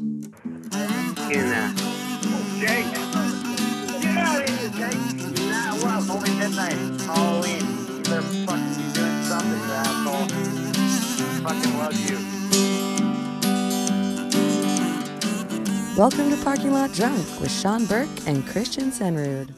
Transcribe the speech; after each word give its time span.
In 0.00 0.24
uh, 0.24 1.76
Jake. 2.58 2.88
Get 4.00 4.16
out 4.16 4.40
of 4.40 4.48
here, 4.48 4.70
Jake. 4.70 4.96
You're 5.38 5.50
not 5.50 5.76
well. 5.82 6.10
Only 6.10 6.30
midnight. 6.36 6.78
Halloween. 7.02 7.60
You 7.60 8.00
better 8.04 8.22
fucking 8.22 8.74
be 8.76 8.84
doing 8.94 9.22
something, 9.24 9.60
you 9.60 9.76
asshole. 9.76 10.26
Fucking 11.44 11.74
love 11.76 11.98
you. 12.08 12.16
Welcome 15.98 16.30
to 16.30 16.36
Parking 16.42 16.72
Lot 16.72 16.94
Drunk 16.94 17.18
with 17.38 17.52
Sean 17.52 17.84
Burke 17.84 18.08
and 18.26 18.46
Christian 18.46 18.90
Senrud. 18.90 19.52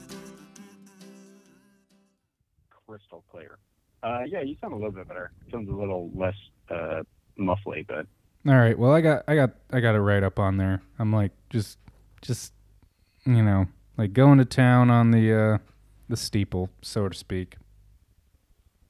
crystal 2.89 3.23
clear. 3.31 3.59
Uh, 4.03 4.23
yeah, 4.27 4.43
you 4.43 4.57
sound 4.61 4.73
a 4.73 4.77
little 4.77 4.91
bit 4.91 5.07
better. 5.07 5.31
Sounds 5.53 5.69
a 5.69 5.73
little 5.73 6.11
less 6.17 6.35
uh, 6.69 7.05
muffly, 7.39 7.87
but 7.87 8.07
All 8.47 8.55
right. 8.55 8.77
Well, 8.77 8.93
I 8.93 9.01
got 9.01 9.23
I 9.29 9.37
got 9.37 9.51
I 9.71 9.81
got 9.81 9.95
it 9.95 10.01
right 10.01 10.23
up 10.23 10.39
on 10.39 10.57
there. 10.57 10.83
I'm 10.99 11.13
like 11.13 11.31
just 11.51 11.79
just 12.23 12.53
you 13.25 13.43
know, 13.43 13.67
like 13.97 14.13
going 14.13 14.39
to 14.39 14.45
town 14.45 14.91
on 14.91 15.13
the 15.13 15.33
uh 15.33 15.59
the 16.09 16.17
steeple, 16.17 16.69
so 16.83 17.09
to 17.09 17.17
speak. 17.17 17.57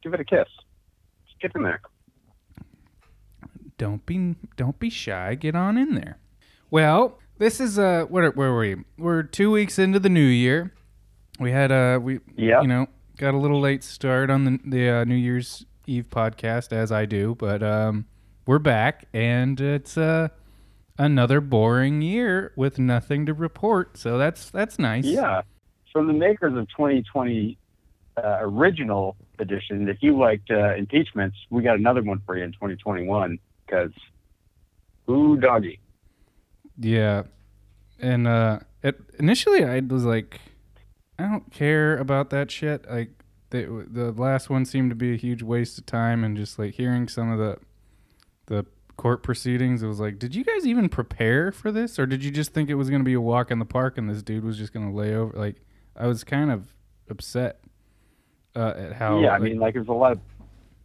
give 0.02 0.14
it 0.14 0.20
a 0.20 0.24
kiss. 0.24 0.48
Just 1.26 1.40
get 1.40 1.52
in 1.54 1.62
there. 1.64 1.82
Don't 3.76 4.04
be 4.06 4.36
don't 4.56 4.78
be 4.78 4.88
shy. 4.88 5.34
Get 5.34 5.54
on 5.54 5.76
in 5.76 5.94
there. 5.94 6.18
Well, 6.70 7.18
this 7.38 7.60
is 7.60 7.78
uh 7.78 8.06
where 8.08 8.30
where 8.30 8.52
were 8.52 8.60
we? 8.60 8.76
We're 8.96 9.22
2 9.22 9.50
weeks 9.50 9.78
into 9.78 9.98
the 9.98 10.08
new 10.08 10.20
year. 10.20 10.72
We 11.38 11.52
had 11.52 11.70
uh 11.70 11.98
we 12.00 12.20
yeah. 12.36 12.62
you 12.62 12.68
know, 12.68 12.86
got 13.18 13.34
a 13.34 13.38
little 13.38 13.60
late 13.60 13.84
start 13.84 14.30
on 14.30 14.44
the 14.44 14.58
the 14.64 14.88
uh, 14.88 15.04
New 15.04 15.14
Year's 15.14 15.66
Eve 15.86 16.06
podcast 16.08 16.72
as 16.72 16.90
I 16.90 17.04
do, 17.04 17.34
but 17.34 17.62
um 17.62 18.06
we're 18.46 18.58
back 18.58 19.06
and 19.12 19.60
it's 19.60 19.96
uh 19.96 20.28
another 20.98 21.40
boring 21.40 22.02
year 22.02 22.52
with 22.56 22.78
nothing 22.78 23.26
to 23.26 23.34
report. 23.34 23.96
So 23.96 24.18
that's 24.18 24.50
that's 24.50 24.78
nice. 24.78 25.04
Yeah. 25.04 25.42
From 25.92 26.06
the 26.06 26.12
makers 26.12 26.56
of 26.56 26.68
2020 26.70 27.58
uh, 28.16 28.38
original 28.40 29.16
edition, 29.38 29.88
if 29.88 29.98
you 30.00 30.18
liked 30.18 30.50
uh, 30.50 30.74
impeachments, 30.74 31.36
we 31.50 31.62
got 31.62 31.76
another 31.76 32.02
one 32.02 32.22
for 32.24 32.36
you 32.36 32.44
in 32.44 32.52
2021 32.52 33.38
because 33.66 33.92
ooh 35.10 35.36
doggy. 35.36 35.80
Yeah. 36.78 37.24
And 38.00 38.26
uh 38.26 38.60
it, 38.82 39.00
initially 39.18 39.64
I 39.64 39.80
was 39.80 40.04
like 40.04 40.40
I 41.18 41.24
don't 41.24 41.52
care 41.52 41.96
about 41.98 42.30
that 42.30 42.50
shit. 42.50 42.88
Like 42.90 43.10
the 43.50 43.86
the 43.88 44.12
last 44.12 44.50
one 44.50 44.64
seemed 44.64 44.90
to 44.90 44.96
be 44.96 45.12
a 45.12 45.16
huge 45.16 45.42
waste 45.42 45.78
of 45.78 45.86
time 45.86 46.24
and 46.24 46.36
just 46.36 46.58
like 46.58 46.74
hearing 46.74 47.06
some 47.06 47.30
of 47.30 47.38
the 47.38 47.58
the 48.46 48.64
court 48.96 49.22
proceedings 49.22 49.82
it 49.82 49.86
was 49.86 49.98
like 49.98 50.18
did 50.18 50.34
you 50.34 50.44
guys 50.44 50.66
even 50.66 50.88
prepare 50.88 51.50
for 51.50 51.72
this 51.72 51.98
or 51.98 52.06
did 52.06 52.22
you 52.22 52.30
just 52.30 52.52
think 52.52 52.68
it 52.68 52.74
was 52.74 52.90
going 52.90 53.00
to 53.00 53.04
be 53.04 53.14
a 53.14 53.20
walk 53.20 53.50
in 53.50 53.58
the 53.58 53.64
park 53.64 53.96
and 53.96 54.08
this 54.08 54.22
dude 54.22 54.44
was 54.44 54.58
just 54.58 54.72
going 54.72 54.88
to 54.88 54.94
lay 54.96 55.14
over 55.14 55.36
like 55.36 55.56
I 55.96 56.06
was 56.06 56.24
kind 56.24 56.50
of 56.50 56.74
upset 57.10 57.60
uh, 58.54 58.74
at 58.76 58.92
how 58.92 59.20
yeah, 59.20 59.28
I 59.28 59.32
like- 59.32 59.42
mean, 59.42 59.58
like 59.58 59.74
there's 59.74 59.88
a 59.88 59.92
lot 59.92 60.12
of 60.12 60.20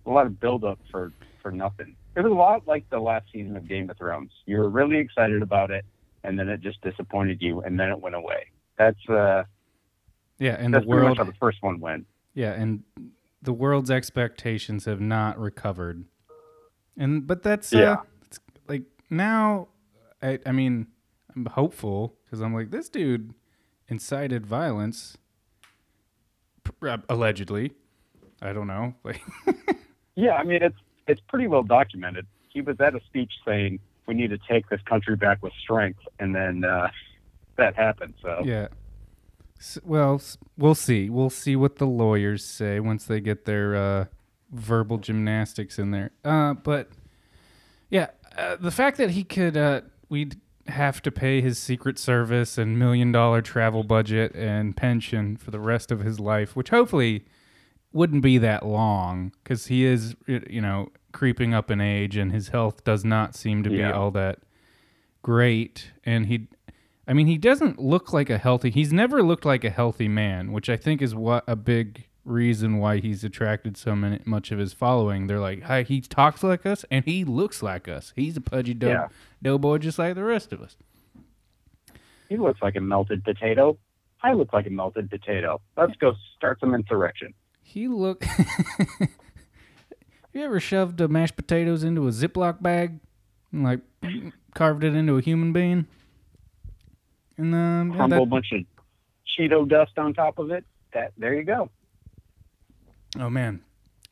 a 0.05 0.09
lot 0.09 0.25
of 0.25 0.39
build 0.39 0.63
up 0.63 0.79
for 0.91 1.11
for 1.41 1.51
nothing. 1.51 1.95
It 2.15 2.21
was 2.21 2.31
a 2.31 2.35
lot 2.35 2.65
like 2.67 2.89
the 2.89 2.99
last 2.99 3.25
season 3.31 3.55
of 3.57 3.67
Game 3.67 3.89
of 3.89 3.97
Thrones. 3.97 4.31
You 4.45 4.57
were 4.57 4.69
really 4.69 4.97
excited 4.97 5.41
about 5.41 5.69
it, 5.71 5.85
and 6.23 6.39
then 6.39 6.49
it 6.49 6.61
just 6.61 6.81
disappointed 6.81 7.41
you, 7.41 7.61
and 7.61 7.79
then 7.79 7.89
it 7.89 7.99
went 7.99 8.15
away. 8.15 8.47
That's 8.77 8.99
uh, 9.09 9.43
yeah 10.39 10.55
and 10.59 10.73
that's 10.73 10.83
the 10.85 10.89
pretty 10.89 11.03
world 11.05 11.09
much 11.09 11.17
how 11.17 11.23
the 11.31 11.37
first 11.39 11.57
one 11.61 11.79
went. 11.79 12.05
Yeah, 12.33 12.51
and 12.53 12.83
the 13.41 13.53
world's 13.53 13.91
expectations 13.91 14.85
have 14.85 15.01
not 15.01 15.37
recovered. 15.39 16.05
And 16.97 17.27
but 17.27 17.43
that's 17.43 17.73
uh, 17.73 17.77
Yeah. 17.79 17.95
it's 18.25 18.39
like 18.67 18.83
now 19.09 19.67
I 20.21 20.39
I 20.45 20.51
mean, 20.51 20.87
I'm 21.35 21.45
hopeful 21.45 22.15
cuz 22.29 22.41
I'm 22.41 22.53
like 22.53 22.71
this 22.71 22.89
dude 22.89 23.33
incited 23.87 24.45
violence 24.45 25.17
uh, 26.81 26.97
allegedly. 27.09 27.73
I 28.41 28.53
don't 28.53 28.67
know. 28.67 28.93
Like 29.03 29.21
Yeah, 30.15 30.33
I 30.33 30.43
mean 30.43 30.61
it's 30.63 30.77
it's 31.07 31.21
pretty 31.21 31.47
well 31.47 31.63
documented. 31.63 32.25
He 32.49 32.61
was 32.61 32.79
at 32.81 32.95
a 32.95 33.01
speech 33.05 33.31
saying 33.45 33.79
we 34.07 34.13
need 34.13 34.29
to 34.31 34.39
take 34.49 34.67
this 34.69 34.81
country 34.83 35.15
back 35.15 35.43
with 35.43 35.53
strength, 35.61 35.99
and 36.19 36.33
then 36.33 36.63
uh, 36.63 36.89
that 37.57 37.75
happened. 37.75 38.13
So 38.21 38.41
yeah. 38.43 38.67
Well, 39.83 40.21
we'll 40.57 40.75
see. 40.75 41.09
We'll 41.09 41.29
see 41.31 41.55
what 41.55 41.77
the 41.77 41.87
lawyers 41.87 42.45
say 42.45 42.79
once 42.79 43.05
they 43.05 43.19
get 43.19 43.45
their 43.45 43.75
uh, 43.75 44.05
verbal 44.51 44.97
gymnastics 44.97 45.77
in 45.79 45.91
there. 45.91 46.11
Uh, 46.23 46.53
but 46.53 46.89
yeah, 47.89 48.07
uh, 48.37 48.55
the 48.57 48.71
fact 48.71 48.97
that 48.97 49.11
he 49.11 49.23
could, 49.23 49.57
uh, 49.57 49.81
we'd 50.09 50.39
have 50.67 51.01
to 51.01 51.11
pay 51.11 51.41
his 51.41 51.57
Secret 51.57 51.97
Service 51.97 52.57
and 52.57 52.77
million 52.77 53.11
dollar 53.11 53.41
travel 53.41 53.83
budget 53.83 54.35
and 54.35 54.75
pension 54.75 55.37
for 55.37 55.51
the 55.51 55.59
rest 55.59 55.91
of 55.91 56.01
his 56.01 56.19
life, 56.19 56.55
which 56.55 56.69
hopefully 56.69 57.25
wouldn't 57.93 58.21
be 58.21 58.37
that 58.37 58.65
long 58.65 59.31
because 59.43 59.67
he 59.67 59.85
is, 59.85 60.15
you 60.27 60.61
know, 60.61 60.89
creeping 61.13 61.53
up 61.53 61.71
in 61.71 61.81
age 61.81 62.17
and 62.17 62.31
his 62.31 62.49
health 62.49 62.83
does 62.83 63.03
not 63.05 63.33
seem 63.35 63.63
to 63.63 63.69
be 63.69 63.83
all 63.83 64.11
that 64.11 64.39
great. 65.21 65.91
And 66.03 66.27
he, 66.27 66.47
I 67.07 67.13
mean, 67.13 67.27
he 67.27 67.37
doesn't 67.37 67.79
look 67.79 68.13
like 68.13 68.29
a 68.29 68.37
healthy. 68.37 68.69
He's 68.69 68.93
never 68.93 69.23
looked 69.23 69.45
like 69.45 69.63
a 69.63 69.69
healthy 69.69 70.07
man, 70.07 70.51
which 70.51 70.69
I 70.69 70.77
think 70.77 71.01
is 71.01 71.15
what 71.15 71.43
a 71.47 71.55
big 71.55 72.06
reason 72.27 72.77
why 72.77 72.97
he's 72.97 73.23
attracted 73.23 73.77
so 73.77 73.95
many, 73.95 74.19
much 74.25 74.51
of 74.51 74.59
his 74.59 74.73
following. 74.73 75.27
They're 75.27 75.39
like, 75.39 75.63
"Hi, 75.63 75.83
he 75.83 76.01
talks 76.01 76.43
like 76.43 76.65
us 76.65 76.85
and 76.91 77.05
he 77.05 77.23
looks 77.23 77.63
like 77.63 77.87
us. 77.87 78.13
He's 78.15 78.37
a 78.37 78.41
pudgy 78.41 78.73
dough, 78.73 78.89
Yeah. 78.89 79.07
doughboy 79.41 79.77
just 79.79 79.97
like 79.97 80.15
the 80.15 80.23
rest 80.23 80.51
of 80.53 80.61
us." 80.61 80.77
he 82.29 82.35
looks 82.37 82.61
like 82.61 82.75
a 82.75 82.81
melted 82.81 83.23
potato. 83.23 83.77
I 84.21 84.33
look 84.33 84.51
like 84.51 84.67
a 84.67 84.69
melted 84.69 85.09
potato. 85.09 85.61
Let's 85.77 85.95
go 85.95 86.13
start 86.35 86.59
some 86.59 86.73
insurrection. 86.75 87.33
He 87.63 87.87
look. 87.87 88.25
you 90.33 90.43
ever 90.43 90.59
shoved 90.59 91.01
uh, 91.01 91.07
mashed 91.07 91.35
potatoes 91.35 91.83
into 91.83 92.07
a 92.07 92.11
Ziploc 92.11 92.61
bag 92.61 92.99
and 93.51 93.63
like 93.63 93.79
carved 94.53 94.83
it 94.83 94.93
into 94.95 95.17
a 95.17 95.21
human 95.21 95.53
being? 95.53 95.87
And 97.37 97.53
um, 97.53 97.89
yeah, 97.91 97.95
Crumble 97.95 98.23
a 98.23 98.25
bunch 98.25 98.51
of 98.51 98.61
Cheeto 99.27 99.67
dust 99.67 99.97
on 99.97 100.13
top 100.13 100.39
of 100.39 100.51
it. 100.51 100.65
That 100.93 101.13
there 101.17 101.33
you 101.33 101.43
go. 101.43 101.69
Oh 103.19 103.29
man, 103.29 103.61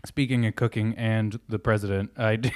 speaking 0.06 0.46
of 0.46 0.56
cooking 0.56 0.94
and 0.98 1.40
the 1.48 1.60
president, 1.60 2.12
I 2.18 2.36
d- 2.38 2.52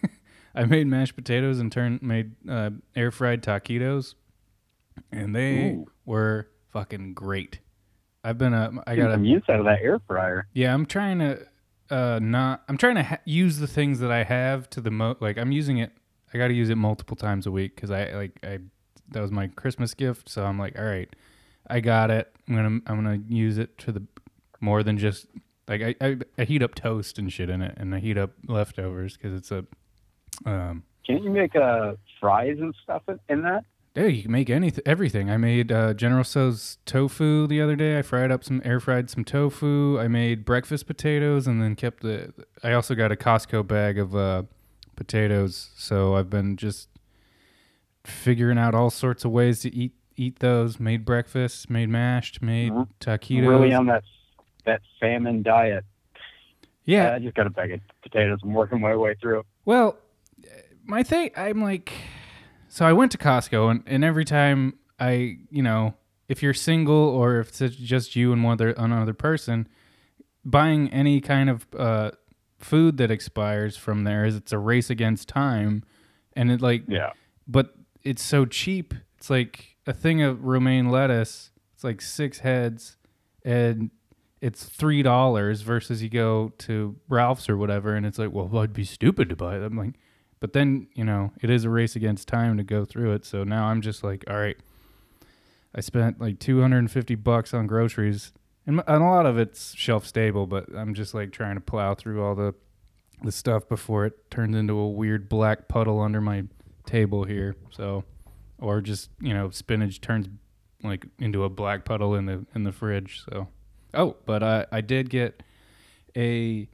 I 0.54 0.64
made 0.64 0.86
mashed 0.86 1.16
potatoes 1.16 1.58
and 1.58 1.70
turned 1.70 2.02
made 2.02 2.32
uh, 2.48 2.70
air 2.96 3.10
fried 3.10 3.42
taquitos, 3.42 4.14
and 5.10 5.34
they 5.34 5.70
Ooh. 5.70 5.86
were 6.04 6.48
fucking 6.72 7.14
great. 7.14 7.60
I've 8.24 8.38
been 8.38 8.54
a 8.54 8.70
I 8.86 8.96
got 8.96 9.12
some 9.12 9.24
a 9.24 9.28
use 9.28 9.42
out 9.48 9.60
of 9.60 9.64
that 9.66 9.80
air 9.82 10.00
fryer. 10.06 10.46
yeah. 10.52 10.72
I'm 10.72 10.86
trying 10.86 11.18
to 11.18 11.46
uh 11.90 12.18
not 12.22 12.62
I'm 12.68 12.76
trying 12.78 12.94
to 12.94 13.02
ha- 13.02 13.18
use 13.24 13.58
the 13.58 13.66
things 13.66 13.98
that 14.00 14.12
I 14.12 14.22
have 14.24 14.70
to 14.70 14.80
the 14.80 14.90
mo 14.90 15.16
like 15.20 15.38
I'm 15.38 15.52
using 15.52 15.78
it. 15.78 15.92
I 16.32 16.38
got 16.38 16.48
to 16.48 16.54
use 16.54 16.70
it 16.70 16.76
multiple 16.76 17.16
times 17.16 17.46
a 17.46 17.50
week 17.50 17.74
because 17.74 17.90
I 17.90 18.12
like 18.14 18.38
I 18.42 18.58
that 19.08 19.20
was 19.20 19.30
my 19.30 19.48
Christmas 19.48 19.92
gift. 19.92 20.28
So 20.30 20.44
I'm 20.46 20.58
like, 20.58 20.78
all 20.78 20.84
right, 20.84 21.14
I 21.68 21.80
got 21.80 22.10
it. 22.10 22.32
I'm 22.48 22.54
gonna 22.54 22.80
I'm 22.86 23.04
gonna 23.04 23.20
use 23.28 23.58
it 23.58 23.76
to 23.78 23.92
the 23.92 24.02
more 24.60 24.82
than 24.82 24.96
just 24.98 25.26
like 25.72 25.96
I, 26.00 26.06
I, 26.06 26.16
I 26.38 26.44
heat 26.44 26.62
up 26.62 26.74
toast 26.74 27.18
and 27.18 27.32
shit 27.32 27.48
in 27.48 27.62
it, 27.62 27.74
and 27.76 27.94
I 27.94 27.98
heat 27.98 28.18
up 28.18 28.32
leftovers 28.46 29.16
because 29.16 29.34
it's 29.34 29.50
a 29.50 29.64
um. 30.44 30.84
Can't 31.06 31.24
you 31.24 31.30
make 31.30 31.56
uh, 31.56 31.94
fries 32.20 32.58
and 32.60 32.74
stuff 32.84 33.02
in, 33.08 33.18
in 33.28 33.42
that? 33.42 33.64
Yeah, 33.96 34.04
you 34.06 34.22
can 34.22 34.32
make 34.32 34.48
anything, 34.48 34.82
everything. 34.86 35.30
I 35.30 35.36
made 35.36 35.72
uh, 35.72 35.94
General 35.94 36.24
Tso's 36.24 36.78
tofu 36.86 37.46
the 37.46 37.60
other 37.60 37.74
day. 37.76 37.98
I 37.98 38.02
fried 38.02 38.30
up 38.30 38.44
some, 38.44 38.62
air 38.64 38.80
fried 38.80 39.10
some 39.10 39.24
tofu. 39.24 39.98
I 39.98 40.08
made 40.08 40.44
breakfast 40.44 40.86
potatoes, 40.86 41.46
and 41.46 41.60
then 41.60 41.74
kept 41.74 42.02
the. 42.02 42.32
I 42.62 42.72
also 42.72 42.94
got 42.94 43.10
a 43.10 43.16
Costco 43.16 43.66
bag 43.66 43.98
of 43.98 44.14
uh, 44.14 44.44
potatoes, 44.96 45.70
so 45.76 46.14
I've 46.14 46.30
been 46.30 46.56
just 46.56 46.88
figuring 48.04 48.58
out 48.58 48.74
all 48.74 48.90
sorts 48.90 49.24
of 49.24 49.30
ways 49.30 49.60
to 49.60 49.74
eat 49.74 49.92
eat 50.16 50.38
those. 50.38 50.78
Made 50.78 51.04
breakfast, 51.04 51.68
made 51.70 51.88
mashed, 51.88 52.40
made 52.42 52.72
Mhm. 52.72 52.88
taquitos. 53.00 53.48
Really 53.48 53.74
on 53.74 53.86
that 53.86 54.04
that 54.64 54.80
salmon 55.00 55.42
diet. 55.42 55.84
yeah, 56.84 57.14
I 57.14 57.18
just 57.18 57.34
got 57.34 57.46
a 57.46 57.50
bag 57.50 57.72
of 57.72 57.80
potatoes. 58.02 58.40
I'm 58.42 58.54
working 58.54 58.80
my 58.80 58.94
way 58.96 59.14
through. 59.20 59.44
Well, 59.64 59.96
my 60.84 61.02
thing, 61.02 61.30
I'm 61.36 61.62
like, 61.62 61.92
so 62.68 62.84
I 62.86 62.92
went 62.92 63.12
to 63.12 63.18
Costco, 63.18 63.70
and, 63.70 63.82
and 63.86 64.04
every 64.04 64.24
time 64.24 64.78
I, 64.98 65.38
you 65.50 65.62
know, 65.62 65.94
if 66.28 66.42
you're 66.42 66.54
single 66.54 66.94
or 66.96 67.38
if 67.40 67.60
it's 67.60 67.76
just 67.76 68.16
you 68.16 68.32
and 68.32 68.42
one 68.42 68.54
other 68.54 68.70
another 68.72 69.12
person, 69.14 69.68
buying 70.44 70.90
any 70.90 71.20
kind 71.20 71.48
of 71.50 71.66
uh, 71.78 72.10
food 72.58 72.96
that 72.96 73.10
expires 73.10 73.76
from 73.76 74.04
there 74.04 74.24
is 74.24 74.34
it's 74.36 74.52
a 74.52 74.58
race 74.58 74.90
against 74.90 75.28
time, 75.28 75.84
and 76.34 76.50
it 76.50 76.60
like, 76.60 76.84
Yeah. 76.88 77.10
but 77.46 77.74
it's 78.02 78.22
so 78.22 78.44
cheap. 78.44 78.94
It's 79.18 79.30
like 79.30 79.76
a 79.86 79.92
thing 79.92 80.22
of 80.22 80.44
romaine 80.44 80.90
lettuce. 80.90 81.50
It's 81.74 81.84
like 81.84 82.00
six 82.00 82.40
heads, 82.40 82.96
and 83.44 83.90
it's 84.42 84.64
three 84.64 85.02
dollars 85.02 85.62
versus 85.62 86.02
you 86.02 86.08
go 86.10 86.52
to 86.58 86.96
Ralph's 87.08 87.48
or 87.48 87.56
whatever, 87.56 87.94
and 87.94 88.04
it's 88.04 88.18
like, 88.18 88.32
well, 88.32 88.50
I'd 88.58 88.72
be 88.72 88.84
stupid 88.84 89.28
to 89.28 89.36
buy. 89.36 89.54
I'm 89.54 89.76
like, 89.76 89.94
But 90.40 90.52
then, 90.52 90.88
you 90.94 91.04
know, 91.04 91.30
it 91.40 91.48
is 91.48 91.64
a 91.64 91.70
race 91.70 91.94
against 91.94 92.26
time 92.26 92.56
to 92.56 92.64
go 92.64 92.84
through 92.84 93.12
it. 93.12 93.24
So 93.24 93.44
now 93.44 93.66
I'm 93.66 93.80
just 93.80 94.02
like, 94.02 94.24
all 94.28 94.36
right, 94.36 94.56
I 95.74 95.80
spent 95.80 96.20
like 96.20 96.40
250 96.40 97.14
bucks 97.14 97.54
on 97.54 97.68
groceries, 97.68 98.32
and, 98.66 98.82
and 98.88 99.02
a 99.02 99.06
lot 99.06 99.26
of 99.26 99.38
it's 99.38 99.76
shelf 99.76 100.04
stable. 100.04 100.48
But 100.48 100.66
I'm 100.76 100.92
just 100.92 101.14
like 101.14 101.30
trying 101.30 101.54
to 101.54 101.60
plow 101.60 101.94
through 101.94 102.22
all 102.22 102.34
the 102.34 102.54
the 103.22 103.32
stuff 103.32 103.68
before 103.68 104.04
it 104.06 104.28
turns 104.32 104.56
into 104.56 104.76
a 104.76 104.88
weird 104.90 105.28
black 105.28 105.68
puddle 105.68 106.00
under 106.00 106.20
my 106.20 106.42
table 106.84 107.22
here. 107.22 107.54
So, 107.70 108.02
or 108.58 108.80
just 108.80 109.10
you 109.20 109.32
know, 109.32 109.50
spinach 109.50 110.00
turns 110.00 110.28
like 110.82 111.06
into 111.20 111.44
a 111.44 111.48
black 111.48 111.84
puddle 111.84 112.16
in 112.16 112.26
the 112.26 112.44
in 112.56 112.64
the 112.64 112.72
fridge. 112.72 113.22
So, 113.30 113.46
oh, 113.94 114.16
but 114.26 114.42
I 114.42 114.66
I 114.72 114.80
did 114.80 115.10
get 115.10 115.42
a 116.16 116.68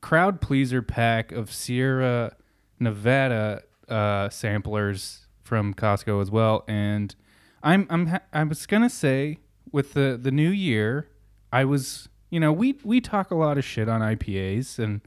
crowd 0.00 0.40
pleaser 0.40 0.82
pack 0.82 1.32
of 1.32 1.52
Sierra 1.52 2.36
Nevada 2.78 3.62
uh, 3.88 4.28
samplers 4.28 5.26
from 5.42 5.74
Costco 5.74 6.20
as 6.20 6.30
well, 6.30 6.64
and 6.68 7.14
I'm 7.62 7.86
I'm 7.90 8.06
ha- 8.06 8.20
I 8.32 8.44
was 8.44 8.66
gonna 8.66 8.90
say 8.90 9.38
with 9.72 9.94
the 9.94 10.18
the 10.20 10.30
new 10.30 10.50
year, 10.50 11.08
I 11.52 11.64
was 11.64 12.08
you 12.30 12.40
know 12.40 12.52
we 12.52 12.78
we 12.84 13.00
talk 13.00 13.30
a 13.30 13.34
lot 13.34 13.58
of 13.58 13.64
shit 13.64 13.88
on 13.88 14.00
IPAs 14.00 14.78
and 14.78 15.00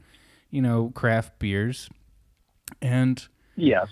you 0.50 0.62
know 0.62 0.90
craft 0.94 1.38
beers, 1.38 1.88
and 2.80 3.26
Yes. 3.56 3.88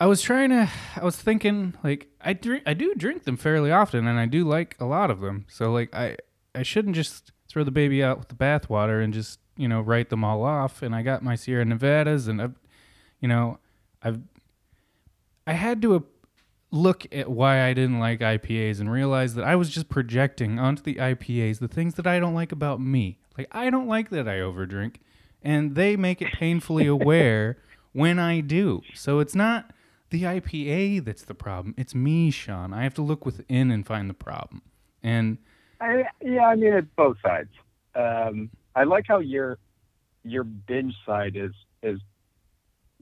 I 0.00 0.06
was 0.06 0.22
trying 0.22 0.50
to. 0.50 0.70
I 0.94 1.04
was 1.04 1.16
thinking 1.16 1.74
like 1.82 2.06
I 2.20 2.32
drink. 2.32 2.62
I 2.66 2.74
do 2.74 2.94
drink 2.94 3.24
them 3.24 3.36
fairly 3.36 3.72
often, 3.72 4.06
and 4.06 4.16
I 4.16 4.26
do 4.26 4.44
like 4.44 4.76
a 4.78 4.84
lot 4.84 5.10
of 5.10 5.18
them. 5.18 5.44
So 5.48 5.72
like 5.72 5.92
I 5.92 6.16
I 6.58 6.62
shouldn't 6.62 6.96
just 6.96 7.30
throw 7.48 7.62
the 7.62 7.70
baby 7.70 8.02
out 8.02 8.18
with 8.18 8.28
the 8.28 8.34
bathwater 8.34 9.02
and 9.02 9.14
just 9.14 9.38
you 9.56 9.68
know 9.68 9.80
write 9.80 10.10
them 10.10 10.24
all 10.24 10.42
off. 10.42 10.82
And 10.82 10.94
I 10.94 11.02
got 11.02 11.22
my 11.22 11.36
Sierra 11.36 11.64
Nevadas, 11.64 12.26
and 12.26 12.42
I've 12.42 12.54
you 13.20 13.28
know 13.28 13.60
I've 14.02 14.20
I 15.46 15.52
had 15.52 15.80
to 15.82 16.04
look 16.70 17.06
at 17.12 17.30
why 17.30 17.64
I 17.64 17.72
didn't 17.72 18.00
like 18.00 18.20
IPAs 18.20 18.80
and 18.80 18.90
realize 18.90 19.34
that 19.34 19.44
I 19.44 19.56
was 19.56 19.70
just 19.70 19.88
projecting 19.88 20.58
onto 20.58 20.82
the 20.82 20.96
IPAs 20.96 21.60
the 21.60 21.68
things 21.68 21.94
that 21.94 22.06
I 22.06 22.18
don't 22.18 22.34
like 22.34 22.52
about 22.52 22.80
me. 22.80 23.18
Like 23.38 23.48
I 23.52 23.70
don't 23.70 23.86
like 23.86 24.10
that 24.10 24.28
I 24.28 24.38
overdrink, 24.38 24.96
and 25.40 25.76
they 25.76 25.96
make 25.96 26.20
it 26.20 26.32
painfully 26.32 26.86
aware 26.86 27.58
when 27.92 28.18
I 28.18 28.40
do. 28.40 28.82
So 28.94 29.20
it's 29.20 29.36
not 29.36 29.70
the 30.10 30.24
IPA 30.24 31.04
that's 31.04 31.24
the 31.24 31.34
problem. 31.34 31.74
It's 31.78 31.94
me, 31.94 32.32
Sean. 32.32 32.72
I 32.74 32.82
have 32.82 32.94
to 32.94 33.02
look 33.02 33.24
within 33.24 33.70
and 33.70 33.86
find 33.86 34.10
the 34.10 34.14
problem. 34.14 34.62
And 35.04 35.38
I, 35.80 36.04
yeah, 36.20 36.46
I 36.46 36.54
mean, 36.54 36.72
it's 36.72 36.88
both 36.96 37.16
sides. 37.24 37.50
Um, 37.94 38.50
I 38.74 38.84
like 38.84 39.04
how 39.08 39.18
your 39.18 39.58
your 40.24 40.44
binge 40.44 40.94
side 41.06 41.36
is 41.36 41.52
is 41.82 42.00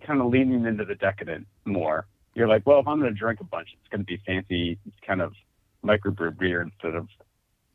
kind 0.07 0.21
of 0.21 0.29
leaning 0.29 0.67
into 0.67 0.85
the 0.85 0.95
decadent 0.95 1.47
more. 1.65 2.07
You're 2.35 2.49
like, 2.49 2.67
well, 2.67 2.81
if 2.81 2.87
I'm 2.87 3.01
going 3.01 3.13
to 3.13 3.19
drink 3.19 3.41
a 3.41 3.45
bunch, 3.45 3.69
it's 3.73 3.89
going 3.89 4.01
to 4.01 4.05
be 4.05 4.21
fancy, 4.27 4.79
kind 5.07 5.23
of 5.23 5.33
microbrew 5.85 6.39
beer 6.39 6.61
instead 6.61 6.95
of 6.95 7.09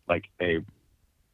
like 0.07 0.25
a 0.39 0.59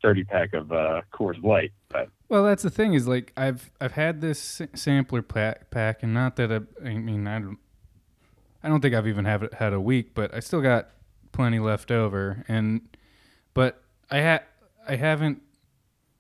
30 0.02 0.24
pack 0.24 0.54
of 0.54 0.72
uh, 0.72 1.02
Coors 1.14 1.42
Light. 1.44 1.72
But 1.90 2.10
well, 2.30 2.44
that's 2.44 2.64
the 2.64 2.70
thing 2.70 2.94
is 2.94 3.08
like 3.08 3.34
I've 3.36 3.72
I've 3.82 3.94
had 3.94 4.22
this 4.22 4.62
sampler 4.74 5.22
pack, 5.22 5.70
pack 5.72 6.04
and 6.04 6.14
not 6.14 6.36
that 6.38 6.52
I, 6.52 6.88
I 6.88 6.94
mean 6.96 7.28
I 7.28 7.40
don't 7.40 7.60
I 8.64 8.70
don't 8.70 8.82
think 8.82 8.96
I've 8.96 9.08
even 9.08 9.26
have 9.26 9.48
had 9.54 9.74
a 9.74 9.80
week, 9.80 10.14
but 10.14 10.34
I 10.34 10.40
still 10.40 10.62
got 10.62 10.90
plenty 11.32 11.60
left 11.60 11.92
over. 11.92 12.44
And 12.48 12.82
but 13.58 13.82
I 14.12 14.22
ha 14.22 14.40
I 14.88 14.98
haven't. 14.98 15.42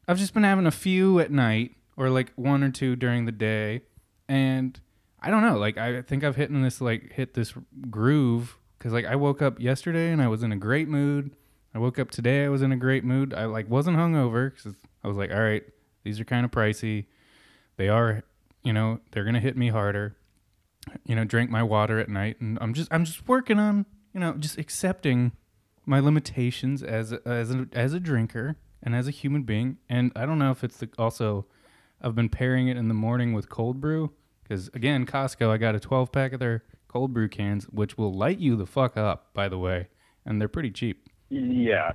I've 0.07 0.17
just 0.17 0.33
been 0.33 0.43
having 0.43 0.65
a 0.65 0.71
few 0.71 1.19
at 1.19 1.29
night 1.29 1.75
or 1.95 2.09
like 2.09 2.33
one 2.35 2.63
or 2.63 2.71
two 2.71 2.95
during 2.95 3.25
the 3.25 3.31
day, 3.31 3.81
and 4.27 4.77
I 5.21 5.29
don't 5.29 5.43
know. 5.43 5.55
Like 5.55 5.77
I 5.77 6.01
think 6.01 6.23
I've 6.23 6.35
hit 6.35 6.51
this 6.51 6.81
like 6.81 7.13
hit 7.13 7.35
this 7.35 7.53
groove 7.91 8.57
because 8.79 8.91
like 8.91 9.05
I 9.05 9.15
woke 9.15 9.43
up 9.43 9.59
yesterday 9.59 10.11
and 10.11 10.19
I 10.19 10.27
was 10.27 10.41
in 10.41 10.51
a 10.51 10.55
great 10.55 10.87
mood. 10.87 11.35
I 11.75 11.77
woke 11.77 11.99
up 11.99 12.09
today 12.09 12.43
I 12.43 12.49
was 12.49 12.63
in 12.63 12.71
a 12.71 12.75
great 12.75 13.03
mood. 13.03 13.35
I 13.35 13.45
like 13.45 13.69
wasn't 13.69 13.97
hungover 13.97 14.49
because 14.49 14.73
I 15.03 15.07
was 15.07 15.15
like, 15.15 15.29
all 15.29 15.39
right, 15.39 15.63
these 16.03 16.19
are 16.19 16.25
kind 16.25 16.43
of 16.43 16.49
pricey. 16.49 17.05
They 17.75 17.87
are, 17.87 18.23
you 18.63 18.73
know, 18.73 18.99
they're 19.11 19.25
gonna 19.25 19.39
hit 19.39 19.55
me 19.55 19.69
harder. 19.69 20.17
You 21.05 21.15
know, 21.15 21.23
drink 21.23 21.51
my 21.51 21.61
water 21.61 21.99
at 21.99 22.09
night, 22.09 22.41
and 22.41 22.57
I'm 22.61 22.73
just 22.73 22.91
I'm 22.91 23.05
just 23.05 23.27
working 23.27 23.59
on 23.59 23.85
you 24.11 24.19
know 24.19 24.33
just 24.33 24.57
accepting 24.57 25.33
my 25.87 25.99
limitations 25.99 26.83
as 26.83 27.11
a, 27.13 27.21
as 27.25 27.51
a, 27.51 27.67
as 27.73 27.93
a 27.93 27.99
drinker 27.99 28.57
and 28.83 28.93
as 28.95 29.07
a 29.07 29.11
human 29.11 29.43
being. 29.43 29.77
And 29.89 30.11
I 30.15 30.25
don't 30.25 30.37
know 30.37 30.51
if 30.51 30.63
it's 30.63 30.77
the, 30.77 30.89
also 30.97 31.45
I've 32.01 32.13
been 32.15 32.29
pairing 32.29 32.67
it 32.67 32.77
in 32.77 32.89
the 32.89 32.93
morning 32.93 33.33
with 33.33 33.49
cold 33.49 33.79
brew 33.81 34.11
because 34.43 34.67
again, 34.73 35.05
Costco, 35.05 35.49
I 35.49 35.57
got 35.57 35.75
a 35.75 35.79
12 35.79 36.11
pack 36.11 36.33
of 36.33 36.39
their 36.39 36.63
cold 36.87 37.13
brew 37.13 37.27
cans, 37.29 37.65
which 37.65 37.97
will 37.97 38.13
light 38.13 38.39
you 38.39 38.55
the 38.55 38.65
fuck 38.65 38.97
up, 38.97 39.33
by 39.33 39.49
the 39.49 39.57
way, 39.57 39.87
and 40.25 40.39
they're 40.39 40.47
pretty 40.47 40.71
cheap. 40.71 41.07
yeah, 41.29 41.91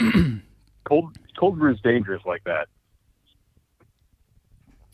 cold 0.84 1.16
cold 1.38 1.58
brew 1.58 1.72
is 1.72 1.80
dangerous 1.80 2.22
like 2.24 2.42
that. 2.44 2.68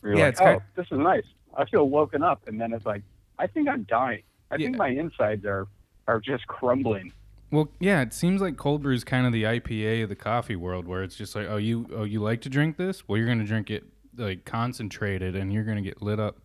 You're 0.03 0.15
Yeah, 0.15 0.23
like, 0.25 0.31
it's 0.33 0.41
oh, 0.41 0.45
kind- 0.45 0.61
this 0.75 0.85
is 0.91 0.97
nice. 0.99 1.23
I 1.57 1.65
feel 1.65 1.89
woken 1.89 2.21
up, 2.23 2.47
and 2.47 2.59
then 2.61 2.73
it's 2.73 2.85
like, 2.85 3.01
I 3.37 3.47
think 3.47 3.67
I'm 3.67 3.83
dying. 3.83 4.23
I 4.51 4.57
think 4.57 4.77
my 4.77 4.89
insides 4.89 5.45
are 5.45 5.67
are 6.07 6.19
just 6.19 6.45
crumbling. 6.47 7.11
Well, 7.51 7.69
yeah, 7.79 8.01
it 8.01 8.13
seems 8.13 8.41
like 8.41 8.57
cold 8.57 8.83
brew 8.83 8.93
is 8.93 9.03
kind 9.03 9.25
of 9.25 9.33
the 9.33 9.43
IPA 9.43 10.03
of 10.03 10.09
the 10.09 10.15
coffee 10.15 10.55
world, 10.55 10.87
where 10.87 11.01
it's 11.01 11.15
just 11.15 11.35
like, 11.35 11.47
oh, 11.49 11.57
you 11.57 11.87
oh 11.95 12.03
you 12.03 12.21
like 12.21 12.41
to 12.41 12.49
drink 12.49 12.77
this? 12.77 13.07
Well, 13.07 13.17
you're 13.17 13.27
gonna 13.27 13.43
drink 13.43 13.71
it 13.71 13.85
like 14.17 14.45
concentrated, 14.45 15.35
and 15.35 15.51
you're 15.51 15.63
gonna 15.63 15.81
get 15.81 16.01
lit 16.01 16.19
up. 16.19 16.37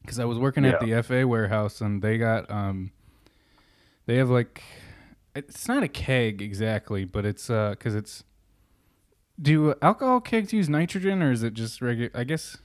Because 0.00 0.18
I 0.18 0.24
was 0.24 0.38
working 0.38 0.64
at 0.64 0.80
the 0.80 1.02
FA 1.02 1.26
warehouse, 1.28 1.80
and 1.80 2.02
they 2.02 2.18
got 2.18 2.50
um, 2.50 2.92
they 4.06 4.16
have 4.16 4.30
like, 4.30 4.62
it's 5.36 5.68
not 5.68 5.82
a 5.82 5.88
keg 5.88 6.42
exactly, 6.42 7.04
but 7.04 7.24
it's 7.24 7.50
uh, 7.50 7.70
because 7.70 7.94
it's. 7.94 8.24
Do 9.40 9.74
alcohol 9.82 10.20
kegs 10.20 10.52
use 10.52 10.68
nitrogen, 10.68 11.22
or 11.22 11.32
is 11.32 11.42
it 11.42 11.54
just 11.54 11.80
regular? 11.82 12.10
I 12.14 12.24
guess, 12.24 12.58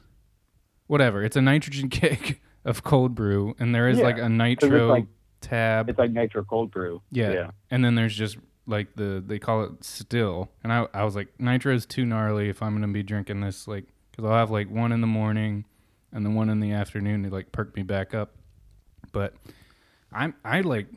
whatever. 0.88 1.24
It's 1.24 1.36
a 1.36 1.42
nitrogen 1.42 1.90
keg 1.92 2.40
of 2.66 2.84
cold 2.84 3.14
brew, 3.14 3.56
and 3.60 3.74
there 3.74 3.88
is 3.88 4.00
Yeah, 4.00 4.06
like 4.06 4.18
a 4.18 4.30
nitro 4.30 5.08
tab. 5.42 5.89
it's 5.89 6.00
like 6.00 6.12
nitro 6.12 6.44
cold 6.44 6.72
brew. 6.72 7.01
Yeah. 7.12 7.31
yeah. 7.31 7.51
And 7.72 7.84
then 7.84 7.95
there's 7.95 8.16
just 8.16 8.38
like 8.66 8.95
the 8.95 9.24
they 9.25 9.39
call 9.39 9.63
it 9.63 9.84
still, 9.84 10.50
and 10.63 10.72
I 10.72 10.88
I 10.94 11.04
was 11.04 11.16
like 11.16 11.28
nitro 11.39 11.74
is 11.74 11.86
too 11.86 12.06
gnarly 12.06 12.50
if 12.50 12.62
I'm 12.62 12.74
gonna 12.74 12.92
be 12.92 13.04
drinking 13.04 13.42
this 13.42 13.68
like 13.68 13.86
because 14.12 14.25
I'll 14.25 14.38
have 14.38 14.51
like 14.51 14.69
one 14.69 14.92
in 14.92 15.01
the 15.01 15.07
morning, 15.07 15.66
and 16.12 16.25
then 16.25 16.36
one 16.36 16.50
in 16.50 16.60
the 16.60 16.72
afternoon 16.72 17.24
to 17.24 17.30
like 17.30 17.51
perk 17.51 17.75
me 17.75 17.84
back 17.84 18.13
up. 18.13 18.36
But 19.12 19.34
I'm 20.12 20.34
I 20.44 20.62
like 20.62 20.88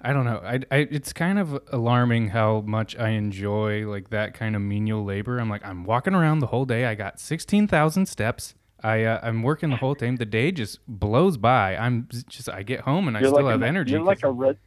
I 0.00 0.12
don't 0.12 0.24
know 0.24 0.40
I, 0.44 0.60
I 0.70 0.76
it's 0.90 1.12
kind 1.12 1.38
of 1.38 1.60
alarming 1.72 2.28
how 2.28 2.60
much 2.62 2.96
I 2.96 3.10
enjoy 3.10 3.88
like 3.88 4.10
that 4.10 4.34
kind 4.34 4.56
of 4.56 4.62
menial 4.62 5.04
labor. 5.04 5.38
I'm 5.38 5.50
like 5.50 5.64
I'm 5.64 5.84
walking 5.84 6.14
around 6.14 6.38
the 6.38 6.48
whole 6.48 6.64
day. 6.64 6.86
I 6.86 6.94
got 6.94 7.20
sixteen 7.20 7.68
thousand 7.68 8.06
steps. 8.06 8.54
I 8.84 9.04
uh, 9.04 9.20
I'm 9.22 9.42
working 9.42 9.70
the 9.70 9.76
whole 9.76 9.94
time. 9.94 10.16
The 10.16 10.26
day 10.26 10.52
just 10.52 10.78
blows 10.86 11.36
by. 11.36 11.76
I'm 11.76 12.08
just 12.28 12.48
I 12.48 12.62
get 12.62 12.80
home 12.80 13.08
and 13.08 13.16
I 13.16 13.20
You're 13.20 13.30
still 13.30 13.42
like 13.42 13.52
have 13.52 13.62
a, 13.62 13.66
energy. 13.66 13.92
You're 13.92 14.02
like 14.02 14.22
a 14.22 14.30
re- 14.30 14.58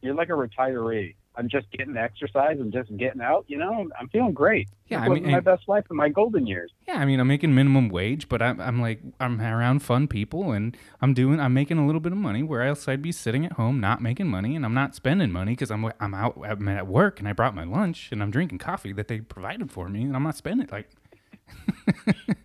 you're 0.00 0.14
like 0.14 0.30
a 0.30 0.32
retiree. 0.32 1.14
I'm 1.34 1.48
just 1.48 1.70
getting 1.70 1.96
exercise 1.96 2.58
and 2.60 2.70
just 2.72 2.94
getting 2.98 3.22
out. 3.22 3.46
You 3.48 3.56
know, 3.56 3.88
I'm 3.98 4.08
feeling 4.08 4.32
great. 4.34 4.68
Yeah, 4.88 4.98
I'm 4.98 5.04
I 5.04 5.06
mean, 5.06 5.14
living 5.14 5.30
my 5.30 5.36
and- 5.38 5.44
best 5.44 5.66
life 5.66 5.84
in 5.90 5.96
my 5.96 6.10
golden 6.10 6.46
years. 6.46 6.70
Yeah, 6.86 6.98
I 6.98 7.06
mean, 7.06 7.20
I'm 7.20 7.26
making 7.28 7.54
minimum 7.54 7.88
wage, 7.88 8.28
but 8.28 8.42
I'm, 8.42 8.60
I'm 8.60 8.82
like, 8.82 9.00
I'm 9.18 9.40
around 9.40 9.78
fun 9.80 10.08
people 10.08 10.52
and 10.52 10.76
I'm 11.00 11.14
doing, 11.14 11.40
I'm 11.40 11.54
making 11.54 11.78
a 11.78 11.86
little 11.86 12.02
bit 12.02 12.12
of 12.12 12.18
money 12.18 12.42
where 12.42 12.62
else 12.62 12.86
I'd 12.86 13.00
be 13.00 13.12
sitting 13.12 13.46
at 13.46 13.52
home 13.52 13.80
not 13.80 14.02
making 14.02 14.26
money 14.26 14.54
and 14.56 14.62
I'm 14.66 14.74
not 14.74 14.94
spending 14.94 15.32
money 15.32 15.52
because 15.52 15.70
I'm, 15.70 15.90
I'm 16.00 16.12
out, 16.12 16.38
I'm 16.44 16.68
at 16.68 16.86
work 16.86 17.18
and 17.18 17.26
I 17.26 17.32
brought 17.32 17.54
my 17.54 17.64
lunch 17.64 18.10
and 18.12 18.22
I'm 18.22 18.30
drinking 18.30 18.58
coffee 18.58 18.92
that 18.92 19.08
they 19.08 19.20
provided 19.20 19.70
for 19.72 19.88
me 19.88 20.02
and 20.02 20.14
I'm 20.14 20.24
not 20.24 20.36
spending 20.36 20.68
like, 20.70 20.90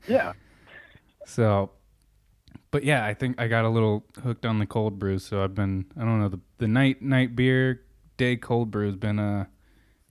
Yeah. 0.07 0.31
So, 1.27 1.71
but 2.71 2.83
yeah, 2.83 3.05
I 3.05 3.13
think 3.13 3.39
I 3.39 3.47
got 3.47 3.65
a 3.65 3.69
little 3.69 4.05
hooked 4.23 4.45
on 4.45 4.59
the 4.59 4.65
cold 4.65 4.97
brew. 4.97 5.19
So 5.19 5.43
I've 5.43 5.53
been, 5.53 5.85
I 5.99 6.01
don't 6.01 6.19
know, 6.19 6.29
the, 6.29 6.39
the 6.57 6.67
night, 6.67 7.01
night 7.01 7.35
beer, 7.35 7.81
day 8.15 8.37
cold 8.37 8.71
brew 8.71 8.87
has 8.87 8.95
been, 8.95 9.19
uh, 9.19 9.45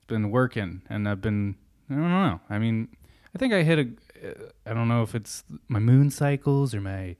been 0.06 0.30
working 0.30 0.82
and 0.88 1.08
I've 1.08 1.20
been, 1.20 1.56
I 1.90 1.94
don't 1.94 2.10
know. 2.10 2.40
I 2.50 2.58
mean, 2.58 2.88
I 3.34 3.38
think 3.38 3.54
I 3.54 3.62
hit 3.62 3.78
a, 3.78 4.28
uh, 4.28 4.50
I 4.66 4.74
don't 4.74 4.88
know 4.88 5.02
if 5.02 5.14
it's 5.14 5.42
my 5.68 5.78
moon 5.78 6.10
cycles 6.10 6.74
or 6.74 6.80
my 6.80 7.16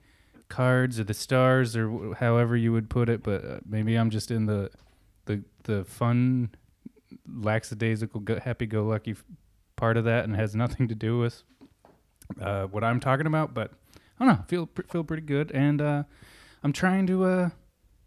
cards 0.48 1.00
or 1.00 1.04
the 1.04 1.14
stars 1.14 1.74
or 1.74 2.14
however 2.14 2.56
you 2.56 2.72
would 2.72 2.90
put 2.90 3.08
it, 3.08 3.22
but 3.22 3.44
uh, 3.44 3.58
maybe 3.66 3.96
I'm 3.96 4.10
just 4.10 4.30
in 4.30 4.46
the, 4.46 4.70
the, 5.24 5.42
the 5.64 5.84
fun, 5.84 6.50
lackadaisical, 7.26 8.20
go, 8.20 8.38
happy-go-lucky 8.38 9.16
part 9.74 9.96
of 9.96 10.04
that 10.04 10.24
and 10.24 10.36
has 10.36 10.54
nothing 10.54 10.86
to 10.88 10.94
do 10.94 11.18
with 11.18 11.42
uh, 12.40 12.64
what 12.66 12.84
I'm 12.84 13.00
talking 13.00 13.26
about. 13.26 13.54
But 13.54 13.72
I 14.18 14.24
don't 14.24 14.36
know, 14.38 14.44
feel 14.48 14.66
pr- 14.66 14.82
feel 14.90 15.04
pretty 15.04 15.22
good, 15.22 15.50
and 15.52 15.80
uh, 15.80 16.02
I'm 16.62 16.72
trying 16.72 17.06
to 17.08 17.24
uh, 17.24 17.50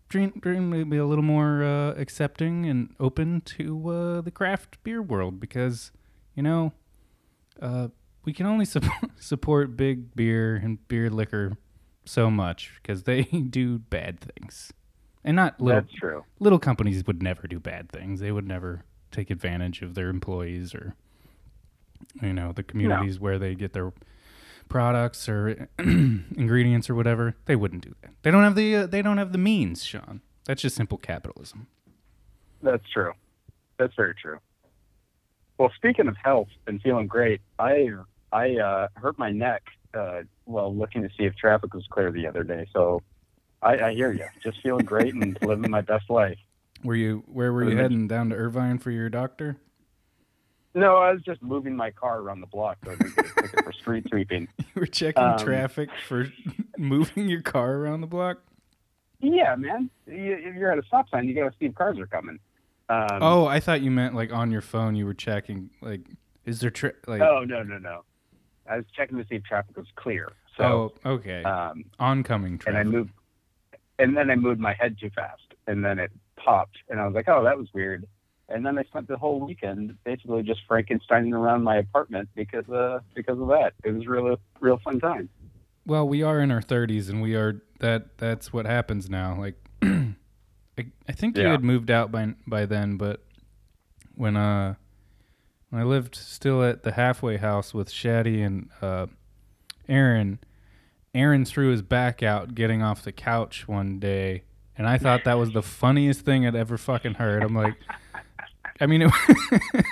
dream, 0.10 0.34
dream 0.40 0.70
maybe 0.70 0.98
a 0.98 1.06
little 1.06 1.24
more 1.24 1.64
uh, 1.64 1.92
accepting 1.92 2.66
and 2.66 2.94
open 3.00 3.42
to 3.42 3.90
uh, 3.90 4.22
the 4.22 4.32
craft 4.32 4.82
beer 4.84 5.02
world 5.02 5.40
because 5.40 5.92
you 6.36 6.44
know 6.44 6.74
uh, 7.62 7.90
we 8.26 8.34
can 8.34 8.46
only 8.46 8.66
support 8.66 9.12
support 9.20 9.78
big 9.78 10.16
beer 10.16 10.56
and 10.56 10.88
beer 10.88 11.10
liquor 11.10 11.54
so 12.06 12.32
much 12.32 12.80
because 12.82 13.04
they 13.04 13.24
do 13.50 13.78
bad 13.78 14.20
things, 14.20 14.74
and 15.24 15.36
not 15.36 15.62
little 15.62 15.82
That's 15.82 15.94
true. 15.94 16.26
little 16.40 16.60
companies 16.60 17.06
would 17.06 17.22
never 17.22 17.48
do 17.48 17.60
bad 17.60 17.90
things. 17.92 18.20
They 18.20 18.32
would 18.32 18.48
never 18.48 18.84
take 19.12 19.30
advantage 19.30 19.82
of 19.82 19.94
their 19.96 20.10
employees 20.10 20.74
or 20.74 20.96
you 22.22 22.34
know 22.34 22.52
the 22.52 22.64
communities 22.64 23.20
where 23.20 23.38
they 23.38 23.54
get 23.56 23.74
their 23.74 23.92
products 24.70 25.28
or 25.28 25.68
ingredients 25.80 26.90
or 26.90 26.96
whatever. 26.96 27.36
They 27.46 27.56
wouldn't 27.56 27.84
do 27.84 27.96
that. 28.02 28.12
They 28.22 28.32
don't 28.32 28.44
have 28.44 28.56
the 28.56 28.76
uh, 28.76 28.88
they 28.88 29.02
don't 29.02 29.18
have 29.18 29.32
the 29.32 29.38
means, 29.38 29.84
Sean. 29.84 30.22
That's 30.46 30.62
just 30.62 30.76
simple 30.76 30.98
capitalism. 30.98 31.68
That's 32.62 32.88
true. 32.92 33.14
That's 33.78 33.94
very 33.96 34.14
true. 34.16 34.40
Well, 35.58 35.72
speaking 35.76 36.08
of 36.08 36.16
health 36.24 36.48
and 36.68 36.82
feeling 36.82 37.08
great, 37.08 37.42
I 37.58 37.90
I 38.32 38.58
uh, 38.58 38.88
hurt 38.96 39.20
my 39.20 39.32
neck 39.32 39.64
uh, 39.94 40.22
while 40.46 40.74
looking 40.74 41.02
to 41.02 41.10
see 41.18 41.26
if 41.26 41.36
traffic 41.36 41.74
was 41.74 41.86
clear 41.90 42.12
the 42.12 42.28
other 42.28 42.44
day. 42.44 42.68
So 42.74 43.02
I, 43.62 43.78
I 43.78 43.94
hear 43.94 44.12
you. 44.12 44.26
Just 44.42 44.62
feeling 44.62 44.86
great 44.86 45.14
and 45.14 45.38
living 45.44 45.70
my 45.70 45.82
best 45.82 46.10
life. 46.10 46.38
Were 46.84 46.96
you 46.96 47.24
where 47.28 47.52
were 47.52 47.70
you 47.70 47.76
heading 47.76 48.08
down 48.08 48.30
to 48.30 48.36
Irvine 48.36 48.78
for 48.78 48.92
your 48.92 49.10
doctor? 49.10 49.58
No, 50.74 50.98
I 50.98 51.12
was 51.12 51.22
just 51.24 51.42
moving 51.42 51.76
my 51.76 51.92
car 51.92 52.20
around 52.20 52.42
the 52.42 52.48
block 52.48 52.78
so 52.86 52.96
street 53.90 54.06
sweeping. 54.10 54.48
You 54.60 54.82
were 54.82 54.86
checking 54.86 55.24
Um, 55.24 55.38
traffic 55.40 55.90
for 56.08 56.32
moving 56.78 57.28
your 57.28 57.42
car 57.42 57.74
around 57.76 58.02
the 58.02 58.08
block. 58.08 58.40
Yeah, 59.20 59.56
man. 59.56 59.90
You, 60.08 60.38
if 60.40 60.56
you're 60.56 60.72
at 60.72 60.78
a 60.78 60.84
stop 60.84 61.10
sign, 61.10 61.28
you 61.28 61.34
got 61.36 61.52
to 61.52 61.58
see 61.60 61.66
if 61.66 61.76
cars 61.76 61.98
are 62.00 62.08
coming. 62.08 62.40
Um, 62.88 63.08
Oh, 63.22 63.46
I 63.48 63.60
thought 63.60 63.82
you 63.82 63.92
meant 63.92 64.16
like 64.16 64.32
on 64.32 64.52
your 64.52 64.62
phone. 64.62 64.96
You 64.96 65.06
were 65.06 65.14
checking 65.14 65.70
like, 65.82 66.02
is 66.46 66.60
there 66.62 66.70
tra- 66.70 66.94
like? 67.08 67.22
Oh 67.22 67.44
no 67.46 67.62
no 67.64 67.78
no! 67.78 68.04
I 68.70 68.78
was 68.78 68.86
checking 68.96 69.18
to 69.18 69.26
see 69.28 69.36
if 69.36 69.44
traffic 69.44 69.76
was 69.78 69.88
clear. 69.96 70.32
So, 70.58 70.94
oh, 71.06 71.12
okay. 71.12 71.44
um, 71.44 71.84
Oncoming 72.00 72.54
and 72.54 72.62
traffic. 72.62 72.80
I 72.80 72.84
moved, 72.84 73.12
and 74.00 74.16
then 74.18 74.30
I 74.32 74.36
moved 74.36 74.60
my 74.60 74.74
head 74.74 74.98
too 75.00 75.10
fast, 75.16 75.42
and 75.68 75.84
then 75.86 76.00
it 76.00 76.12
popped, 76.38 76.78
and 76.90 77.00
I 77.00 77.06
was 77.06 77.14
like, 77.16 77.28
oh, 77.30 77.44
that 77.44 77.58
was 77.58 77.68
weird. 77.74 78.06
And 78.52 78.66
then 78.66 78.78
I 78.80 78.84
spent 78.84 79.08
the 79.08 79.18
whole 79.18 79.40
weekend 79.46 79.96
basically 80.04 80.42
just 80.44 80.62
Frankensteining 80.68 81.34
around 81.34 81.64
my 81.64 81.78
apartment 81.78 82.30
because 82.36 82.68
uh 82.70 83.00
because 83.14 83.40
of 83.40 83.48
that. 83.50 83.74
It 83.84 83.92
was 83.92 84.08
really 84.08 84.36
real 84.60 84.80
fun 84.84 85.00
time. 85.00 85.30
Well, 85.86 86.08
we 86.08 86.22
are 86.24 86.40
in 86.40 86.52
our 86.52 86.62
30s, 86.62 87.10
and 87.10 87.22
we 87.22 87.36
are 87.36 87.62
that. 87.80 88.18
That's 88.18 88.52
what 88.54 88.66
happens 88.66 89.10
now. 89.10 89.38
Like, 89.40 89.56
I, 89.82 90.86
I 91.08 91.12
think 91.14 91.38
you 91.38 91.44
Yeah. 91.44 91.52
had 91.52 91.64
moved 91.64 91.90
out 91.92 92.12
by 92.12 92.34
by 92.48 92.66
then, 92.66 92.98
but 92.98 93.24
when 94.16 94.36
uh 94.36 94.76
when 95.70 95.82
I 95.82 95.86
lived 95.86 96.16
still 96.16 96.64
at 96.64 96.82
the 96.84 96.94
halfway 96.94 97.38
house 97.38 97.74
with 97.74 97.90
Shaddy 97.92 98.44
and 98.44 98.70
uh, 98.82 99.06
Aaron, 99.88 100.40
Aaron 101.14 101.46
threw 101.46 101.70
his 101.70 101.84
back 101.84 102.24
out 102.24 102.56
getting 102.56 102.82
off 102.82 103.04
the 103.04 103.12
couch 103.12 103.68
one 103.68 104.00
day, 104.00 104.44
and 104.76 104.88
I 104.88 104.98
thought 104.98 105.24
that 105.26 105.38
was 105.38 105.52
the 105.52 105.62
funniest 105.62 106.22
thing 106.22 106.48
I'd 106.48 106.56
ever 106.56 106.78
fucking 106.78 107.16
heard. 107.16 107.44
I'm 107.44 107.56
like. 107.56 107.76
I 108.80 108.86
mean, 108.86 109.04
it, 109.04 109.12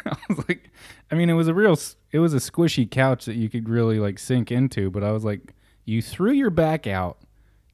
I 0.05 0.17
was 0.29 0.47
like, 0.47 0.69
I 1.11 1.15
mean, 1.15 1.29
it 1.29 1.33
was 1.33 1.47
a 1.47 1.53
real, 1.53 1.77
it 2.11 2.19
was 2.19 2.33
a 2.33 2.37
squishy 2.37 2.89
couch 2.89 3.25
that 3.25 3.35
you 3.35 3.49
could 3.49 3.69
really 3.69 3.99
like 3.99 4.19
sink 4.19 4.51
into. 4.51 4.89
But 4.89 5.03
I 5.03 5.11
was 5.11 5.23
like, 5.23 5.53
you 5.85 6.01
threw 6.01 6.31
your 6.31 6.49
back 6.49 6.87
out, 6.87 7.19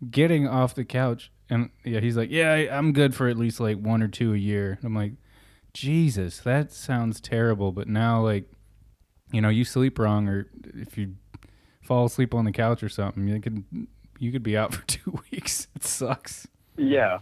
getting 0.10 0.48
off 0.48 0.76
the 0.76 0.86
couch, 0.86 1.32
and 1.50 1.70
yeah, 1.84 2.00
he's 2.00 2.18
like, 2.18 2.30
yeah, 2.32 2.52
I, 2.52 2.76
I'm 2.76 2.94
good 2.94 3.16
for 3.16 3.28
at 3.28 3.38
least 3.38 3.60
like 3.60 3.78
one 3.78 4.02
or 4.02 4.08
two 4.08 4.34
a 4.34 4.38
year. 4.38 4.80
I'm 4.84 4.96
like, 4.96 5.14
Jesus, 5.74 6.40
that 6.40 6.72
sounds 6.72 7.20
terrible. 7.20 7.72
But 7.72 7.88
now, 7.88 8.22
like, 8.22 8.50
you 9.32 9.42
know, 9.42 9.50
you 9.50 9.66
sleep 9.66 9.98
wrong, 10.00 10.28
or 10.28 10.48
if 10.76 10.98
you 10.98 11.16
fall 11.82 12.06
asleep 12.06 12.34
on 12.34 12.46
the 12.46 12.52
couch 12.52 12.84
or 12.84 12.90
something, 12.90 13.28
you 13.28 13.40
could, 13.40 13.64
you 14.20 14.32
could 14.32 14.44
be 14.44 14.56
out 14.56 14.74
for 14.76 14.86
two 14.86 15.20
weeks. 15.32 15.68
It 15.76 15.84
sucks. 15.84 16.48
Yeah, 16.78 17.20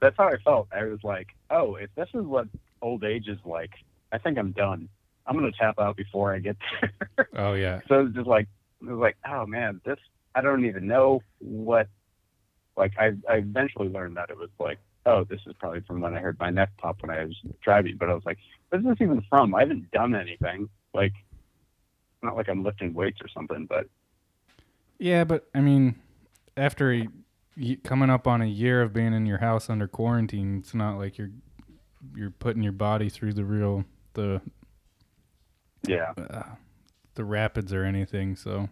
that's 0.00 0.16
how 0.16 0.28
I 0.28 0.36
felt. 0.44 0.68
I 0.72 0.84
was 0.84 1.00
like, 1.02 1.28
oh, 1.50 1.76
if 1.76 1.90
this 1.94 2.08
is 2.14 2.24
what 2.24 2.48
old 2.82 3.04
age 3.04 3.28
is 3.28 3.38
like, 3.44 3.70
I 4.12 4.18
think 4.18 4.38
I'm 4.38 4.52
done. 4.52 4.88
I'm 5.26 5.34
gonna 5.34 5.52
tap 5.58 5.78
out 5.78 5.96
before 5.96 6.34
I 6.34 6.38
get 6.38 6.56
there. 6.80 7.28
Oh 7.36 7.54
yeah, 7.54 7.80
so 7.88 8.00
it 8.00 8.04
was 8.04 8.12
just 8.14 8.26
like 8.26 8.48
it 8.80 8.86
was 8.90 8.98
like 8.98 9.16
oh 9.28 9.46
man 9.46 9.80
this 9.84 9.98
i 10.34 10.40
don't 10.40 10.64
even 10.64 10.86
know 10.86 11.22
what 11.38 11.88
like 12.76 12.92
i 12.98 13.12
i 13.28 13.36
eventually 13.36 13.88
learned 13.88 14.16
that 14.16 14.30
it 14.30 14.36
was 14.36 14.50
like 14.58 14.78
oh 15.06 15.24
this 15.24 15.40
is 15.46 15.54
probably 15.58 15.80
from 15.80 16.00
when 16.00 16.14
i 16.14 16.20
heard 16.20 16.38
my 16.38 16.50
neck 16.50 16.70
pop 16.78 17.00
when 17.00 17.10
i 17.10 17.24
was 17.24 17.36
driving. 17.62 17.96
But 17.98 18.10
i 18.10 18.14
was 18.14 18.24
like 18.24 18.38
where's 18.68 18.84
this 18.84 18.96
even 19.00 19.22
from? 19.28 19.54
I 19.54 19.60
haven't 19.60 19.90
done 19.92 20.14
anything. 20.14 20.68
Like 20.94 21.12
not 22.22 22.36
like 22.36 22.48
i'm 22.48 22.62
lifting 22.62 22.94
weights 22.94 23.20
or 23.20 23.28
something 23.28 23.66
but. 23.66 23.86
Yeah, 24.98 25.24
but 25.24 25.46
I 25.54 25.60
mean, 25.60 25.96
after 26.56 26.90
a, 26.90 27.06
coming 27.84 28.08
up 28.08 28.26
on 28.26 28.40
a 28.40 28.46
year 28.46 28.80
of 28.80 28.94
being 28.94 29.12
in 29.12 29.26
your 29.26 29.38
house 29.38 29.68
under 29.68 29.86
quarantine, 29.86 30.56
it's 30.60 30.72
not 30.72 30.96
like 30.96 31.18
you're 31.18 31.32
you're 32.14 32.30
putting 32.30 32.62
your 32.62 32.72
body 32.72 33.08
through 33.08 33.32
the 33.32 33.44
real 33.44 33.84
the 34.14 34.40
yeah 35.86 36.12
uh, 36.18 36.42
the 37.14 37.24
rapids 37.24 37.72
or 37.72 37.84
anything. 37.84 38.36
So, 38.36 38.68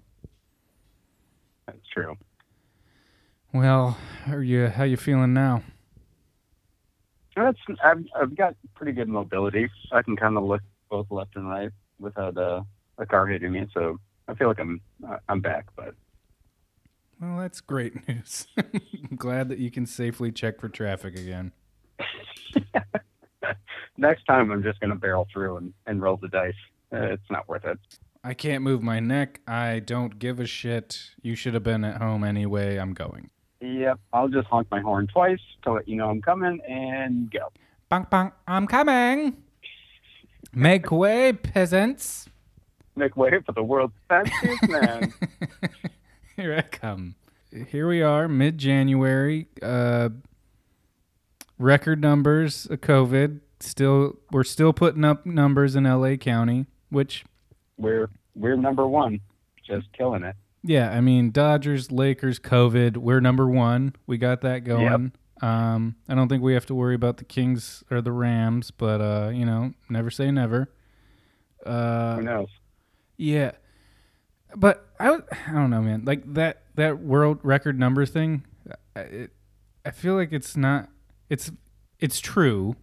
that's 1.66 1.78
true 1.92 2.16
well, 3.52 3.96
are 4.26 4.42
you 4.42 4.66
how 4.68 4.84
you 4.84 4.96
feeling 4.96 5.32
now? 5.32 5.62
that's 7.36 7.58
i've, 7.82 8.04
I've 8.20 8.36
got 8.36 8.54
pretty 8.74 8.92
good 8.92 9.08
mobility 9.08 9.68
i 9.92 10.02
can 10.02 10.16
kind 10.16 10.36
of 10.36 10.44
look 10.44 10.62
both 10.88 11.10
left 11.10 11.34
and 11.36 11.48
right 11.48 11.70
without 11.98 12.36
uh, 12.36 12.62
a 12.98 13.06
car 13.06 13.26
hitting 13.26 13.52
me 13.52 13.66
so 13.74 13.98
i 14.28 14.34
feel 14.34 14.48
like 14.48 14.60
i'm 14.60 14.80
i'm 15.28 15.40
back 15.40 15.66
but 15.76 15.94
Well, 17.20 17.38
that's 17.38 17.60
great 17.60 18.08
news. 18.08 18.46
Glad 19.16 19.48
that 19.48 19.58
you 19.58 19.70
can 19.70 19.86
safely 19.86 20.30
check 20.32 20.60
for 20.60 20.68
traffic 20.68 21.18
again. 21.18 21.52
Next 24.04 24.24
time 24.24 24.50
i'm 24.50 24.62
just 24.62 24.78
going 24.80 24.90
to 24.90 24.96
barrel 24.96 25.26
through 25.32 25.56
and, 25.56 25.72
and 25.86 26.02
roll 26.02 26.16
the 26.16 26.28
dice 26.28 26.54
uh, 26.92 27.12
it's 27.14 27.30
not 27.30 27.48
worth 27.48 27.64
it 27.64 27.78
I 28.26 28.32
can't 28.32 28.62
move 28.64 28.82
my 28.82 29.00
neck. 29.00 29.42
I 29.46 29.80
don't 29.80 30.18
give 30.18 30.40
a 30.40 30.46
shit. 30.46 31.10
You 31.20 31.34
should 31.34 31.52
have 31.52 31.62
been 31.62 31.84
at 31.84 32.00
home 32.00 32.24
anyway. 32.24 32.78
I'm 32.78 32.94
going. 32.94 33.28
Yep, 33.60 34.00
I'll 34.14 34.28
just 34.28 34.46
honk 34.48 34.70
my 34.70 34.80
horn 34.80 35.06
twice 35.06 35.40
to 35.64 35.72
let 35.72 35.86
you 35.86 35.96
know 35.96 36.08
I'm 36.08 36.22
coming 36.22 36.58
and 36.66 37.30
go. 37.30 37.52
Bang 37.90 38.06
bang, 38.10 38.32
I'm 38.46 38.66
coming. 38.66 39.36
Make 40.54 40.90
way, 40.90 41.34
peasants. 41.34 42.28
Make 42.96 43.16
way 43.16 43.30
for 43.44 43.52
the 43.52 43.62
world's 43.62 43.94
fanciest 44.08 44.68
man. 44.68 45.12
Here 46.36 46.56
I 46.56 46.62
come. 46.62 47.16
Here 47.68 47.86
we 47.86 48.00
are, 48.02 48.26
mid 48.26 48.56
January. 48.56 49.48
Uh, 49.60 50.10
record 51.58 52.00
numbers 52.00 52.66
of 52.66 52.80
COVID. 52.80 53.40
Still, 53.64 54.18
we're 54.30 54.44
still 54.44 54.72
putting 54.72 55.04
up 55.04 55.24
numbers 55.26 55.74
in 55.76 55.84
LA 55.84 56.16
County, 56.16 56.66
which, 56.90 57.24
We're 57.76 58.08
we're 58.34 58.56
number 58.56 58.86
one, 58.86 59.20
just 59.66 59.92
killing 59.92 60.22
it. 60.22 60.36
yeah, 60.62 60.90
I 60.90 61.00
mean, 61.00 61.30
Dodgers, 61.30 61.90
Lakers, 61.92 62.38
COVID. 62.38 62.96
We're 62.98 63.20
number 63.20 63.48
one. 63.48 63.94
We 64.06 64.18
got 64.18 64.40
that 64.42 64.64
going. 64.64 65.12
Um, 65.42 65.96
I 66.08 66.14
don't 66.14 66.28
think 66.28 66.42
we 66.42 66.54
have 66.54 66.66
to 66.66 66.74
worry 66.74 66.94
about 66.94 67.16
the 67.18 67.24
Kings 67.24 67.82
or 67.90 68.00
the 68.00 68.12
Rams, 68.12 68.70
but 68.70 69.00
uh, 69.00 69.30
you 69.34 69.44
know, 69.44 69.72
never 69.88 70.10
say 70.10 70.30
never. 70.30 70.70
Uh, 71.66 72.16
Who 72.16 72.22
knows? 72.22 72.48
Yeah, 73.16 73.52
but 74.56 74.86
I 75.00 75.08
I 75.48 75.52
don't 75.52 75.70
know, 75.70 75.82
man. 75.82 76.04
Like 76.04 76.32
that 76.34 76.62
that 76.76 77.00
world 77.00 77.38
record 77.42 77.78
number 77.78 78.06
thing. 78.06 78.44
It, 78.96 79.32
I 79.84 79.90
feel 79.90 80.14
like 80.14 80.32
it's 80.32 80.56
not. 80.56 80.88
It's 81.28 81.50
it's 81.98 82.20
true, 82.20 82.76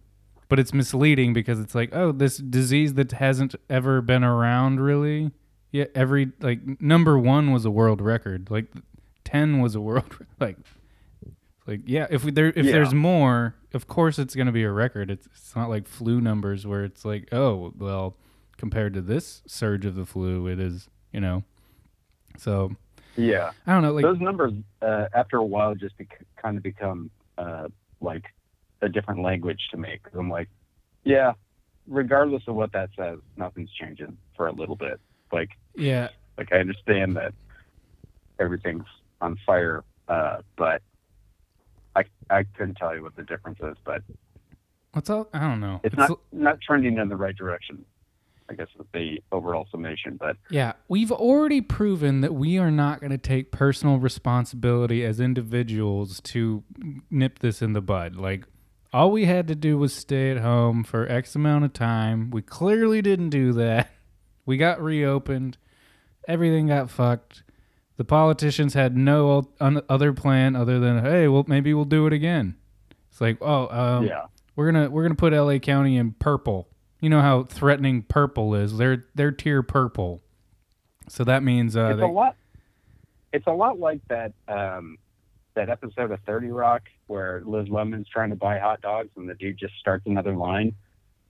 but 0.52 0.58
it's 0.60 0.74
misleading 0.74 1.32
because 1.32 1.58
it's 1.58 1.74
like, 1.74 1.88
oh, 1.94 2.12
this 2.12 2.36
disease 2.36 2.92
that 2.92 3.10
hasn't 3.12 3.54
ever 3.70 4.02
been 4.02 4.22
around 4.22 4.80
really. 4.80 5.30
Yeah, 5.70 5.86
every 5.94 6.30
like 6.40 6.60
number 6.78 7.18
one 7.18 7.52
was 7.52 7.64
a 7.64 7.70
world 7.70 8.02
record. 8.02 8.50
Like 8.50 8.66
ten 9.24 9.62
was 9.62 9.74
a 9.74 9.80
world 9.80 10.14
like. 10.40 10.58
Like 11.66 11.80
yeah, 11.86 12.06
if 12.10 12.22
we, 12.24 12.32
there 12.32 12.48
if 12.48 12.66
Yeah. 12.66 12.72
there's 12.72 12.92
more, 12.92 13.54
of 13.72 13.86
course 13.86 14.18
it's 14.18 14.34
gonna 14.34 14.52
be 14.52 14.62
a 14.64 14.70
record. 14.70 15.10
It's 15.10 15.24
it's 15.24 15.56
not 15.56 15.70
like 15.70 15.88
flu 15.88 16.20
numbers 16.20 16.66
where 16.66 16.84
it's 16.84 17.02
like 17.02 17.32
oh 17.32 17.72
well, 17.78 18.16
compared 18.58 18.92
to 18.92 19.00
this 19.00 19.40
surge 19.46 19.86
of 19.86 19.94
the 19.94 20.04
flu, 20.04 20.48
it 20.48 20.60
is 20.60 20.90
you 21.14 21.20
know. 21.20 21.44
So 22.36 22.76
Yeah, 23.16 23.52
I 23.66 23.72
don't 23.72 23.82
know, 23.82 23.92
like 23.94 24.02
those 24.02 24.20
numbers 24.20 24.52
uh, 24.82 25.06
after 25.14 25.38
a 25.38 25.44
while 25.46 25.74
just 25.74 25.96
bec- 25.96 26.26
kind 26.36 26.58
of 26.58 26.62
become 26.62 27.10
uh, 27.38 27.68
like 28.02 28.24
a 28.82 28.88
different 28.88 29.22
language 29.22 29.60
to 29.70 29.76
make. 29.76 30.00
I'm 30.12 30.28
like, 30.28 30.48
yeah, 31.04 31.32
regardless 31.86 32.42
of 32.46 32.54
what 32.54 32.72
that 32.72 32.90
says, 32.96 33.18
nothing's 33.36 33.70
changing 33.72 34.16
for 34.36 34.48
a 34.48 34.52
little 34.52 34.76
bit. 34.76 35.00
Like 35.32 35.50
yeah, 35.74 36.08
like 36.36 36.52
I 36.52 36.58
understand 36.58 37.16
that 37.16 37.32
everything's 38.38 38.84
on 39.20 39.38
fire, 39.46 39.84
uh, 40.08 40.38
but 40.56 40.82
I 41.96 42.04
I 42.28 42.44
couldn't 42.44 42.74
tell 42.74 42.94
you 42.94 43.02
what 43.02 43.16
the 43.16 43.22
difference 43.22 43.58
is, 43.62 43.76
but 43.84 44.02
what's 44.92 45.08
all 45.08 45.28
I 45.32 45.40
don't 45.40 45.60
know. 45.60 45.80
it's 45.82 45.94
It's 45.94 45.98
not 45.98 46.18
not 46.32 46.60
trending 46.60 46.98
in 46.98 47.08
the 47.08 47.16
right 47.16 47.36
direction. 47.36 47.84
I 48.48 48.54
guess 48.54 48.66
is 48.78 48.86
the 48.92 49.22
overall 49.30 49.66
summation. 49.70 50.16
But 50.18 50.36
Yeah, 50.50 50.74
we've 50.88 51.12
already 51.12 51.60
proven 51.60 52.20
that 52.20 52.34
we 52.34 52.58
are 52.58 52.70
not 52.70 53.00
going 53.00 53.10
to 53.10 53.18
take 53.18 53.50
personal 53.50 53.98
responsibility 53.98 55.04
as 55.04 55.20
individuals 55.20 56.20
to 56.24 56.62
nip 57.10 57.38
this 57.38 57.62
in 57.62 57.72
the 57.72 57.80
bud. 57.80 58.16
Like, 58.16 58.44
all 58.92 59.10
we 59.10 59.24
had 59.24 59.48
to 59.48 59.54
do 59.54 59.78
was 59.78 59.94
stay 59.94 60.30
at 60.30 60.38
home 60.38 60.84
for 60.84 61.10
X 61.10 61.34
amount 61.34 61.64
of 61.64 61.72
time. 61.72 62.30
We 62.30 62.42
clearly 62.42 63.02
didn't 63.02 63.30
do 63.30 63.52
that. 63.54 63.90
We 64.44 64.56
got 64.56 64.82
reopened. 64.82 65.56
Everything 66.26 66.66
got 66.66 66.90
fucked. 66.90 67.44
The 67.96 68.04
politicians 68.04 68.74
had 68.74 68.96
no 68.96 69.48
other 69.60 70.12
plan 70.12 70.56
other 70.56 70.80
than, 70.80 71.04
hey, 71.04 71.28
well, 71.28 71.44
maybe 71.46 71.72
we'll 71.72 71.84
do 71.84 72.08
it 72.08 72.12
again. 72.12 72.56
It's 73.08 73.20
like, 73.20 73.38
oh, 73.40 73.68
um, 73.68 74.06
yeah, 74.06 74.26
we're 74.56 74.72
gonna 74.72 74.90
we're 74.90 75.02
gonna 75.02 75.14
put 75.14 75.32
LA 75.32 75.58
County 75.58 75.96
in 75.96 76.12
purple. 76.12 76.68
You 76.98 77.10
know 77.10 77.20
how 77.20 77.44
threatening 77.44 78.02
purple 78.02 78.54
is. 78.54 78.78
They're 78.78 79.04
they're 79.14 79.30
tier 79.30 79.62
purple. 79.62 80.22
So 81.08 81.22
that 81.24 81.42
means 81.42 81.76
uh, 81.76 81.90
it's 81.90 82.00
they, 82.00 82.06
a 82.06 82.08
lot. 82.08 82.36
It's 83.32 83.46
a 83.46 83.52
lot 83.52 83.78
like 83.78 84.00
that 84.08 84.32
um, 84.48 84.98
that 85.54 85.68
episode 85.68 86.10
of 86.10 86.20
Thirty 86.26 86.48
Rock 86.48 86.82
where 87.06 87.42
Liz 87.44 87.68
Lemon's 87.68 88.08
trying 88.08 88.30
to 88.30 88.36
buy 88.36 88.58
hot 88.58 88.80
dogs 88.80 89.10
and 89.16 89.28
the 89.28 89.34
dude 89.34 89.58
just 89.58 89.74
starts 89.78 90.06
another 90.06 90.34
line. 90.34 90.74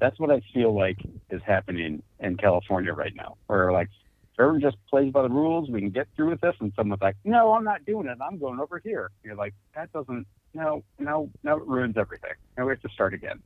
That's 0.00 0.18
what 0.18 0.30
I 0.30 0.42
feel 0.52 0.74
like 0.74 0.98
is 1.30 1.42
happening 1.46 2.02
in 2.20 2.36
California 2.36 2.92
right 2.92 3.14
now. 3.14 3.36
Where 3.46 3.72
like 3.72 3.88
everyone 4.38 4.60
just 4.60 4.76
plays 4.88 5.12
by 5.12 5.22
the 5.22 5.28
rules, 5.28 5.70
we 5.70 5.80
can 5.80 5.90
get 5.90 6.08
through 6.16 6.30
with 6.30 6.40
this. 6.40 6.54
And 6.60 6.72
someone's 6.76 7.02
like, 7.02 7.16
"No, 7.24 7.52
I'm 7.52 7.64
not 7.64 7.84
doing 7.84 8.06
it. 8.06 8.18
I'm 8.20 8.38
going 8.38 8.60
over 8.60 8.78
here." 8.78 9.10
You're 9.22 9.36
like, 9.36 9.54
"That 9.74 9.92
doesn't. 9.92 10.26
No, 10.54 10.82
no, 10.98 11.30
no. 11.42 11.56
It 11.56 11.66
ruins 11.66 11.96
everything. 11.96 12.34
Now 12.56 12.66
we 12.66 12.72
have 12.72 12.82
to 12.82 12.88
start 12.90 13.14
again." 13.14 13.42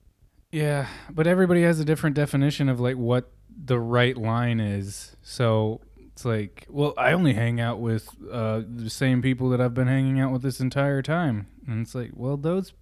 yeah, 0.52 0.86
but 1.10 1.26
everybody 1.26 1.62
has 1.62 1.80
a 1.80 1.84
different 1.84 2.16
definition 2.16 2.68
of 2.68 2.80
like 2.80 2.96
what 2.96 3.30
the 3.48 3.78
right 3.78 4.16
line 4.16 4.60
is. 4.60 5.16
So 5.22 5.80
it's 6.16 6.24
like, 6.24 6.64
well, 6.70 6.94
I 6.96 7.12
only 7.12 7.34
hang 7.34 7.60
out 7.60 7.78
with 7.78 8.08
uh, 8.32 8.62
the 8.66 8.88
same 8.88 9.20
people 9.20 9.50
that 9.50 9.60
I've 9.60 9.74
been 9.74 9.86
hanging 9.86 10.18
out 10.18 10.32
with 10.32 10.40
this 10.40 10.60
entire 10.60 11.02
time, 11.02 11.46
and 11.66 11.82
it's 11.82 11.94
like, 11.94 12.12
well, 12.14 12.38
those, 12.38 12.72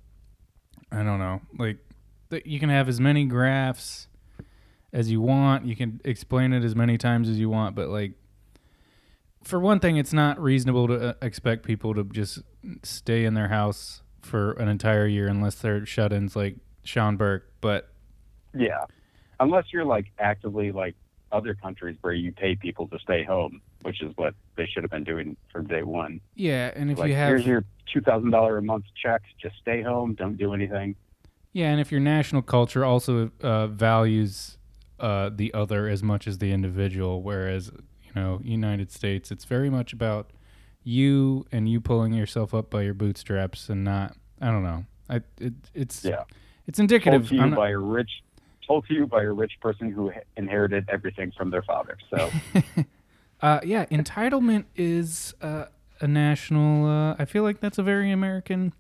I 0.93 1.03
don't 1.03 1.19
know, 1.19 1.41
like 1.59 1.79
th- 2.31 2.47
you 2.47 2.61
can 2.61 2.69
have 2.69 2.89
as 2.89 3.01
many 3.01 3.25
graphs 3.25 4.07
as 4.93 5.11
you 5.11 5.21
want. 5.21 5.67
You 5.67 5.75
can 5.75 6.01
explain 6.05 6.53
it 6.53 6.63
as 6.63 6.77
many 6.77 6.97
times 6.97 7.29
as 7.29 7.41
you 7.41 7.51
want, 7.51 7.75
but 7.75 7.89
like 7.89 8.13
for 9.43 9.59
one 9.59 9.81
thing, 9.81 9.97
it's 9.97 10.13
not 10.13 10.41
reasonable 10.41 10.87
to 10.87 11.09
uh, 11.09 11.13
expect 11.21 11.67
people 11.67 11.93
to 11.95 12.05
just 12.05 12.39
stay 12.85 13.25
in 13.25 13.35
their 13.35 13.49
house 13.49 14.03
for 14.23 14.53
an 14.53 14.69
entire 14.69 15.09
year 15.09 15.27
unless 15.27 15.57
they're 15.57 15.85
shut-ins 15.85 16.37
like 16.37 16.55
Sean 16.85 17.17
Burke. 17.17 17.51
But 17.61 17.89
Yeah, 18.55 18.85
unless 19.41 19.73
you're 19.73 19.85
like 19.85 20.13
actively 20.21 20.71
like 20.71 20.95
other 21.35 21.55
countries 21.55 21.97
where 22.03 22.13
you 22.15 22.33
pay 22.33 22.55
people 22.55 22.87
to 22.89 22.99
stay 23.01 23.25
home, 23.25 23.61
which 23.83 24.01
is 24.03 24.13
what 24.17 24.35
they 24.57 24.67
should 24.67 24.83
have 24.85 24.91
been 24.91 25.05
doing 25.05 25.37
from 25.53 25.67
day 25.67 25.83
one. 25.83 26.21
yeah, 26.35 26.71
and 26.77 26.91
if 26.91 26.99
like, 26.99 27.09
you 27.09 27.15
have 27.15 27.29
here's 27.29 27.47
your 27.47 27.65
two 27.93 28.01
thousand 28.01 28.31
dollar 28.31 28.57
a 28.59 28.63
month 28.63 28.85
check. 29.03 29.23
Just 29.43 29.57
stay 29.61 29.83
home. 29.83 30.15
Don't 30.15 30.37
do 30.39 30.55
anything. 30.55 30.95
yeah, 31.53 31.71
and 31.71 31.81
if 31.81 31.91
your 31.93 32.01
national 32.01 32.43
culture 32.43 32.85
also 32.85 33.31
uh, 33.43 33.67
values 33.67 34.59
uh, 35.01 35.31
the 35.35 35.53
other 35.53 35.89
as 35.89 36.03
much 36.03 36.27
as 36.29 36.39
the 36.39 36.53
individual, 36.53 37.21
whereas 37.23 37.71
you 38.05 38.13
know 38.15 38.41
United 38.43 38.91
States, 38.93 39.31
it's 39.31 39.45
very 39.45 39.69
much 39.71 39.93
about 39.93 40.31
you 40.83 41.45
and 41.51 41.69
you 41.69 41.81
pulling 41.81 42.13
yourself 42.13 42.55
up 42.55 42.71
by 42.71 42.83
your 42.83 42.95
bootstraps 42.95 43.69
and 43.69 43.85
not. 43.85 44.17
I 44.41 44.47
don't 44.51 44.63
know. 44.63 44.85
I 45.11 45.17
it, 45.41 45.55
it's 45.75 46.05
Yeah. 46.05 46.25
it's 46.67 46.79
indicative. 46.79 47.23
Told 47.23 47.29
to 47.31 47.35
you 47.37 47.47
not- 47.51 47.57
by 47.57 47.71
a 47.71 47.79
rich, 47.79 48.11
told 48.67 48.87
to 48.89 48.95
you 48.95 49.07
by 49.07 49.23
a 49.23 49.33
rich 49.33 49.53
person 49.61 49.91
who 49.91 50.13
inherited 50.37 50.89
everything 50.91 51.33
from 51.37 51.51
their 51.51 51.63
father. 51.63 51.97
So 52.11 52.31
Uh, 53.43 53.61
yeah, 53.63 53.85
entitlement 53.87 54.65
is 54.75 55.35
uh, 55.43 55.67
a 56.01 56.07
national. 56.09 56.87
Uh, 56.87 57.15
I 57.19 57.27
feel 57.27 57.43
like 57.43 57.61
that's 57.61 57.77
a 57.77 57.83
very 57.83 58.11
American. 58.11 58.73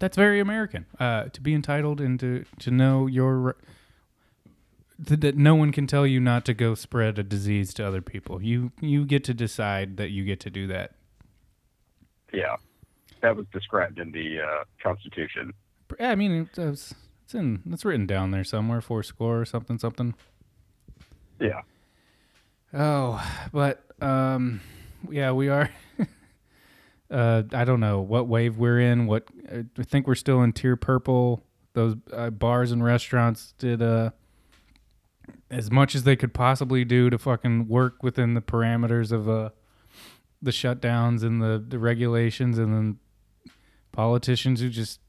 That's 0.00 0.16
very 0.16 0.40
American. 0.40 0.86
Uh, 0.98 1.24
to 1.24 1.40
be 1.40 1.54
entitled 1.54 2.00
and 2.00 2.18
to 2.18 2.44
to 2.58 2.70
know 2.72 3.06
your 3.06 3.56
th- 5.06 5.20
that 5.20 5.36
no 5.36 5.54
one 5.54 5.70
can 5.70 5.86
tell 5.86 6.06
you 6.08 6.18
not 6.18 6.44
to 6.46 6.54
go 6.54 6.74
spread 6.74 7.20
a 7.20 7.22
disease 7.22 7.72
to 7.74 7.86
other 7.86 8.02
people. 8.02 8.42
You 8.42 8.72
you 8.80 9.04
get 9.04 9.22
to 9.24 9.34
decide 9.34 9.96
that 9.98 10.10
you 10.10 10.24
get 10.24 10.40
to 10.40 10.50
do 10.50 10.66
that. 10.66 10.94
yeah, 12.32 12.56
that 13.22 13.36
was 13.36 13.46
described 13.52 14.00
in 14.00 14.10
the 14.10 14.40
uh, 14.40 14.64
Constitution. 14.82 15.52
Yeah, 16.00 16.10
I 16.10 16.14
mean 16.16 16.32
it, 16.32 16.58
it's 16.58 16.94
it's 17.28 17.34
in 17.34 17.60
it's 17.70 17.84
written 17.84 18.06
down 18.06 18.30
there 18.30 18.42
somewhere. 18.42 18.80
Four 18.80 19.02
score 19.02 19.38
or 19.38 19.44
something 19.44 19.78
something. 19.78 20.14
Yeah, 21.38 21.60
Oh, 22.72 23.22
but 23.52 23.84
um, 24.00 24.62
yeah, 25.10 25.32
we 25.32 25.50
are. 25.50 25.70
uh, 27.10 27.42
I 27.52 27.66
don't 27.66 27.80
know 27.80 28.00
what 28.00 28.28
wave 28.28 28.56
we're 28.56 28.80
in. 28.80 29.06
What 29.06 29.26
I 29.50 29.64
think 29.82 30.06
we're 30.06 30.14
still 30.14 30.42
in 30.42 30.54
tier 30.54 30.74
purple. 30.74 31.42
Those 31.74 31.96
uh, 32.14 32.30
bars 32.30 32.72
and 32.72 32.82
restaurants 32.82 33.52
did 33.58 33.82
uh 33.82 34.10
as 35.50 35.70
much 35.70 35.94
as 35.94 36.04
they 36.04 36.16
could 36.16 36.32
possibly 36.32 36.82
do 36.82 37.10
to 37.10 37.18
fucking 37.18 37.68
work 37.68 38.02
within 38.02 38.32
the 38.32 38.40
parameters 38.40 39.12
of 39.12 39.28
uh 39.28 39.50
the 40.40 40.50
shutdowns 40.50 41.22
and 41.22 41.42
the 41.42 41.62
the 41.66 41.78
regulations, 41.78 42.56
and 42.56 42.72
then 42.72 42.98
politicians 43.92 44.62
who 44.62 44.70
just 44.70 45.00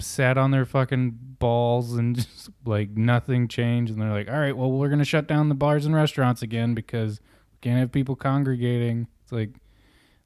sat 0.00 0.36
on 0.38 0.50
their 0.50 0.64
fucking 0.64 1.18
balls 1.38 1.94
and 1.94 2.16
just 2.16 2.50
like 2.64 2.90
nothing 2.90 3.48
changed. 3.48 3.92
And 3.92 4.00
they're 4.00 4.12
like 4.12 4.28
all 4.28 4.38
right 4.38 4.56
well 4.56 4.70
we're 4.70 4.88
going 4.88 4.98
to 4.98 5.04
shut 5.04 5.26
down 5.26 5.48
the 5.48 5.54
bars 5.54 5.86
and 5.86 5.94
restaurants 5.94 6.42
again 6.42 6.74
because 6.74 7.20
we 7.52 7.58
can't 7.60 7.78
have 7.78 7.92
people 7.92 8.16
congregating. 8.16 9.08
It's 9.22 9.32
like 9.32 9.50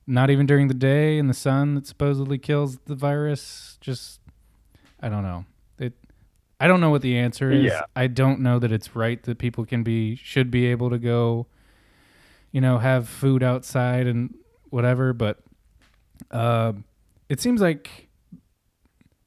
not 0.06 0.30
even 0.30 0.46
during 0.46 0.68
the 0.68 0.74
day 0.74 1.18
in 1.18 1.28
the 1.28 1.34
sun 1.34 1.74
that 1.74 1.86
supposedly 1.86 2.38
kills 2.38 2.78
the 2.86 2.94
virus 2.94 3.78
just 3.80 4.20
i 5.00 5.08
don't 5.08 5.22
know. 5.22 5.44
It 5.78 5.92
i 6.60 6.66
don't 6.66 6.80
know 6.80 6.90
what 6.90 7.02
the 7.02 7.16
answer 7.16 7.50
is. 7.52 7.64
Yeah. 7.64 7.82
i 7.94 8.06
don't 8.06 8.40
know 8.40 8.58
that 8.58 8.72
it's 8.72 8.94
right 8.96 9.22
that 9.24 9.38
people 9.38 9.64
can 9.64 9.82
be 9.82 10.16
should 10.16 10.50
be 10.50 10.66
able 10.66 10.90
to 10.90 10.98
go 10.98 11.46
you 12.50 12.60
know 12.60 12.78
have 12.78 13.08
food 13.08 13.42
outside 13.42 14.06
and 14.06 14.34
whatever 14.70 15.12
but 15.12 15.38
uh, 16.30 16.72
it 17.28 17.40
seems 17.40 17.60
like 17.60 18.08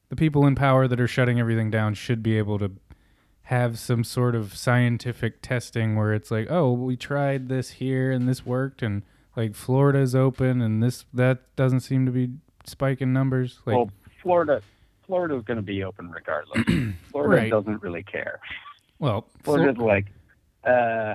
the 0.09 0.15
people 0.15 0.45
in 0.45 0.55
power 0.55 0.87
that 0.87 0.99
are 0.99 1.07
shutting 1.07 1.39
everything 1.39 1.69
down 1.71 1.93
should 1.93 2.21
be 2.23 2.37
able 2.37 2.59
to 2.59 2.71
have 3.43 3.77
some 3.77 4.03
sort 4.03 4.35
of 4.35 4.55
scientific 4.55 5.41
testing 5.41 5.95
where 5.95 6.13
it's 6.13 6.31
like, 6.31 6.47
oh, 6.49 6.71
we 6.71 6.95
tried 6.95 7.47
this 7.49 7.71
here 7.71 8.11
and 8.11 8.27
this 8.27 8.45
worked, 8.45 8.81
and 8.81 9.03
like 9.35 9.53
Florida's 9.55 10.15
open 10.15 10.61
and 10.61 10.81
this 10.81 11.05
that 11.13 11.39
doesn't 11.55 11.81
seem 11.81 12.05
to 12.05 12.11
be 12.11 12.29
spiking 12.65 13.13
numbers. 13.13 13.59
Like, 13.65 13.75
well, 13.75 13.91
Florida, 14.21 14.61
Florida's 15.05 15.43
going 15.43 15.57
to 15.57 15.63
be 15.63 15.83
open 15.83 16.09
regardless. 16.11 16.63
Florida 17.11 17.41
Right. 17.43 17.51
doesn't 17.51 17.81
really 17.83 18.03
care. 18.03 18.39
well, 18.99 19.27
Flo- 19.43 19.55
Florida's 19.55 19.77
like, 19.77 20.05
uh, 20.63 21.13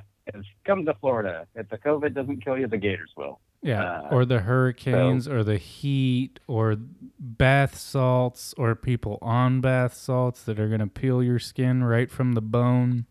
come 0.64 0.84
to 0.84 0.94
Florida. 0.94 1.46
If 1.56 1.68
the 1.70 1.78
COVID 1.78 2.14
doesn't 2.14 2.44
kill 2.44 2.56
you, 2.58 2.68
the 2.68 2.78
Gators 2.78 3.10
will. 3.16 3.40
Yeah, 3.62 4.00
uh, 4.00 4.08
or 4.10 4.24
the 4.24 4.40
hurricanes, 4.40 5.28
or 5.28 5.44
the 5.44 5.58
heat, 5.58 6.40
or 6.46 6.76
bath 7.18 7.76
salts, 7.76 8.54
or 8.56 8.74
people 8.74 9.18
on 9.20 9.60
bath 9.60 9.94
salts 9.94 10.42
that 10.44 10.58
are 10.58 10.68
gonna 10.68 10.86
peel 10.86 11.22
your 11.22 11.38
skin 11.38 11.84
right 11.84 12.10
from 12.10 12.32
the 12.32 12.40
bone. 12.40 13.06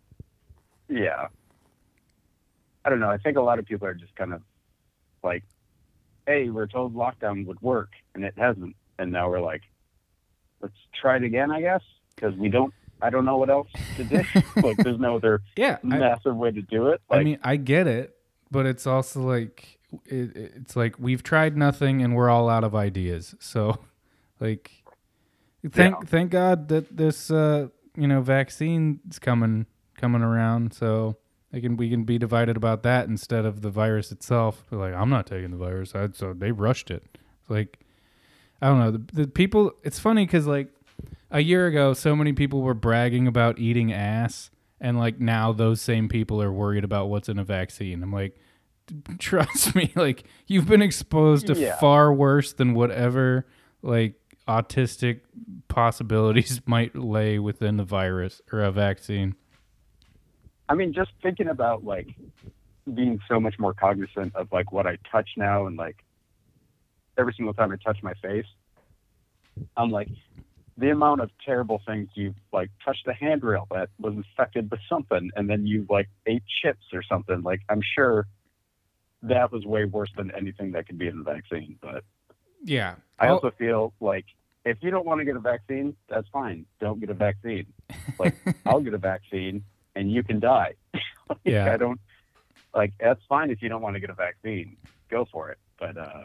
Yeah. 0.88 1.28
I 2.84 2.90
don't 2.90 3.00
know. 3.00 3.10
I 3.10 3.18
think 3.18 3.38
a 3.38 3.42
lot 3.42 3.60
of 3.60 3.66
people 3.66 3.88
are 3.88 3.94
just 3.94 4.16
kind 4.16 4.34
of 4.34 4.42
like, 5.24 5.44
hey, 6.26 6.50
we're 6.50 6.68
told 6.68 6.96
lockdown 6.96 7.46
would 7.46 7.62
work, 7.62 7.92
and 8.16 8.24
it 8.24 8.34
hasn't. 8.38 8.76
And 8.98 9.12
now 9.12 9.30
we're 9.30 9.42
like, 9.42 9.62
let's 10.62 10.74
try 11.00 11.18
it 11.18 11.24
again, 11.24 11.52
I 11.52 11.62
guess, 11.62 11.82
because 12.16 12.36
we 12.36 12.50
don't. 12.50 12.74
I 13.02 13.10
don't 13.10 13.24
know 13.24 13.38
what 13.38 13.50
else 13.50 13.70
to 13.96 14.04
do. 14.04 14.18
like, 14.62 14.78
there's 14.78 15.00
no 15.00 15.16
other 15.16 15.42
Yeah, 15.56 15.78
I, 15.84 15.86
massive 15.86 16.36
way 16.36 16.52
to 16.52 16.62
do 16.62 16.88
it. 16.88 17.02
Like, 17.10 17.20
I 17.20 17.24
mean, 17.24 17.40
I 17.44 17.56
get 17.56 17.88
it, 17.88 18.16
but 18.52 18.66
it's 18.66 18.86
also 18.86 19.22
like 19.22 19.79
it, 20.06 20.36
it's 20.36 20.76
like 20.76 20.96
we've 21.00 21.24
tried 21.24 21.58
nothing 21.58 22.02
and 22.02 22.16
we're 22.16 22.30
all 22.30 22.50
out 22.50 22.64
of 22.64 22.76
ideas. 22.76 23.36
So, 23.40 23.80
like, 24.40 24.72
thank 25.70 25.96
Yeah. 25.96 26.02
thank 26.06 26.32
God 26.32 26.68
that 26.70 26.96
this 26.96 27.32
uh, 27.32 27.68
you 27.96 28.08
know 28.08 28.22
vaccine 28.22 29.00
is 29.10 29.20
coming 29.20 29.66
coming 29.98 30.22
around. 30.22 30.74
So 30.74 31.18
they 31.52 31.62
can 31.62 31.78
we 31.78 31.90
can 31.90 32.04
be 32.04 32.18
divided 32.18 32.56
about 32.58 32.84
that 32.84 33.08
instead 33.08 33.46
of 33.46 33.62
the 33.62 33.70
virus 33.70 34.12
itself. 34.12 34.64
Like, 34.72 34.94
I'm 34.94 35.10
not 35.10 35.26
taking 35.28 35.52
the 35.52 35.58
virus. 35.58 35.96
I, 35.96 36.10
so 36.14 36.34
they 36.34 36.52
rushed 36.52 36.92
it. 36.92 37.04
It's 37.42 37.50
like 37.50 37.80
I 38.62 38.68
don't 38.68 38.80
know 38.80 38.92
the, 38.92 39.22
the 39.24 39.28
people. 39.28 39.74
It's 39.84 40.00
funny 40.00 40.26
because 40.26 40.46
like 40.46 40.70
a 41.32 41.40
year 41.42 41.68
ago, 41.68 41.94
so 41.94 42.16
many 42.16 42.34
people 42.34 42.62
were 42.62 42.74
bragging 42.74 43.26
about 43.28 43.58
eating 43.60 43.92
ass, 43.94 44.52
and 44.82 44.98
like 45.00 45.20
now 45.20 45.52
those 45.52 45.82
same 45.82 46.10
people 46.10 46.42
are 46.42 46.52
worried 46.52 46.84
about 46.84 47.10
what's 47.10 47.30
in 47.30 47.40
a 47.40 47.44
vaccine. 47.44 48.04
I'm 48.04 48.12
like, 48.12 48.36
trust 49.20 49.76
me, 49.76 49.92
like 49.96 50.24
you've 50.48 50.68
been 50.68 50.82
exposed 50.82 51.48
to 51.48 51.56
Yeah. 51.56 51.78
far 51.78 52.14
worse 52.14 52.54
than 52.54 52.74
whatever 52.74 53.46
like 53.82 54.16
autistic 54.48 55.22
possibilities 55.68 56.62
might 56.66 56.96
lay 56.96 57.40
within 57.40 57.78
the 57.78 57.84
virus 57.84 58.42
or 58.52 58.62
a 58.62 58.72
vaccine. 58.72 59.36
I 60.68 60.76
mean, 60.76 60.94
just 60.94 61.12
thinking 61.22 61.48
about 61.48 61.84
like 61.84 62.08
being 62.94 63.20
so 63.28 63.40
much 63.40 63.58
more 63.60 63.74
cognizant 63.74 64.36
of 64.36 64.52
like 64.52 64.72
what 64.72 64.88
I 64.88 64.98
touch 65.12 65.30
now 65.38 65.68
and 65.68 65.78
like 65.78 66.04
every 67.18 67.34
single 67.34 67.54
time 67.54 67.72
I 67.72 67.76
touch 67.78 68.02
my 68.04 68.14
face, 68.22 68.46
I'm 69.78 69.90
like 69.90 70.10
the 70.78 70.92
amount 70.92 71.22
of 71.22 71.30
terrible 71.46 71.82
things 71.86 72.08
you've 72.14 72.36
like 72.54 72.70
touched 72.84 73.06
the 73.06 73.14
handrail 73.14 73.68
that 73.72 73.90
was 74.00 74.14
infected 74.14 74.72
with 74.72 74.80
something 74.88 75.30
and 75.36 75.50
then 75.50 75.68
you 75.68 75.86
like 75.90 76.08
ate 76.26 76.44
chips 76.62 76.86
or 76.94 77.04
something. 77.04 77.42
Like 77.42 77.62
I'm 77.70 77.82
sure 77.96 78.28
that 79.24 79.52
was 79.52 79.66
way 79.66 79.86
worse 79.86 80.12
than 80.16 80.32
anything 80.32 80.72
that 80.72 80.88
could 80.88 80.98
be 80.98 81.08
in 81.08 81.18
the 81.18 81.24
vaccine. 81.24 81.78
But 81.82 82.04
Yeah. 82.64 82.96
I 83.20 83.28
I'll- 83.28 83.36
also 83.36 83.52
feel 83.52 83.94
like 84.00 84.26
if 84.66 84.78
you 84.82 84.92
don't 84.92 85.06
want 85.06 85.20
to 85.20 85.26
get 85.26 85.36
a 85.36 85.40
vaccine, 85.40 85.96
that's 86.10 86.28
fine. 86.30 86.66
Don't 86.80 87.00
get 87.00 87.10
a 87.10 87.14
vaccine. 87.14 87.66
Like 88.18 88.36
I'll 88.66 88.82
get 88.82 88.94
a 88.94 88.98
vaccine 88.98 89.64
and 89.96 90.12
you 90.12 90.24
can 90.24 90.40
die. 90.40 90.74
Like, 91.30 91.38
Yeah. 91.44 91.72
I 91.72 91.78
don't 91.78 92.00
like 92.74 92.94
that's 93.00 93.22
fine 93.30 93.52
if 93.52 93.62
you 93.62 93.70
don't 93.70 93.82
want 93.84 93.96
to 93.96 94.00
get 94.00 94.10
a 94.10 94.16
vaccine. 94.16 94.78
Go 95.10 95.26
for 95.32 95.50
it. 95.52 95.60
But 95.80 95.96
uh 95.98 96.24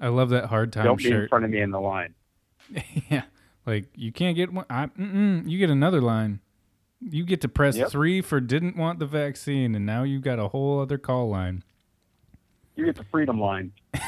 I 0.00 0.08
love 0.08 0.30
that 0.30 0.46
hard 0.46 0.72
time 0.72 0.84
don't 0.84 0.98
be 0.98 1.10
in 1.10 1.28
front 1.28 1.44
of 1.44 1.50
me 1.50 1.60
in 1.60 1.70
the 1.70 1.80
line. 1.80 2.14
yeah. 3.10 3.22
Like 3.66 3.86
you 3.94 4.10
can't 4.12 4.36
get 4.36 4.52
one. 4.52 4.64
I, 4.70 4.88
you 4.98 5.58
get 5.58 5.70
another 5.70 6.00
line. 6.00 6.40
You 7.06 7.24
get 7.24 7.40
to 7.42 7.48
press 7.48 7.76
Yep. 7.76 7.90
three 7.90 8.20
for 8.22 8.40
didn't 8.40 8.76
want 8.76 8.98
the 8.98 9.06
vaccine, 9.06 9.74
and 9.74 9.84
now 9.84 10.02
you've 10.04 10.22
got 10.22 10.38
a 10.38 10.48
whole 10.48 10.80
other 10.80 10.96
call 10.98 11.28
line. 11.28 11.62
You 12.76 12.86
get 12.86 12.96
the 12.96 13.04
freedom 13.04 13.38
line. 13.40 13.72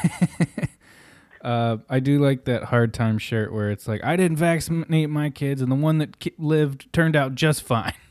Uh, 1.39 1.77
I 1.87 1.99
do 1.99 2.19
like 2.19 2.45
that 2.45 2.63
hard 2.65 2.93
time 2.95 3.19
shirt 3.19 3.53
where 3.53 3.69
it's 3.69 3.87
like 3.87 4.03
I 4.03 4.15
didn't 4.15 4.37
vaccinate 4.37 5.09
my 5.09 5.29
kids, 5.29 5.61
and 5.61 5.71
the 5.71 5.75
one 5.75 5.99
that 5.99 6.19
ki- 6.19 6.33
lived 6.37 6.91
turned 6.91 7.15
out 7.15 7.35
just 7.35 7.63
fine. 7.63 7.93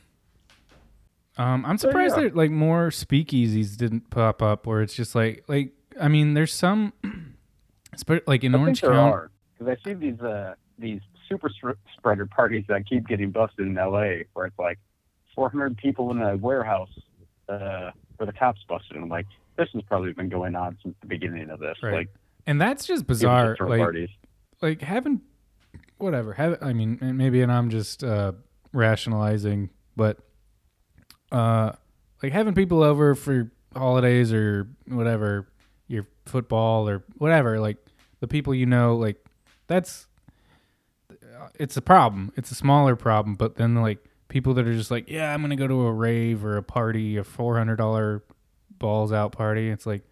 Um, 1.39 1.63
I'm 1.67 1.77
So, 1.77 1.89
surprised 1.89 2.15
yeah. 2.17 2.23
that 2.23 2.35
like 2.35 2.49
more 2.49 2.89
speakeasies 2.89 3.77
didn't 3.77 4.09
pop 4.09 4.41
up, 4.41 4.65
where 4.65 4.81
it's 4.81 4.95
just 4.95 5.13
like 5.13 5.43
like 5.47 5.71
I 6.01 6.07
mean, 6.07 6.33
there's 6.33 6.51
some, 6.51 6.93
like 8.25 8.43
in 8.43 8.55
I 8.55 8.57
Orange 8.57 8.81
County. 8.81 9.27
because 9.59 9.77
I 9.79 9.83
see 9.87 9.93
these 9.93 10.19
uh 10.19 10.55
these 10.79 11.01
super 11.27 11.49
sp- 11.49 11.79
spreader 11.97 12.25
parties 12.25 12.65
that 12.67 12.87
keep 12.87 13.07
getting 13.07 13.31
busted 13.31 13.67
in 13.67 13.75
LA 13.75 14.23
where 14.33 14.45
it's 14.47 14.59
like 14.59 14.79
400 15.35 15.77
people 15.77 16.11
in 16.11 16.21
a 16.21 16.35
warehouse 16.37 16.89
uh 17.49 17.91
where 18.17 18.25
the 18.25 18.33
cops 18.33 18.61
busted. 18.67 18.95
And 18.95 19.03
I'm 19.03 19.09
like, 19.09 19.27
this 19.57 19.69
has 19.73 19.83
probably 19.83 20.11
been 20.13 20.29
going 20.29 20.55
on 20.55 20.77
since 20.83 20.95
the 21.01 21.07
beginning 21.07 21.49
of 21.49 21.59
this. 21.59 21.77
Right. 21.83 21.93
Like 21.93 22.09
and 22.45 22.59
that's 22.59 22.85
just 22.85 23.05
bizarre. 23.05 23.55
Like 23.59 23.79
parties. 23.79 24.09
like 24.61 24.81
having 24.81 25.21
whatever 25.99 26.33
have 26.33 26.57
i 26.61 26.73
mean 26.73 26.99
maybe 27.01 27.41
and 27.41 27.51
i'm 27.51 27.69
just 27.71 28.03
uh 28.03 28.31
rationalizing 28.71 29.69
but 29.95 30.19
uh 31.31 31.71
like 32.21 32.31
having 32.31 32.53
people 32.53 32.83
over 32.83 33.15
for 33.15 33.51
holidays 33.75 34.31
or 34.31 34.67
whatever 34.87 35.47
your 35.87 36.05
football 36.25 36.87
or 36.87 37.03
whatever 37.17 37.59
like 37.59 37.77
the 38.19 38.27
people 38.27 38.53
you 38.53 38.65
know 38.67 38.95
like 38.95 39.23
that's 39.67 40.07
it's 41.55 41.77
a 41.77 41.81
problem 41.81 42.31
it's 42.35 42.51
a 42.51 42.55
smaller 42.55 42.95
problem 42.95 43.35
but 43.35 43.55
then 43.55 43.75
like 43.75 43.99
people 44.27 44.53
that 44.53 44.67
are 44.67 44.73
just 44.73 44.91
like 44.91 45.09
yeah 45.09 45.33
i'm 45.33 45.41
gonna 45.41 45.55
go 45.55 45.67
to 45.67 45.85
a 45.85 45.91
rave 45.91 46.43
or 46.43 46.57
a 46.57 46.63
party 46.63 47.17
a 47.17 47.23
$400 47.23 48.21
balls 48.79 49.11
out 49.11 49.31
party 49.31 49.69
it's 49.69 49.85
like 49.85 50.03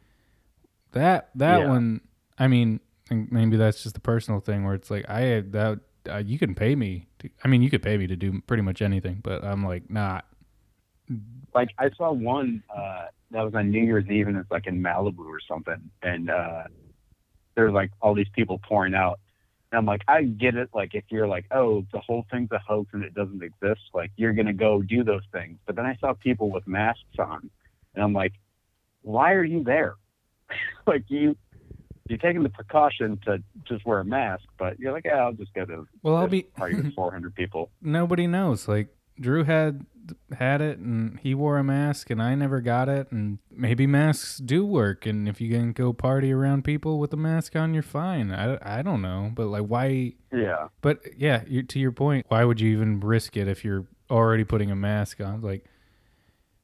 that 0.93 1.29
that 1.35 1.59
Yeah. 1.59 1.67
one 1.67 2.01
i 2.39 2.47
mean 2.47 2.79
and 3.09 3.31
maybe 3.31 3.57
that's 3.57 3.83
just 3.83 3.93
the 3.95 4.01
personal 4.01 4.39
thing 4.39 4.63
where 4.65 4.73
it's 4.73 4.89
like 4.89 5.07
i 5.09 5.41
that 5.41 5.79
uh, 6.09 6.17
you 6.17 6.37
can 6.39 6.55
pay 6.55 6.75
me 6.75 7.07
to, 7.19 7.29
i 7.43 7.47
mean 7.47 7.61
you 7.61 7.69
could 7.69 7.81
pay 7.83 7.97
me 7.97 8.07
to 8.07 8.15
do 8.15 8.41
pretty 8.47 8.63
much 8.63 8.81
anything 8.81 9.19
but 9.23 9.43
i'm 9.43 9.63
like 9.65 9.89
not 9.89 10.25
like 11.53 11.69
I 11.77 11.89
saw 11.97 12.11
one 12.11 12.63
uh 12.75 13.05
that 13.31 13.43
was 13.43 13.53
on 13.53 13.69
New 13.69 13.83
Year's 13.83 14.07
Eve 14.09 14.27
and 14.27 14.37
it's 14.37 14.49
like 14.49 14.65
in 14.67 14.81
Malibu 14.81 15.19
or 15.25 15.39
something 15.47 15.89
and 16.01 16.29
uh 16.29 16.63
there's 17.55 17.73
like 17.73 17.91
all 18.01 18.13
these 18.15 18.29
people 18.33 18.59
pouring 18.67 18.95
out 18.95 19.19
and 19.75 19.79
I'm 19.79 19.85
like 19.85 20.03
I 20.07 20.23
get 20.23 20.55
it. 20.55 20.69
Like 20.73 20.95
if 20.95 21.03
you're 21.09 21.27
like 21.27 21.45
oh 21.51 21.85
the 21.91 21.99
whole 21.99 22.25
thing's 22.31 22.49
a 22.51 22.59
hoax 22.59 22.91
and 22.93 23.03
it 23.03 23.13
doesn't 23.13 23.43
exist 23.43 23.81
like 23.93 24.09
you're 24.15 24.31
gonna 24.31 24.53
go 24.53 24.81
do 24.81 25.03
those 25.03 25.23
things. 25.33 25.57
But 25.65 25.75
then 25.75 25.85
I 25.85 25.97
saw 25.99 26.13
people 26.13 26.49
with 26.49 26.65
masks 26.65 27.03
on 27.19 27.49
and 27.93 28.03
I'm 28.03 28.13
like 28.13 28.33
why 29.01 29.33
are 29.33 29.43
you 29.43 29.63
there? 29.63 29.95
Like 30.87 31.05
you 31.09 31.35
you're 32.07 32.19
taking 32.19 32.43
the 32.43 32.49
precaution 32.49 33.19
to 33.25 33.43
just 33.67 33.83
wear 33.85 33.99
a 33.99 34.05
mask 34.05 34.43
but 34.59 34.79
you're 34.79 34.93
like 34.93 35.05
yeah 35.05 35.17
I'll 35.17 35.33
just 35.33 35.51
go 35.55 35.65
to 35.65 35.87
well 36.03 36.15
i'll 36.15 36.27
be 36.27 36.43
party 36.43 36.75
with 36.75 36.93
400 37.01 37.35
people. 37.35 37.71
Nobody 37.81 38.27
knows. 38.27 38.67
Like 38.67 38.95
drew 39.19 39.43
had 39.43 39.85
had 40.37 40.61
it 40.61 40.77
and 40.77 41.19
he 41.21 41.33
wore 41.33 41.57
a 41.57 41.63
mask 41.63 42.11
and 42.11 42.21
i 42.21 42.35
never 42.35 42.61
got 42.61 42.87
it 42.87 43.11
and 43.11 43.39
maybe 43.49 43.87
masks 43.87 44.37
do 44.37 44.63
work 44.63 45.05
and 45.07 45.27
if 45.27 45.41
you 45.41 45.49
can 45.49 45.71
go 45.73 45.91
party 45.93 46.31
around 46.31 46.63
people 46.63 46.99
with 46.99 47.11
a 47.11 47.17
mask 47.17 47.55
on 47.55 47.73
you're 47.73 47.81
fine 47.81 48.31
i, 48.31 48.79
I 48.79 48.81
don't 48.83 49.01
know 49.01 49.31
but 49.33 49.47
like 49.47 49.63
why 49.63 50.13
yeah 50.31 50.67
but 50.81 50.99
yeah 51.17 51.43
you, 51.47 51.63
to 51.63 51.79
your 51.79 51.91
point 51.91 52.25
why 52.29 52.43
would 52.43 52.59
you 52.61 52.71
even 52.73 52.99
risk 52.99 53.35
it 53.35 53.47
if 53.47 53.65
you're 53.65 53.87
already 54.11 54.43
putting 54.43 54.69
a 54.69 54.75
mask 54.75 55.21
on 55.21 55.41
like 55.41 55.65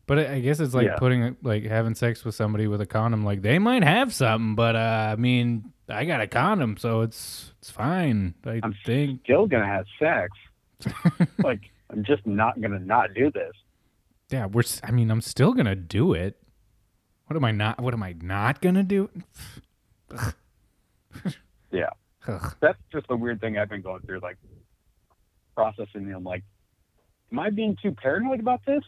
but 0.08 0.20
I 0.20 0.34
I 0.36 0.40
guess 0.42 0.60
it's 0.60 0.74
like 0.74 0.88
Yeah. 0.88 0.98
putting 0.98 1.38
like 1.42 1.64
having 1.64 1.96
sex 1.96 2.26
with 2.26 2.36
somebody 2.36 2.68
with 2.68 2.82
a 2.82 2.86
condom. 2.86 3.24
Like 3.24 3.42
they 3.44 3.60
might 3.60 3.84
have 3.84 4.14
something, 4.14 4.56
but 4.56 4.76
uh, 4.76 5.10
I 5.14 5.16
mean, 5.16 5.72
I 5.88 6.04
got 6.04 6.20
a 6.20 6.28
condom, 6.28 6.76
so 6.76 7.02
it's 7.02 7.54
it's 7.60 7.70
fine. 7.72 8.34
I 8.46 8.60
I'm 8.62 8.76
think. 8.86 9.22
still 9.24 9.48
gonna 9.48 9.68
have 9.68 9.86
sex 10.00 10.32
like 11.44 11.62
I'm 11.92 12.04
just 12.04 12.26
not 12.26 12.60
gonna 12.62 12.80
not 12.80 13.14
do 13.14 13.32
this. 13.32 13.54
Yeah, 14.30 14.46
we're. 14.46 14.64
I 14.84 14.92
mean, 14.92 15.12
I'm 15.12 15.22
still 15.22 15.54
gonna 15.54 15.76
do 15.76 16.14
it. 16.14 16.42
What 17.28 17.36
am 17.36 17.46
I 17.46 17.52
not? 17.52 17.82
What 17.82 17.94
am 17.94 18.04
I 18.04 18.16
not 18.22 18.62
gonna 18.62 18.84
do? 18.84 19.10
Yeah. 21.72 21.90
Ugh. 22.28 22.56
That's 22.60 22.78
just 22.92 23.08
the 23.08 23.16
weird 23.16 23.42
thing 23.42 23.58
I've 23.58 23.70
been 23.70 23.82
going 23.82 24.02
through, 24.02 24.20
like 24.20 24.38
processing. 25.56 26.14
I'm 26.14 26.24
like, 26.24 26.44
am 27.32 27.40
I 27.40 27.50
being 27.50 27.78
too 27.82 27.94
paranoid 27.94 28.40
about 28.40 28.62
this? 28.66 28.84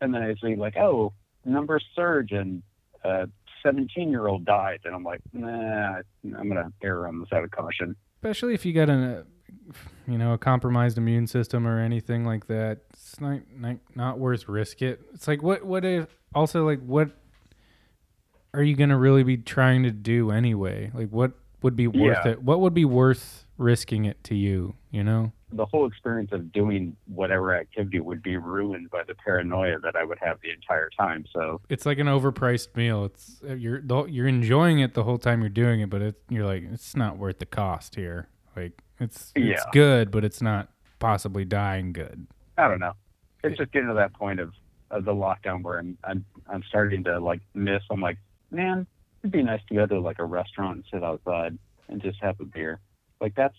And 0.00 0.14
then 0.14 0.22
I 0.22 0.34
see 0.42 0.54
like, 0.54 0.76
oh, 0.76 1.12
numbers 1.44 1.84
surge 1.96 2.32
and 2.32 2.62
a 3.04 3.28
17 3.64 4.10
year 4.10 4.28
old 4.28 4.44
died, 4.44 4.80
and 4.84 4.94
I'm 4.94 5.02
like, 5.02 5.20
nah, 5.32 6.00
I'm 6.24 6.48
gonna 6.48 6.72
err 6.82 7.08
on 7.08 7.20
the 7.20 7.26
side 7.26 7.42
of 7.42 7.50
caution. 7.50 7.96
Especially 8.16 8.54
if 8.54 8.64
you 8.64 8.72
got 8.72 8.88
an, 8.88 9.02
uh, 9.02 9.22
you 10.06 10.18
know, 10.18 10.32
a 10.32 10.38
compromised 10.38 10.98
immune 10.98 11.26
system 11.26 11.66
or 11.66 11.80
anything 11.80 12.24
like 12.24 12.46
that. 12.46 12.78
It's 12.92 13.20
not 13.20 13.40
not, 13.56 13.76
not 13.94 14.18
worth 14.18 14.48
risk 14.48 14.82
it. 14.82 15.00
It's 15.14 15.28
like 15.28 15.42
what 15.42 15.64
what 15.64 15.84
if 15.84 16.06
also 16.34 16.64
like 16.64 16.80
what 16.80 17.10
are 18.54 18.62
you 18.62 18.74
gonna 18.76 18.98
really 18.98 19.22
be 19.22 19.36
trying 19.36 19.82
to 19.84 19.90
do 19.90 20.30
anyway? 20.30 20.90
Like 20.94 21.10
what 21.10 21.32
would 21.62 21.76
be 21.76 21.86
worth 21.86 22.18
Yeah. 22.24 22.32
it? 22.32 22.42
What 22.42 22.60
would 22.60 22.74
be 22.74 22.84
worth 22.84 23.46
risking 23.58 24.04
it 24.04 24.22
to 24.24 24.34
you? 24.34 24.74
You 24.90 25.04
know? 25.04 25.32
The 25.52 25.66
whole 25.66 25.86
experience 25.86 26.30
of 26.32 26.52
doing 26.52 26.94
whatever 27.06 27.54
activity 27.54 28.00
would 28.00 28.22
be 28.22 28.36
ruined 28.36 28.90
by 28.90 29.02
the 29.04 29.14
paranoia 29.14 29.78
that 29.80 29.96
I 29.96 30.04
would 30.04 30.18
have 30.20 30.38
the 30.42 30.50
entire 30.50 30.90
time. 30.90 31.24
So 31.34 31.60
It's 31.68 31.86
like 31.86 31.98
an 31.98 32.06
overpriced 32.06 32.76
meal. 32.76 33.06
It's 33.06 33.40
uh, 33.48 33.54
you're 33.54 33.82
you're 34.08 34.28
enjoying 34.28 34.80
it 34.80 34.94
the 34.94 35.04
whole 35.04 35.18
time 35.18 35.40
you're 35.40 35.48
doing 35.48 35.80
it, 35.80 35.90
but 35.90 36.02
it, 36.02 36.22
you're 36.28 36.46
like 36.46 36.64
it's 36.72 36.94
not 36.96 37.18
worth 37.18 37.38
the 37.38 37.46
cost 37.46 37.94
here. 37.96 38.28
Like 38.56 38.82
it's 39.00 39.32
it's 39.34 39.62
Yeah. 39.64 39.70
good, 39.72 40.10
but 40.10 40.24
it's 40.24 40.40
not 40.42 40.68
possibly 40.98 41.44
dying 41.44 41.92
good. 41.92 42.26
I 42.56 42.68
don't 42.68 42.80
know. 42.80 42.94
It's 43.44 43.56
just 43.56 43.70
getting 43.72 43.88
to 43.88 43.94
that 43.94 44.12
point 44.14 44.40
of, 44.40 44.52
of 44.90 45.04
the 45.04 45.12
lockdown 45.12 45.62
where 45.62 45.78
I'm 45.78 45.96
I'm 46.04 46.24
I'm 46.48 46.62
starting 46.68 47.04
to 47.04 47.18
like 47.20 47.40
miss. 47.54 47.82
I'm 47.90 48.00
like, 48.00 48.18
man, 48.50 48.86
it'd 49.22 49.32
be 49.32 49.42
nice 49.42 49.60
to 49.68 49.74
go 49.74 49.86
to 49.86 50.00
like 50.00 50.18
a 50.18 50.24
restaurant 50.24 50.76
and 50.76 50.84
sit 50.92 51.04
outside 51.04 51.56
and 51.88 52.02
just 52.02 52.18
have 52.20 52.38
a 52.40 52.44
beer. 52.44 52.80
Like 53.20 53.34
that's 53.34 53.56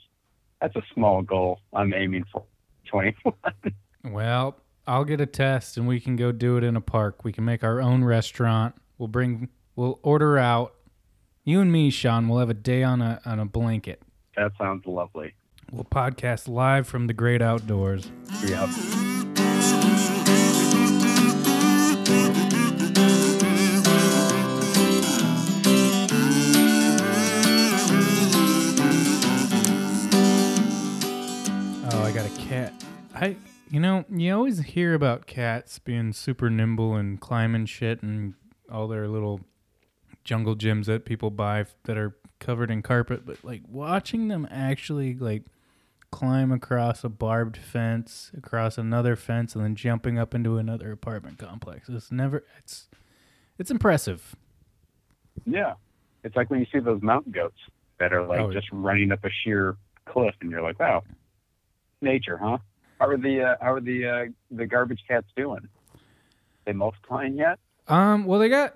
that's 0.61 0.75
a 0.75 0.83
small 0.93 1.21
goal 1.21 1.61
I'm 1.73 1.93
aiming 1.93 2.25
for. 2.31 2.43
Twenty 2.85 3.15
one. 3.23 3.33
Well, 4.03 4.55
I'll 4.87 5.03
get 5.03 5.19
a 5.21 5.25
test 5.25 5.75
and 5.77 5.85
we 5.87 5.99
can 5.99 6.15
go 6.15 6.31
do 6.31 6.55
it 6.57 6.63
in 6.63 6.75
a 6.77 6.81
park. 6.81 7.23
We 7.25 7.31
can 7.33 7.43
make 7.45 7.63
our 7.65 7.81
own 7.81 8.03
restaurant. 8.05 8.75
We'll 8.97 9.09
bring 9.09 9.49
we'll 9.75 9.99
order 10.03 10.37
out. 10.37 10.73
You 11.43 11.59
and 11.61 11.71
me, 11.71 11.89
Sean, 11.89 12.27
we'll 12.29 12.39
have 12.39 12.49
a 12.49 12.53
day 12.53 12.81
on 12.83 13.01
a 13.01 13.19
on 13.25 13.39
a 13.39 13.45
blanket. 13.45 14.01
That 14.39 14.53
sounds 14.57 14.85
lovely. 14.85 15.33
We'll 15.69 15.83
podcast 15.83 16.47
live 16.47 16.87
from 16.87 17.07
the 17.07 17.13
great 17.13 17.41
outdoors. 17.41 18.09
Yep. 18.45 18.69
Oh, 31.91 32.01
I 32.01 32.11
got 32.13 32.25
a 32.25 32.29
cat. 32.39 32.73
I 33.13 33.35
you 33.69 33.81
know, 33.81 34.05
you 34.09 34.33
always 34.33 34.59
hear 34.59 34.93
about 34.93 35.27
cats 35.27 35.79
being 35.79 36.13
super 36.13 36.49
nimble 36.49 36.95
and 36.95 37.19
climbing 37.19 37.65
shit 37.65 38.01
and 38.01 38.35
all 38.71 38.87
their 38.87 39.09
little 39.09 39.41
jungle 40.23 40.55
gyms 40.55 40.85
that 40.85 41.03
people 41.03 41.29
buy 41.29 41.65
that 41.83 41.97
are 41.97 42.15
covered 42.39 42.71
in 42.71 42.81
carpet, 42.81 43.25
but 43.25 43.43
like 43.43 43.61
watching 43.67 44.27
them 44.27 44.47
actually 44.49 45.13
like 45.15 45.43
climb 46.11 46.51
across 46.51 47.03
a 47.03 47.09
barbed 47.09 47.57
fence, 47.57 48.31
across 48.37 48.77
another 48.77 49.15
fence, 49.15 49.55
and 49.55 49.63
then 49.63 49.75
jumping 49.75 50.17
up 50.17 50.33
into 50.33 50.57
another 50.57 50.91
apartment 50.91 51.37
complex. 51.37 51.87
It's 51.89 52.11
never. 52.11 52.43
It's 52.57 52.87
it's 53.57 53.69
impressive. 53.71 54.35
Yeah. 55.45 55.73
It's 56.23 56.35
like 56.35 56.49
when 56.49 56.59
you 56.59 56.65
see 56.71 56.79
those 56.79 57.01
mountain 57.01 57.31
goats 57.31 57.57
that 57.99 58.13
are 58.13 58.25
like 58.25 58.39
Oh, 58.41 58.51
just 58.51 58.67
running 58.71 59.11
up 59.11 59.23
a 59.23 59.29
sheer 59.43 59.77
cliff, 60.05 60.35
and 60.41 60.51
you're 60.51 60.61
like, 60.61 60.79
wow, 60.79 61.03
nature, 62.01 62.37
huh? 62.37 62.57
How 62.99 63.07
are 63.07 63.17
the 63.17 63.41
uh, 63.41 63.55
how 63.61 63.73
are 63.73 63.79
the 63.81 64.05
uh, 64.05 64.25
the 64.51 64.65
garbage 64.65 65.01
cats 65.07 65.27
doing? 65.35 65.67
They 66.65 66.73
multiplying 66.73 67.37
yet? 67.37 67.59
Um. 67.87 68.25
Well, 68.25 68.39
they 68.39 68.49
got 68.49 68.75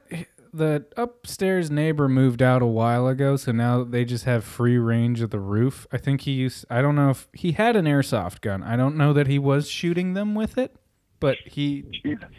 the 0.53 0.85
upstairs 0.95 1.71
neighbor 1.71 2.07
moved 2.07 2.41
out 2.41 2.61
a 2.61 2.67
while 2.67 3.07
ago, 3.07 3.35
so 3.35 3.51
now 3.51 3.83
they 3.83 4.05
just 4.05 4.25
have 4.25 4.43
free 4.43 4.77
range 4.77 5.21
of 5.21 5.31
the 5.31 5.39
roof. 5.39 5.87
I 5.91 5.97
think 5.97 6.21
he 6.21 6.31
used. 6.31 6.65
I 6.69 6.81
don't 6.81 6.95
know 6.95 7.09
if 7.09 7.27
he 7.33 7.53
had 7.53 7.75
an 7.75 7.85
airsoft 7.85 8.41
gun. 8.41 8.61
I 8.61 8.75
don't 8.75 8.95
know 8.95 9.13
that 9.13 9.27
he 9.27 9.39
was 9.39 9.67
shooting 9.67 10.13
them 10.13 10.35
with 10.35 10.57
it, 10.57 10.75
but 11.19 11.37
he 11.45 11.83
Jesus. 12.03 12.29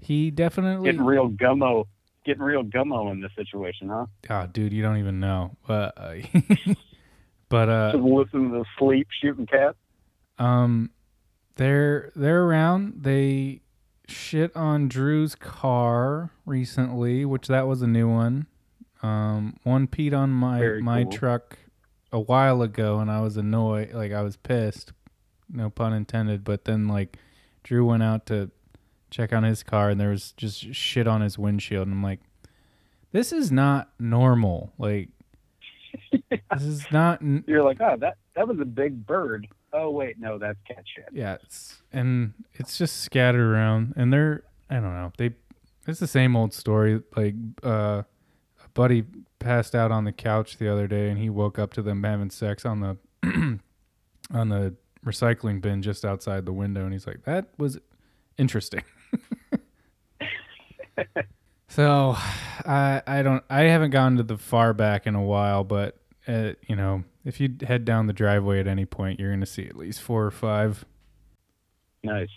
he 0.00 0.30
definitely. 0.30 0.86
Getting 0.86 1.04
real 1.04 1.28
gummo, 1.30 1.86
getting 2.24 2.42
real 2.42 2.62
gummo 2.62 3.10
in 3.10 3.20
this 3.20 3.32
situation, 3.36 3.88
huh? 3.88 4.06
Oh, 4.30 4.46
dude, 4.46 4.72
you 4.72 4.82
don't 4.82 4.98
even 4.98 5.20
know. 5.20 5.56
But 5.66 5.94
uh, 5.96 6.14
but 7.48 7.68
uh, 7.68 7.92
Just 7.92 8.04
listen 8.04 8.50
to 8.50 8.58
the 8.58 8.64
sleep 8.78 9.08
shooting 9.20 9.46
cats. 9.46 9.76
Um, 10.38 10.90
they're 11.56 12.12
they're 12.16 12.44
around. 12.44 13.02
They 13.02 13.60
shit 14.08 14.54
on 14.56 14.88
Drew's 14.88 15.34
car 15.34 16.30
recently, 16.46 17.24
which 17.24 17.48
that 17.48 17.66
was 17.66 17.82
a 17.82 17.86
new 17.86 18.08
one. 18.08 18.46
Um, 19.02 19.56
one 19.64 19.86
peed 19.86 20.16
on 20.16 20.30
my 20.30 20.58
Very 20.58 20.82
my 20.82 21.02
cool. 21.04 21.12
truck 21.12 21.58
a 22.12 22.20
while 22.20 22.62
ago, 22.62 22.98
and 23.00 23.10
I 23.10 23.20
was 23.20 23.36
annoyed. 23.36 23.92
Like 23.92 24.12
I 24.12 24.22
was 24.22 24.36
pissed. 24.36 24.92
No 25.50 25.68
pun 25.70 25.92
intended. 25.92 26.42
But 26.44 26.64
then 26.64 26.88
like 26.88 27.18
Drew 27.62 27.84
went 27.86 28.02
out 28.02 28.26
to 28.26 28.50
check 29.10 29.32
on 29.32 29.42
his 29.42 29.62
car, 29.62 29.90
and 29.90 30.00
there 30.00 30.10
was 30.10 30.32
just 30.32 30.74
shit 30.74 31.06
on 31.06 31.20
his 31.20 31.38
windshield, 31.38 31.86
and 31.86 31.94
I'm 31.96 32.02
like, 32.02 32.20
this 33.12 33.32
is 33.32 33.52
not 33.52 33.90
normal. 33.98 34.72
Like. 34.78 35.08
this 36.30 36.62
is 36.62 36.90
not 36.90 37.22
n- 37.22 37.44
You're 37.46 37.62
like, 37.62 37.80
oh, 37.80 37.96
that 38.00 38.16
that 38.34 38.48
was 38.48 38.58
a 38.58 38.64
big 38.64 39.06
bird. 39.06 39.46
Oh 39.76 39.90
wait, 39.90 40.20
no, 40.20 40.38
that's 40.38 40.58
cat 40.66 40.84
shit. 40.86 41.08
Yeah, 41.12 41.36
it's 41.42 41.82
and 41.92 42.32
it's 42.54 42.78
just 42.78 43.02
scattered 43.02 43.40
around, 43.40 43.94
and 43.96 44.12
they're 44.12 44.44
I 44.70 44.74
don't 44.74 44.94
know 44.94 45.12
they 45.18 45.32
it's 45.86 45.98
the 45.98 46.06
same 46.06 46.36
old 46.36 46.54
story. 46.54 47.02
Like 47.16 47.34
uh, 47.64 48.02
a 48.64 48.68
buddy 48.72 49.04
passed 49.40 49.74
out 49.74 49.90
on 49.90 50.04
the 50.04 50.12
couch 50.12 50.58
the 50.58 50.72
other 50.72 50.86
day, 50.86 51.10
and 51.10 51.18
he 51.18 51.28
woke 51.28 51.58
up 51.58 51.72
to 51.74 51.82
them 51.82 52.04
having 52.04 52.30
sex 52.30 52.64
on 52.64 52.80
the 52.80 52.96
on 54.32 54.48
the 54.48 54.74
recycling 55.04 55.60
bin 55.60 55.82
just 55.82 56.04
outside 56.04 56.46
the 56.46 56.52
window, 56.52 56.84
and 56.84 56.92
he's 56.92 57.06
like, 57.06 57.24
"That 57.24 57.48
was 57.58 57.78
interesting." 58.38 58.84
so, 61.68 62.14
I 62.64 63.02
I 63.08 63.22
don't 63.22 63.42
I 63.50 63.62
haven't 63.62 63.90
gone 63.90 64.18
to 64.18 64.22
the 64.22 64.38
far 64.38 64.72
back 64.72 65.08
in 65.08 65.16
a 65.16 65.22
while, 65.22 65.64
but 65.64 65.98
uh, 66.28 66.52
you 66.68 66.76
know, 66.76 67.02
if 67.24 67.40
you 67.40 67.54
head 67.66 67.84
down 67.84 68.06
the 68.06 68.12
driveway 68.12 68.60
at 68.60 68.66
any 68.66 68.84
point, 68.84 69.18
you're 69.18 69.30
gonna 69.30 69.46
see 69.46 69.66
at 69.66 69.76
least 69.76 70.00
four 70.00 70.24
or 70.24 70.30
five. 70.30 70.84
Nice. 72.02 72.28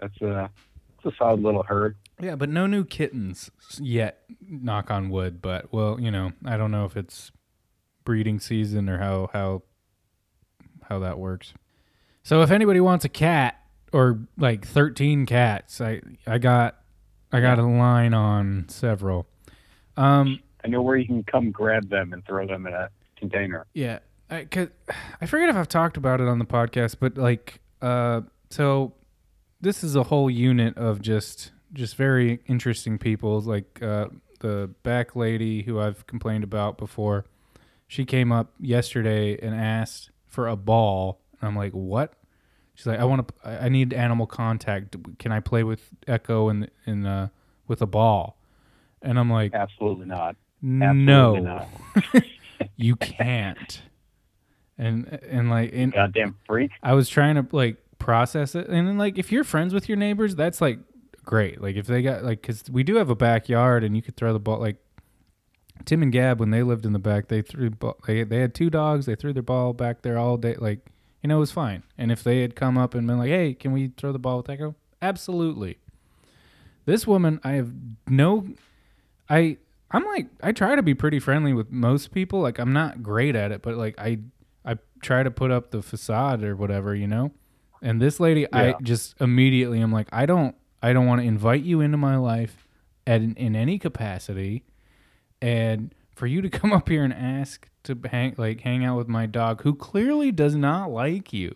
That's 0.00 0.20
a 0.20 0.50
that's 1.02 1.14
a 1.14 1.18
solid 1.18 1.40
little 1.40 1.62
herd. 1.62 1.96
Yeah, 2.20 2.36
but 2.36 2.48
no 2.48 2.66
new 2.66 2.84
kittens 2.84 3.50
yet. 3.80 4.24
Knock 4.48 4.90
on 4.90 5.10
wood. 5.10 5.42
But 5.42 5.72
well, 5.72 5.98
you 6.00 6.10
know, 6.10 6.32
I 6.44 6.56
don't 6.56 6.70
know 6.70 6.84
if 6.84 6.96
it's 6.96 7.32
breeding 8.04 8.38
season 8.38 8.88
or 8.88 8.98
how 8.98 9.30
how 9.32 9.62
how 10.88 10.98
that 11.00 11.18
works. 11.18 11.54
So 12.22 12.42
if 12.42 12.50
anybody 12.50 12.80
wants 12.80 13.04
a 13.04 13.08
cat 13.08 13.60
or 13.92 14.20
like 14.36 14.66
thirteen 14.66 15.26
cats, 15.26 15.80
I 15.80 16.00
I 16.26 16.38
got 16.38 16.76
I 17.32 17.40
got 17.40 17.58
a 17.58 17.62
line 17.62 18.14
on 18.14 18.68
several. 18.68 19.26
Um, 19.96 20.40
I 20.64 20.68
know 20.68 20.82
where 20.82 20.96
you 20.96 21.06
can 21.06 21.24
come 21.24 21.50
grab 21.50 21.88
them 21.88 22.12
and 22.12 22.24
throw 22.24 22.46
them 22.46 22.66
in 22.66 22.74
a 22.74 22.88
container. 23.22 23.66
Yeah, 23.72 24.00
I 24.30 24.44
cause 24.44 24.68
I 25.20 25.26
forget 25.26 25.48
if 25.48 25.56
I've 25.56 25.68
talked 25.68 25.96
about 25.96 26.20
it 26.20 26.28
on 26.28 26.38
the 26.38 26.44
podcast, 26.44 26.96
but 27.00 27.16
like, 27.16 27.60
uh, 27.80 28.22
so 28.50 28.94
this 29.60 29.84
is 29.84 29.94
a 29.96 30.02
whole 30.02 30.28
unit 30.28 30.76
of 30.76 31.00
just 31.00 31.52
just 31.72 31.96
very 31.96 32.40
interesting 32.46 32.98
people. 32.98 33.40
Like 33.40 33.80
uh, 33.82 34.08
the 34.40 34.70
back 34.82 35.16
lady 35.16 35.62
who 35.62 35.80
I've 35.80 36.06
complained 36.06 36.44
about 36.44 36.76
before, 36.76 37.24
she 37.86 38.04
came 38.04 38.32
up 38.32 38.52
yesterday 38.60 39.38
and 39.40 39.54
asked 39.54 40.10
for 40.26 40.48
a 40.48 40.56
ball. 40.56 41.20
And 41.40 41.48
I'm 41.48 41.56
like, 41.56 41.72
what? 41.72 42.14
She's 42.74 42.86
like, 42.86 42.98
I 42.98 43.04
want 43.04 43.28
to. 43.28 43.48
I 43.64 43.68
need 43.68 43.92
animal 43.92 44.26
contact. 44.26 44.96
Can 45.18 45.30
I 45.30 45.40
play 45.40 45.62
with 45.62 45.90
Echo 46.06 46.48
and 46.48 46.70
in 46.86 47.06
uh, 47.06 47.28
with 47.68 47.80
a 47.82 47.86
ball? 47.86 48.38
And 49.02 49.18
I'm 49.18 49.30
like, 49.30 49.54
Absolutely 49.54 50.06
not. 50.06 50.36
no, 50.62 51.36
not. 51.36 51.68
you 52.82 52.96
can't. 52.96 53.82
And 54.78 55.20
and 55.28 55.50
like 55.50 55.70
and 55.72 55.92
Goddamn 55.92 56.36
freak. 56.46 56.70
I 56.82 56.94
was 56.94 57.08
trying 57.08 57.36
to 57.36 57.46
like 57.54 57.76
process 57.98 58.54
it, 58.54 58.68
and 58.68 58.88
then 58.88 58.98
like 58.98 59.18
if 59.18 59.30
you're 59.30 59.44
friends 59.44 59.74
with 59.74 59.88
your 59.88 59.96
neighbors, 59.96 60.34
that's 60.34 60.60
like 60.60 60.78
great. 61.24 61.60
Like 61.60 61.76
if 61.76 61.86
they 61.86 62.02
got 62.02 62.24
like 62.24 62.40
because 62.40 62.64
we 62.70 62.82
do 62.82 62.96
have 62.96 63.10
a 63.10 63.14
backyard, 63.14 63.84
and 63.84 63.94
you 63.94 64.02
could 64.02 64.16
throw 64.16 64.32
the 64.32 64.40
ball. 64.40 64.58
Like 64.58 64.76
Tim 65.84 66.02
and 66.02 66.12
Gab, 66.12 66.40
when 66.40 66.50
they 66.50 66.62
lived 66.62 66.86
in 66.86 66.92
the 66.92 66.98
back, 66.98 67.28
they 67.28 67.42
threw 67.42 67.70
ball. 67.70 67.96
They 68.06 68.24
they 68.24 68.40
had 68.40 68.54
two 68.54 68.70
dogs. 68.70 69.06
They 69.06 69.14
threw 69.14 69.32
their 69.32 69.42
ball 69.42 69.72
back 69.72 70.02
there 70.02 70.18
all 70.18 70.36
day. 70.36 70.54
Like 70.58 70.90
you 71.22 71.28
know, 71.28 71.36
it 71.36 71.40
was 71.40 71.52
fine. 71.52 71.84
And 71.96 72.10
if 72.10 72.24
they 72.24 72.42
had 72.42 72.56
come 72.56 72.76
up 72.76 72.94
and 72.94 73.06
been 73.06 73.18
like, 73.18 73.30
"Hey, 73.30 73.54
can 73.54 73.72
we 73.72 73.92
throw 73.96 74.12
the 74.12 74.18
ball 74.18 74.38
with 74.38 74.48
Echo?" 74.48 74.74
Absolutely. 75.00 75.78
This 76.84 77.06
woman, 77.06 77.40
I 77.44 77.52
have 77.52 77.72
no, 78.08 78.48
I 79.30 79.58
I'm 79.92 80.04
like 80.06 80.28
I 80.42 80.52
try 80.52 80.74
to 80.74 80.82
be 80.82 80.94
pretty 80.94 81.18
friendly 81.18 81.52
with 81.52 81.70
most 81.70 82.12
people. 82.12 82.40
Like 82.40 82.58
I'm 82.58 82.72
not 82.72 83.02
great 83.02 83.36
at 83.36 83.52
it, 83.52 83.62
but 83.62 83.76
like 83.76 83.94
I 83.98 84.18
I 84.64 84.78
try 85.02 85.22
to 85.22 85.30
put 85.30 85.50
up 85.50 85.70
the 85.70 85.82
facade 85.82 86.42
or 86.44 86.56
whatever, 86.56 86.94
you 86.94 87.06
know. 87.06 87.32
And 87.82 88.00
this 88.00 88.20
lady, 88.20 88.46
I 88.52 88.74
just 88.82 89.20
immediately 89.20 89.80
I'm 89.80 89.92
like 89.92 90.08
I 90.12 90.26
don't 90.26 90.54
I 90.82 90.92
don't 90.92 91.06
want 91.06 91.20
to 91.20 91.26
invite 91.26 91.62
you 91.62 91.80
into 91.80 91.96
my 91.96 92.16
life 92.16 92.68
at 93.06 93.20
in 93.20 93.56
any 93.56 93.78
capacity, 93.78 94.64
and 95.40 95.94
for 96.14 96.26
you 96.26 96.40
to 96.42 96.48
come 96.50 96.72
up 96.72 96.88
here 96.88 97.04
and 97.04 97.12
ask 97.12 97.68
to 97.84 97.98
hang 98.10 98.34
like 98.38 98.60
hang 98.60 98.84
out 98.84 98.96
with 98.96 99.08
my 99.08 99.26
dog 99.26 99.62
who 99.62 99.74
clearly 99.74 100.30
does 100.30 100.54
not 100.54 100.90
like 100.90 101.32
you. 101.32 101.54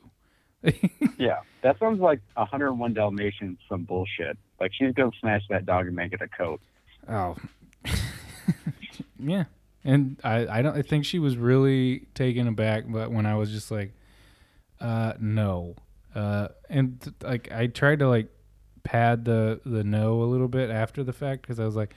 Yeah, 1.19 1.39
that 1.63 1.79
sounds 1.79 1.99
like 1.99 2.21
101 2.35 2.93
Dalmatians, 2.93 3.59
some 3.71 3.85
bullshit. 3.85 4.37
Like 4.61 4.73
she's 4.75 4.93
gonna 4.93 5.11
smash 5.19 5.43
that 5.49 5.65
dog 5.65 5.87
and 5.87 5.97
make 5.97 6.13
it 6.13 6.21
a 6.21 6.29
coat. 6.29 6.61
Oh, 7.09 7.37
yeah. 9.19 9.45
And 9.85 10.19
I, 10.25 10.47
I 10.47 10.63
don't. 10.63 10.77
I 10.77 10.83
think 10.83 11.05
she 11.05 11.19
was 11.19 11.37
really 11.37 12.07
taken 12.15 12.49
aback, 12.49 12.85
but 12.89 13.13
when 13.13 13.25
I 13.25 13.37
was 13.37 13.53
just 13.53 13.71
like, 13.71 13.93
uh, 14.81 15.13
no, 15.21 15.77
uh, 16.15 16.49
and 16.69 17.01
th- 17.01 17.15
like 17.23 17.53
I 17.53 17.69
tried 17.69 18.01
to 18.01 18.09
like 18.09 18.29
pad 18.83 19.25
the 19.25 19.61
the 19.65 19.85
no 19.85 20.23
a 20.23 20.25
little 20.25 20.49
bit 20.49 20.71
after 20.71 21.05
the 21.05 21.13
fact 21.13 21.43
because 21.43 21.61
I 21.61 21.65
was 21.65 21.77
like, 21.77 21.95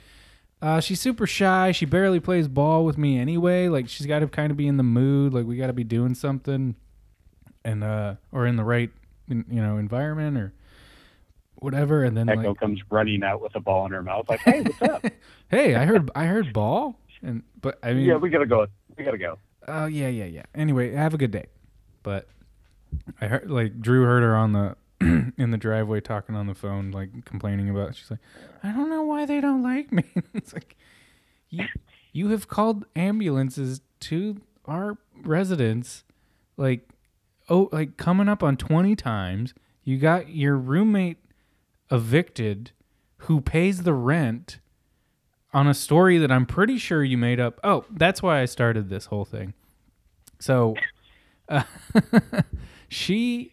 uh, 0.62 0.80
she's 0.80 1.00
super 1.00 1.26
shy. 1.26 1.72
She 1.72 1.84
barely 1.84 2.20
plays 2.20 2.46
ball 2.46 2.84
with 2.84 2.98
me 2.98 3.18
anyway. 3.18 3.68
Like 3.68 3.88
she's 3.88 4.06
got 4.06 4.20
to 4.20 4.28
kind 4.28 4.50
of 4.50 4.56
be 4.56 4.68
in 4.68 4.76
the 4.76 4.82
mood. 4.82 5.32
Like 5.34 5.46
we 5.46 5.56
got 5.56 5.68
to 5.68 5.72
be 5.72 5.84
doing 5.84 6.14
something, 6.14 6.76
and 7.64 7.82
uh, 7.82 8.14
or 8.30 8.46
in 8.46 8.56
the 8.56 8.64
right, 8.64 8.90
you 9.28 9.44
know, 9.48 9.78
environment 9.78 10.36
or 10.36 10.52
whatever. 11.60 12.04
And 12.04 12.16
then 12.16 12.28
Echo 12.28 12.48
like, 12.48 12.58
comes 12.58 12.80
running 12.90 13.22
out 13.22 13.40
with 13.40 13.54
a 13.54 13.60
ball 13.60 13.86
in 13.86 13.92
her 13.92 14.02
mouth, 14.02 14.28
like, 14.28 14.40
"Hey, 14.40 14.62
what's 14.62 14.82
up? 14.82 15.04
hey, 15.48 15.74
I 15.74 15.84
heard 15.84 16.10
I 16.14 16.26
heard 16.26 16.52
ball, 16.52 16.98
and 17.22 17.42
but 17.60 17.78
I 17.82 17.92
mean, 17.92 18.06
yeah, 18.06 18.16
we 18.16 18.30
gotta 18.30 18.46
go. 18.46 18.66
We 18.96 19.04
gotta 19.04 19.18
go." 19.18 19.38
oh 19.68 19.86
yeah, 19.86 20.08
yeah, 20.08 20.24
yeah. 20.24 20.42
Anyway, 20.54 20.92
have 20.92 21.14
a 21.14 21.18
good 21.18 21.30
day. 21.30 21.46
But 22.02 22.28
I 23.20 23.26
heard 23.26 23.50
like 23.50 23.80
Drew 23.80 24.04
heard 24.04 24.22
her 24.22 24.36
on 24.36 24.52
the 24.52 24.76
in 25.38 25.50
the 25.50 25.58
driveway 25.58 26.00
talking 26.00 26.34
on 26.34 26.46
the 26.46 26.54
phone, 26.54 26.90
like 26.90 27.24
complaining 27.24 27.70
about. 27.70 27.90
It. 27.90 27.96
She's 27.96 28.10
like, 28.10 28.20
I 28.62 28.72
don't 28.72 28.90
know 28.90 29.02
why 29.02 29.26
they 29.26 29.40
don't 29.40 29.62
like 29.62 29.92
me. 29.92 30.04
it's 30.34 30.52
like 30.52 30.76
you 31.48 31.66
you 32.12 32.28
have 32.28 32.48
called 32.48 32.84
ambulances 32.96 33.80
to 34.00 34.40
our 34.66 34.98
residence, 35.22 36.04
like 36.56 36.88
oh, 37.48 37.68
like 37.72 37.96
coming 37.96 38.28
up 38.28 38.42
on 38.42 38.56
twenty 38.56 38.96
times. 38.96 39.54
You 39.82 39.98
got 39.98 40.28
your 40.28 40.56
roommate 40.56 41.18
evicted, 41.90 42.72
who 43.18 43.40
pays 43.40 43.82
the 43.82 43.92
rent 43.92 44.58
on 45.52 45.66
a 45.66 45.74
story 45.74 46.18
that 46.18 46.30
I'm 46.30 46.46
pretty 46.46 46.78
sure 46.78 47.02
you 47.02 47.18
made 47.18 47.40
up. 47.40 47.58
Oh, 47.64 47.84
that's 47.90 48.22
why 48.22 48.40
I 48.40 48.44
started 48.44 48.88
this 48.88 49.06
whole 49.06 49.24
thing. 49.24 49.54
So, 50.38 50.76
uh, 51.48 51.64
she, 52.88 53.52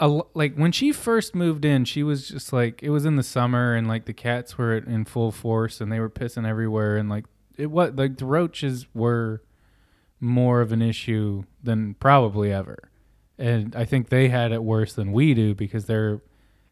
like 0.00 0.54
when 0.54 0.72
she 0.72 0.92
first 0.92 1.34
moved 1.34 1.64
in, 1.64 1.84
she 1.84 2.02
was 2.02 2.28
just 2.28 2.52
like 2.52 2.82
it 2.82 2.90
was 2.90 3.04
in 3.04 3.16
the 3.16 3.22
summer 3.22 3.74
and 3.74 3.86
like 3.86 4.06
the 4.06 4.14
cats 4.14 4.56
were 4.56 4.76
in 4.76 5.04
full 5.04 5.30
force 5.30 5.80
and 5.80 5.92
they 5.92 6.00
were 6.00 6.10
pissing 6.10 6.48
everywhere 6.48 6.96
and 6.96 7.08
like 7.08 7.26
it 7.58 7.70
was 7.70 7.92
like 7.94 8.16
the 8.16 8.24
roaches 8.24 8.86
were 8.94 9.42
more 10.18 10.60
of 10.62 10.72
an 10.72 10.82
issue 10.82 11.44
than 11.62 11.94
probably 11.94 12.52
ever. 12.52 12.90
and 13.38 13.74
I 13.76 13.84
think 13.84 14.08
they 14.08 14.28
had 14.28 14.52
it 14.52 14.62
worse 14.64 14.92
than 14.94 15.12
we 15.12 15.34
do 15.34 15.54
because 15.54 15.86
they're 15.86 16.20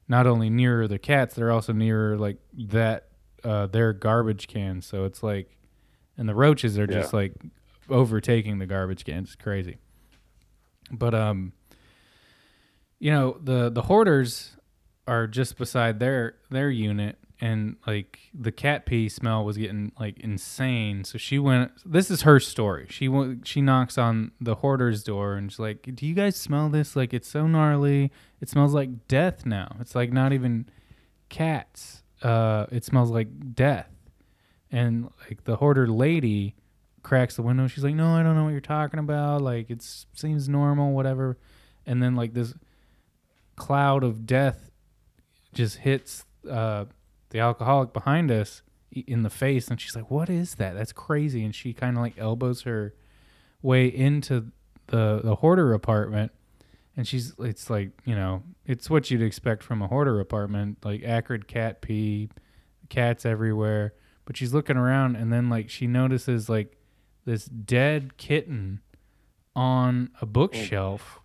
not 0.09 0.27
only 0.27 0.51
nearer 0.51 0.89
the 0.89 0.99
cats, 0.99 1.35
they're 1.35 1.51
also 1.51 1.73
nearer 1.73 2.17
like 2.17 2.39
that 2.55 3.09
uh, 3.45 3.67
their 3.67 3.93
garbage 3.93 4.49
cans. 4.49 4.87
So 4.87 5.05
it's 5.05 5.23
like, 5.23 5.57
and 6.17 6.29
the 6.29 6.35
roaches 6.35 6.79
are 6.79 6.87
just 6.87 7.13
like 7.13 7.35
overtaking 7.89 8.59
the 8.59 8.67
garbage 8.67 9.05
cans. 9.05 9.29
It's 9.29 9.37
crazy. 9.37 9.79
But 10.91 11.15
um, 11.15 11.53
you 12.99 13.11
know 13.11 13.39
the 13.43 13.71
the 13.71 13.83
hoarders 13.83 14.57
are 15.07 15.27
just 15.27 15.57
beside 15.57 16.01
their 16.01 16.37
their 16.51 16.71
unit 16.71 17.19
and 17.41 17.77
like 17.87 18.19
the 18.35 18.51
cat 18.51 18.85
pee 18.85 19.09
smell 19.09 19.45
was 19.45 19.57
getting 19.57 19.93
like 19.99 20.19
insane. 20.21 21.05
So 21.05 21.19
she 21.19 21.39
went 21.39 21.73
this 21.85 22.11
is 22.11 22.23
her 22.23 22.41
story. 22.41 22.87
She 22.91 23.09
went 23.09 23.47
she 23.47 23.61
knocks 23.61 23.97
on 23.97 24.33
the 24.41 24.57
hoarder's 24.57 25.05
door 25.05 25.35
and 25.35 25.51
she's 25.51 25.59
like 25.59 25.89
do 25.95 26.07
you 26.07 26.15
guys 26.15 26.37
smell 26.37 26.69
this? 26.69 26.97
Like 26.97 27.15
it's 27.15 27.29
so 27.29 27.47
gnarly. 27.47 28.11
It 28.41 28.49
smells 28.49 28.75
like 28.75 29.07
death 29.07 29.47
now. 29.47 29.77
It's 29.81 29.95
like 29.95 30.13
not 30.13 30.33
even 30.33 30.69
cats. 31.29 32.03
Uh 32.23 32.67
it 32.71 32.85
smells 32.85 33.11
like 33.11 33.55
death. 33.55 33.91
And 34.71 35.11
like 35.29 35.45
the 35.45 35.57
hoarder 35.57 35.87
lady 35.87 36.57
cracks 37.03 37.37
the 37.37 37.43
window. 37.43 37.69
She's 37.69 37.85
like 37.85 37.95
no 37.95 38.17
i 38.17 38.23
don't 38.23 38.35
know 38.35 38.45
what 38.45 38.53
you're 38.53 38.61
talking 38.61 38.99
about. 38.99 39.43
Like 39.43 39.71
it 39.71 39.83
seems 40.13 40.49
normal 40.49 40.93
whatever. 40.93 41.39
And 41.87 42.03
then 42.03 42.17
like 42.17 42.35
this 42.35 42.53
cloud 43.55 44.03
of 44.03 44.27
death 44.27 44.71
just 45.55 45.79
hits 45.79 46.25
uh, 46.49 46.85
the 47.31 47.39
alcoholic 47.39 47.93
behind 47.93 48.31
us 48.31 48.63
in 48.91 49.23
the 49.23 49.31
face, 49.31 49.69
and 49.69 49.81
she's 49.81 49.95
like, 49.95 50.11
"What 50.11 50.31
is 50.31 50.57
that? 50.57 50.75
That's 50.75 50.93
crazy!" 50.93 51.45
And 51.45 51.55
she 51.55 51.73
kind 51.73 51.97
of 51.97 52.03
like 52.03 52.19
elbows 52.19 52.63
her 52.63 52.95
way 53.63 53.87
into 53.87 54.51
the 54.87 55.21
the 55.23 55.37
hoarder 55.37 55.73
apartment, 55.73 56.33
and 56.97 57.07
she's 57.07 57.35
it's 57.39 57.69
like 57.71 57.91
you 58.05 58.15
know 58.15 58.43
it's 58.67 58.89
what 58.89 59.11
you'd 59.11 59.23
expect 59.23 59.63
from 59.63 59.83
a 59.83 59.89
hoarder 59.89 60.21
apartment, 60.21 60.79
like 60.85 61.03
acrid 61.03 61.47
cat 61.49 61.81
pee, 61.83 62.31
cats 62.89 63.25
everywhere. 63.27 63.95
But 64.25 64.37
she's 64.37 64.53
looking 64.53 64.77
around, 64.77 65.17
and 65.17 65.33
then 65.33 65.49
like 65.49 65.71
she 65.71 65.87
notices 65.87 66.49
like 66.49 66.79
this 67.25 67.45
dead 67.45 68.17
kitten 68.17 68.81
on 69.55 70.09
a 70.21 70.27
bookshelf 70.27 71.21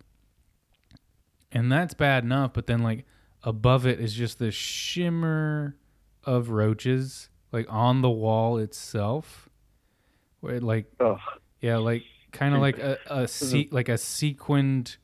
and 1.52 1.70
that's 1.70 1.94
bad 1.94 2.24
enough 2.24 2.52
but 2.52 2.66
then 2.66 2.82
like 2.82 3.04
above 3.42 3.86
it 3.86 4.00
is 4.00 4.12
just 4.12 4.38
this 4.38 4.54
shimmer 4.54 5.76
of 6.26 6.50
roaches 6.50 7.28
like 7.52 7.66
on 7.68 8.02
the 8.02 8.10
wall 8.10 8.58
itself 8.58 9.48
where 10.40 10.56
it, 10.56 10.62
like 10.62 10.86
Ugh. 11.00 11.18
yeah 11.60 11.76
like 11.76 12.02
kind 12.32 12.54
of 12.54 12.60
like 12.60 12.78
a, 12.78 12.98
a 13.06 13.28
se- 13.28 13.68
like 13.70 13.88
a 13.88 13.96
sequined 13.98 14.96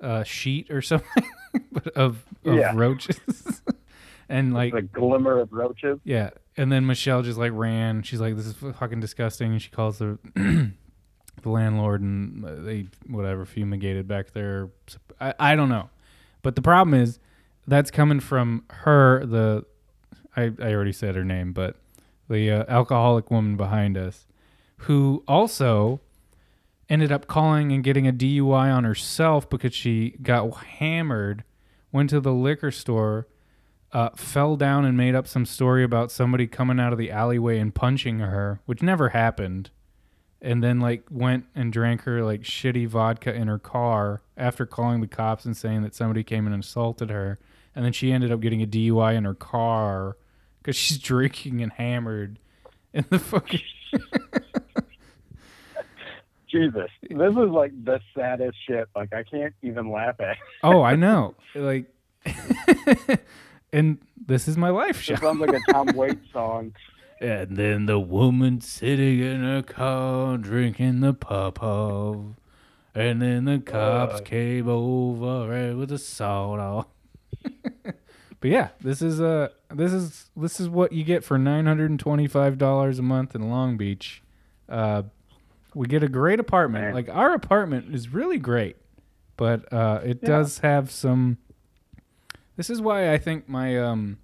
uh 0.00 0.22
sheet 0.24 0.70
or 0.70 0.80
something 0.82 1.24
but 1.70 1.88
of, 1.88 2.24
of 2.44 2.54
Yeah. 2.56 2.72
roaches 2.74 3.20
and 4.28 4.54
like 4.54 4.72
the 4.72 4.82
glimmer 4.82 5.38
of 5.40 5.52
roaches. 5.52 5.98
yeah, 6.04 6.30
and 6.56 6.72
then 6.72 6.86
Michelle 6.86 7.20
just 7.22 7.38
like 7.38 7.52
ran. 7.54 8.02
She's 8.02 8.20
like, 8.20 8.36
"This 8.36 8.46
is 8.46 8.54
fucking 8.54 9.00
disgusting," 9.00 9.52
and 9.52 9.60
she 9.60 9.68
calls 9.70 9.98
the 9.98 10.18
the 10.34 11.48
landlord, 11.50 12.00
and 12.00 12.42
uh, 12.44 12.54
they 12.54 12.86
whatever 13.06 13.44
fumigated 13.44 14.08
back 14.08 14.30
there. 14.32 14.70
I, 15.20 15.34
I 15.38 15.56
don't 15.56 15.68
know, 15.68 15.90
but 16.40 16.56
the 16.56 16.62
problem 16.62 16.94
is 16.94 17.18
that's 17.66 17.90
coming 17.90 18.20
from 18.20 18.64
her. 18.70 19.26
The 19.26 19.66
I 20.36 20.52
I 20.60 20.72
already 20.72 20.92
said 20.92 21.14
her 21.14 21.24
name, 21.24 21.52
but 21.52 21.76
the 22.28 22.50
uh, 22.50 22.64
alcoholic 22.68 23.30
woman 23.30 23.56
behind 23.56 23.96
us, 23.96 24.26
who 24.78 25.22
also 25.28 26.00
ended 26.88 27.12
up 27.12 27.26
calling 27.26 27.72
and 27.72 27.82
getting 27.82 28.06
a 28.06 28.12
DUI 28.12 28.74
on 28.74 28.84
herself 28.84 29.48
because 29.48 29.74
she 29.74 30.16
got 30.22 30.54
hammered, 30.56 31.44
went 31.90 32.10
to 32.10 32.20
the 32.20 32.32
liquor 32.32 32.70
store 32.70 33.26
uh, 33.92 34.10
fell 34.16 34.56
down 34.56 34.84
and 34.84 34.96
made 34.96 35.14
up 35.14 35.28
some 35.28 35.44
story 35.44 35.84
about 35.84 36.10
somebody 36.10 36.46
coming 36.46 36.80
out 36.80 36.92
of 36.92 36.98
the 36.98 37.10
alleyway 37.10 37.58
and 37.58 37.74
punching 37.74 38.20
her, 38.20 38.60
which 38.64 38.82
never 38.82 39.10
happened. 39.10 39.70
And 40.40 40.62
then 40.62 40.80
like 40.80 41.04
went 41.10 41.44
and 41.54 41.72
drank 41.72 42.02
her 42.02 42.24
like 42.24 42.42
shitty 42.42 42.88
vodka 42.88 43.32
in 43.32 43.48
her 43.48 43.58
car 43.58 44.22
after 44.36 44.66
calling 44.66 45.00
the 45.00 45.06
cops 45.06 45.44
and 45.44 45.56
saying 45.56 45.82
that 45.82 45.94
somebody 45.94 46.24
came 46.24 46.46
and 46.46 46.58
assaulted 46.58 47.10
her. 47.10 47.38
And 47.74 47.84
then 47.84 47.92
she 47.92 48.12
ended 48.12 48.32
up 48.32 48.40
getting 48.40 48.62
a 48.62 48.66
DUI 48.66 49.14
in 49.14 49.24
her 49.24 49.34
car 49.34 50.16
because 50.62 50.76
she's 50.76 50.98
drinking 50.98 51.60
and 51.62 51.72
hammered. 51.72 52.38
in 52.94 53.04
the 53.10 53.18
fucking 53.18 53.60
Jesus, 56.48 56.90
this 57.08 57.30
is 57.30 57.36
like 57.50 57.72
the 57.84 57.98
saddest 58.14 58.58
shit. 58.66 58.86
Like 58.94 59.12
I 59.14 59.22
can't 59.22 59.54
even 59.62 59.90
laugh 59.90 60.20
at. 60.20 60.36
oh, 60.62 60.82
I 60.82 60.96
know, 60.96 61.34
like, 61.54 61.86
and 63.72 63.98
this 64.26 64.46
is 64.48 64.58
my 64.58 64.68
life 64.68 65.00
show. 65.00 65.14
It 65.14 65.20
sounds 65.20 65.40
like 65.40 65.54
a 65.54 65.72
Tom 65.72 65.86
Waits 65.94 66.30
song. 66.32 66.74
And 67.22 67.56
then 67.56 67.86
the 67.86 67.98
woman 68.00 68.60
sitting 68.60 69.20
in 69.20 69.42
her 69.42 69.62
car 69.62 70.36
drinking 70.36 71.00
the 71.00 71.14
pop 71.14 71.58
And 72.94 73.22
then 73.22 73.44
the 73.46 73.58
cops 73.60 74.16
Uh. 74.16 74.20
came 74.24 74.68
over 74.68 75.52
and 75.54 75.78
with 75.78 75.90
a 75.92 75.98
sawed-off. 75.98 76.86
But 78.42 78.50
yeah, 78.50 78.68
this 78.80 79.00
is 79.00 79.20
uh 79.22 79.48
this 79.74 79.92
is 79.92 80.26
this 80.36 80.60
is 80.60 80.68
what 80.68 80.92
you 80.92 81.02
get 81.04 81.24
for 81.24 81.38
nine 81.38 81.64
hundred 81.64 81.88
and 81.90 81.98
twenty 81.98 82.26
five 82.26 82.58
dollars 82.58 82.98
a 82.98 83.02
month 83.02 83.34
in 83.34 83.48
Long 83.48 83.78
Beach. 83.78 84.22
Uh, 84.68 85.04
we 85.74 85.86
get 85.86 86.02
a 86.02 86.08
great 86.08 86.38
apartment. 86.38 86.84
Man. 86.84 86.94
Like 86.94 87.08
our 87.08 87.32
apartment 87.32 87.94
is 87.94 88.12
really 88.12 88.38
great, 88.38 88.76
but 89.38 89.72
uh, 89.72 90.00
it 90.04 90.18
Yeah. 90.22 90.28
does 90.28 90.58
have 90.58 90.90
some. 90.90 91.38
This 92.56 92.68
is 92.68 92.82
why 92.82 93.10
I 93.12 93.16
think 93.18 93.48
my 93.48 93.78
um 93.78 94.18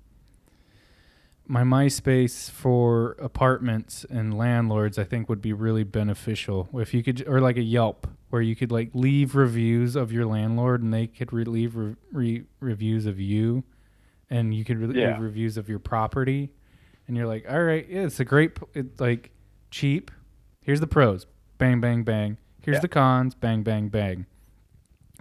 my 1.47 1.63
MySpace 1.63 2.51
for 2.51 3.13
apartments 3.21 4.05
and 4.11 4.37
landlords 4.37 4.99
I 4.99 5.05
think 5.05 5.29
would 5.31 5.41
be 5.41 5.55
really 5.55 5.83
beneficial 5.85 6.69
if 6.75 6.93
you 6.93 7.03
could 7.03 7.27
or 7.27 7.41
like 7.41 7.57
a 7.57 7.63
Yelp 7.63 8.07
where 8.29 8.43
you 8.43 8.55
could 8.55 8.71
like 8.71 8.91
leave 8.93 9.35
reviews 9.35 9.97
of 9.97 10.13
your 10.13 10.27
landlord 10.27 10.83
and 10.83 10.93
they 10.93 11.07
could 11.07 11.33
re- 11.33 11.45
leave 11.45 11.75
re- 11.75 11.95
re- 12.13 12.45
reviews 12.61 13.07
of 13.07 13.19
you 13.19 13.65
and 14.31 14.55
you 14.55 14.65
could 14.65 14.79
re- 14.79 15.01
Yeah. 15.01 15.13
leave 15.13 15.21
reviews 15.21 15.57
of 15.57 15.69
your 15.69 15.79
property 15.79 16.51
and 17.07 17.17
you're 17.17 17.27
like 17.27 17.45
all 17.51 17.63
right 17.63 17.87
yeah 17.89 18.03
it's 18.03 18.21
a 18.21 18.25
great 18.25 18.59
it's 18.75 19.01
like 19.01 19.31
cheap 19.71 20.11
here's 20.63 20.81
the 20.81 20.87
pros 20.87 21.27
bang 21.59 21.81
bang 21.81 22.03
bang 22.05 22.37
here's 22.63 22.77
Yeah. 22.77 22.81
the 22.81 22.89
cons 22.89 23.35
bang 23.35 23.63
bang 23.63 23.89
bang 23.89 24.27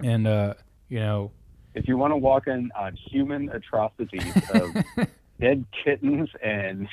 and 0.04 0.28
uh 0.28 0.54
you 0.90 1.00
know 1.00 1.32
If 1.76 1.88
you 1.88 1.98
want 1.98 2.12
to 2.12 2.18
walk 2.18 2.48
in 2.48 2.70
on 2.78 2.96
human 2.96 3.50
atrocities 3.50 4.36
of 4.54 4.76
dead 5.40 5.66
kittens 5.84 6.30
and 6.44 6.88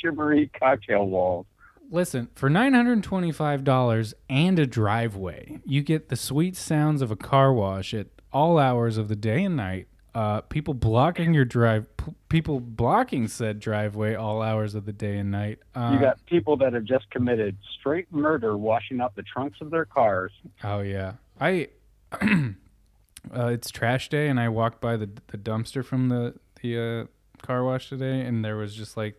shimmery 0.00 0.50
cocktail 0.58 1.06
walls, 1.06 1.46
Listen, 1.90 2.28
for 2.34 2.48
$925 2.48 4.14
and 4.30 4.58
a 4.58 4.66
driveway, 4.66 5.58
you 5.66 5.82
get 5.82 6.08
the 6.08 6.16
sweet 6.16 6.56
sounds 6.56 7.02
of 7.02 7.10
a 7.10 7.16
car 7.16 7.52
wash 7.52 7.92
at 7.92 8.06
all 8.32 8.58
hours 8.58 8.96
of 8.96 9.08
the 9.08 9.16
day 9.16 9.44
and 9.44 9.56
night. 9.56 9.88
Uh, 10.14 10.42
people 10.42 10.74
blocking 10.74 11.32
your 11.32 11.44
drive, 11.44 11.96
p- 11.96 12.12
people 12.28 12.60
blocking 12.60 13.26
said 13.28 13.58
driveway 13.58 14.14
all 14.14 14.42
hours 14.42 14.74
of 14.74 14.84
the 14.84 14.92
day 14.92 15.16
and 15.16 15.30
night. 15.30 15.58
Uh, 15.74 15.92
you 15.94 16.00
got 16.00 16.24
people 16.26 16.54
that 16.58 16.74
have 16.74 16.84
just 16.84 17.10
committed 17.10 17.56
straight 17.80 18.12
murder 18.12 18.58
washing 18.58 19.00
up 19.00 19.14
the 19.14 19.22
trunks 19.22 19.58
of 19.62 19.70
their 19.70 19.86
cars. 19.86 20.32
Oh 20.62 20.80
yeah, 20.80 21.14
I. 21.40 21.68
uh, 22.20 23.46
it's 23.46 23.70
trash 23.70 24.10
day, 24.10 24.28
and 24.28 24.38
I 24.38 24.50
walked 24.50 24.82
by 24.82 24.96
the 24.96 25.08
the 25.28 25.38
dumpster 25.38 25.82
from 25.82 26.10
the 26.10 26.34
the 26.60 26.78
uh, 26.78 27.46
car 27.46 27.64
wash 27.64 27.88
today, 27.88 28.20
and 28.20 28.44
there 28.44 28.56
was 28.56 28.74
just 28.74 28.98
like, 28.98 29.16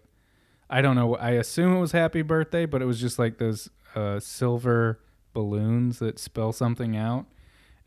I 0.69 0.81
don't 0.81 0.95
know. 0.95 1.15
I 1.15 1.31
assume 1.31 1.75
it 1.75 1.79
was 1.79 1.91
happy 1.91 2.21
birthday, 2.21 2.67
but 2.67 2.83
it 2.83 2.85
was 2.85 3.01
just 3.01 3.17
like 3.17 3.39
those 3.39 3.67
uh, 3.95 4.19
silver 4.19 4.99
balloons 5.33 5.97
that 5.99 6.19
spell 6.19 6.51
something 6.51 6.95
out, 6.95 7.25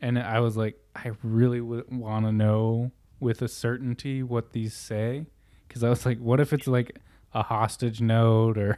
and 0.01 0.19
I 0.19 0.41
was 0.41 0.57
like, 0.57 0.77
I 0.93 1.11
really 1.23 1.61
would 1.61 1.89
want 1.89 2.25
to 2.25 2.33
know 2.33 2.91
with 3.19 3.41
a 3.41 3.47
certainty 3.47 4.21
what 4.23 4.51
these 4.53 4.73
say, 4.73 5.25
because 5.67 5.83
I 5.83 5.89
was 5.89 6.05
like, 6.05 6.19
what 6.19 6.39
if 6.39 6.53
it's 6.53 6.67
like 6.67 6.99
a 7.33 7.43
hostage 7.43 7.99
note 8.01 8.57
or 8.57 8.77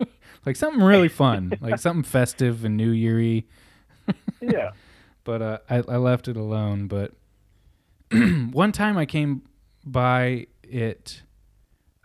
like 0.46 0.56
something 0.56 0.82
really 0.82 1.08
fun, 1.24 1.52
like 1.60 1.78
something 1.78 2.02
festive 2.04 2.64
and 2.64 2.76
New 2.76 2.90
Year-y 2.90 3.44
Yeah. 4.40 4.70
but 5.24 5.42
uh, 5.42 5.58
I, 5.68 5.76
I 5.76 5.96
left 5.96 6.28
it 6.28 6.36
alone. 6.36 6.86
But 6.88 7.12
one 8.52 8.72
time 8.72 8.96
I 8.96 9.06
came 9.06 9.42
by 9.84 10.46
it, 10.62 11.22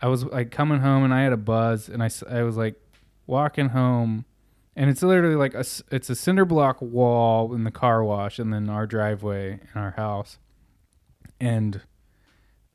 I 0.00 0.08
was 0.08 0.24
like 0.24 0.50
coming 0.50 0.80
home 0.80 1.04
and 1.04 1.14
I 1.14 1.22
had 1.22 1.32
a 1.32 1.36
buzz, 1.38 1.88
and 1.88 2.02
I, 2.02 2.10
I 2.28 2.42
was 2.42 2.56
like 2.56 2.74
walking 3.26 3.70
home, 3.70 4.24
and 4.76 4.90
it's 4.90 5.02
literally 5.02 5.34
like 5.36 5.54
a 5.54 5.64
it's 5.90 6.10
a 6.10 6.14
cinder 6.14 6.44
block 6.44 6.80
wall 6.82 7.54
in 7.54 7.64
the 7.64 7.70
car 7.70 8.04
wash, 8.04 8.38
and 8.38 8.52
then 8.52 8.68
our 8.68 8.86
driveway 8.86 9.52
in 9.74 9.80
our 9.80 9.92
house, 9.92 10.38
and 11.40 11.80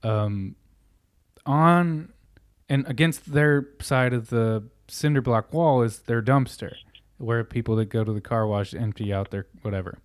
um, 0.04 0.56
on 1.46 2.14
and 2.70 2.88
against 2.88 3.32
their 3.32 3.68
side 3.82 4.14
of 4.14 4.30
the 4.30 4.64
cinder 4.88 5.22
block 5.22 5.54
wall 5.54 5.82
is 5.82 6.00
their 6.00 6.22
dumpster 6.22 6.74
where 7.18 7.44
people 7.44 7.76
that 7.76 7.86
go 7.86 8.04
to 8.04 8.14
the 8.14 8.22
car 8.22 8.48
wash 8.48 8.74
empty 8.74 9.14
out 9.14 9.30
their 9.32 9.46
whatever 9.62 10.00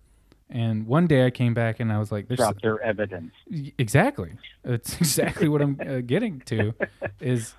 And 0.49 0.85
one 0.87 1.07
day 1.07 1.25
I 1.25 1.29
came 1.29 1.53
back 1.53 1.79
and 1.79 1.91
I 1.91 1.99
was 1.99 2.11
like, 2.11 2.27
"There's 2.27 2.37
Drop 2.37 2.61
their 2.61 2.81
evidence. 2.81 3.33
Exactly. 3.77 4.33
It's 4.63 4.97
exactly 4.99 5.47
what 5.47 5.61
I'm 5.61 5.79
uh, 5.85 6.01
getting 6.05 6.41
to. 6.41 6.73
Is 7.19 7.53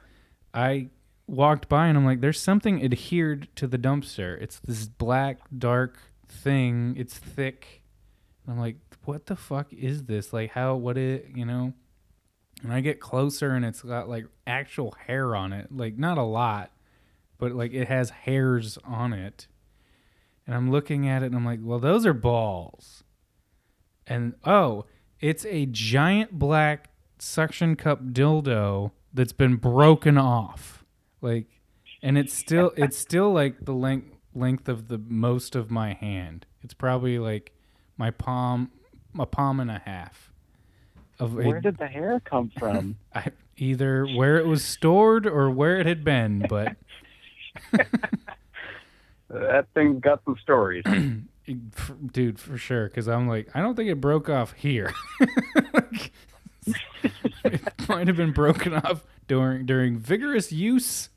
I 0.54 0.88
walked 1.28 1.68
by 1.68 1.86
and 1.88 1.96
I'm 1.96 2.04
like, 2.04 2.20
there's 2.20 2.40
something 2.40 2.82
adhered 2.82 3.48
to 3.56 3.66
the 3.66 3.78
dumpster. 3.78 4.40
It's 4.40 4.58
this 4.60 4.86
black, 4.88 5.38
dark 5.56 5.98
thing. 6.26 6.94
It's 6.96 7.16
thick. 7.18 7.82
And 8.46 8.54
I'm 8.54 8.60
like, 8.60 8.76
what 9.08 9.24
the 9.24 9.36
fuck 9.36 9.72
is 9.72 10.04
this? 10.04 10.34
Like, 10.34 10.50
how? 10.50 10.76
What 10.76 10.98
it? 10.98 11.30
You 11.34 11.46
know? 11.46 11.72
And 12.62 12.70
I 12.70 12.80
get 12.80 13.00
closer 13.00 13.52
and 13.52 13.64
it's 13.64 13.80
got 13.80 14.06
like 14.06 14.26
actual 14.46 14.94
hair 15.06 15.34
on 15.34 15.54
it. 15.54 15.74
Like 15.74 15.96
not 15.96 16.18
a 16.18 16.22
lot, 16.22 16.72
but 17.38 17.52
like 17.52 17.72
it 17.72 17.88
has 17.88 18.10
hairs 18.10 18.76
on 18.84 19.14
it. 19.14 19.46
And 20.46 20.54
I'm 20.54 20.70
looking 20.70 21.08
at 21.08 21.22
it 21.22 21.26
and 21.26 21.36
I'm 21.36 21.44
like, 21.46 21.60
well, 21.62 21.78
those 21.78 22.04
are 22.04 22.12
balls. 22.12 23.04
And 24.06 24.34
oh, 24.44 24.84
it's 25.20 25.46
a 25.46 25.66
giant 25.66 26.38
black 26.38 26.90
suction 27.18 27.76
cup 27.76 28.08
dildo 28.08 28.90
that's 29.14 29.32
been 29.32 29.56
broken 29.56 30.18
off. 30.18 30.84
Like 31.22 31.46
and 32.02 32.18
it's 32.18 32.34
still 32.34 32.72
it's 32.76 32.98
still 32.98 33.32
like 33.32 33.64
the 33.64 33.74
length 33.74 34.16
length 34.34 34.68
of 34.68 34.88
the 34.88 34.98
most 34.98 35.56
of 35.56 35.70
my 35.70 35.94
hand. 35.94 36.44
It's 36.60 36.74
probably 36.74 37.18
like 37.18 37.52
my 37.96 38.10
palm 38.10 38.70
a 39.18 39.26
palm 39.26 39.60
and 39.60 39.70
a 39.70 39.82
half. 39.84 40.32
Of 41.18 41.38
a- 41.38 41.42
Where 41.42 41.60
did 41.60 41.78
the 41.78 41.86
hair 41.86 42.20
come 42.20 42.50
from? 42.58 42.96
I, 43.14 43.32
either 43.56 44.06
where 44.06 44.38
it 44.38 44.46
was 44.46 44.64
stored 44.64 45.26
or 45.26 45.50
where 45.50 45.78
it 45.78 45.86
had 45.86 46.04
been, 46.04 46.46
but 46.48 46.76
that 49.28 49.66
thing's 49.74 50.00
got 50.00 50.22
some 50.24 50.36
stories. 50.40 50.84
dude, 52.12 52.38
for 52.38 52.56
sure. 52.56 52.88
Because 52.88 53.08
I'm 53.08 53.28
like, 53.28 53.48
I 53.54 53.60
don't 53.60 53.74
think 53.74 53.90
it 53.90 54.00
broke 54.00 54.28
off 54.28 54.52
here. 54.52 54.92
it 57.44 57.88
might 57.88 58.06
have 58.06 58.16
been 58.16 58.32
broken 58.32 58.74
off 58.74 59.04
during 59.26 59.66
during 59.66 59.98
vigorous 59.98 60.52
use. 60.52 61.08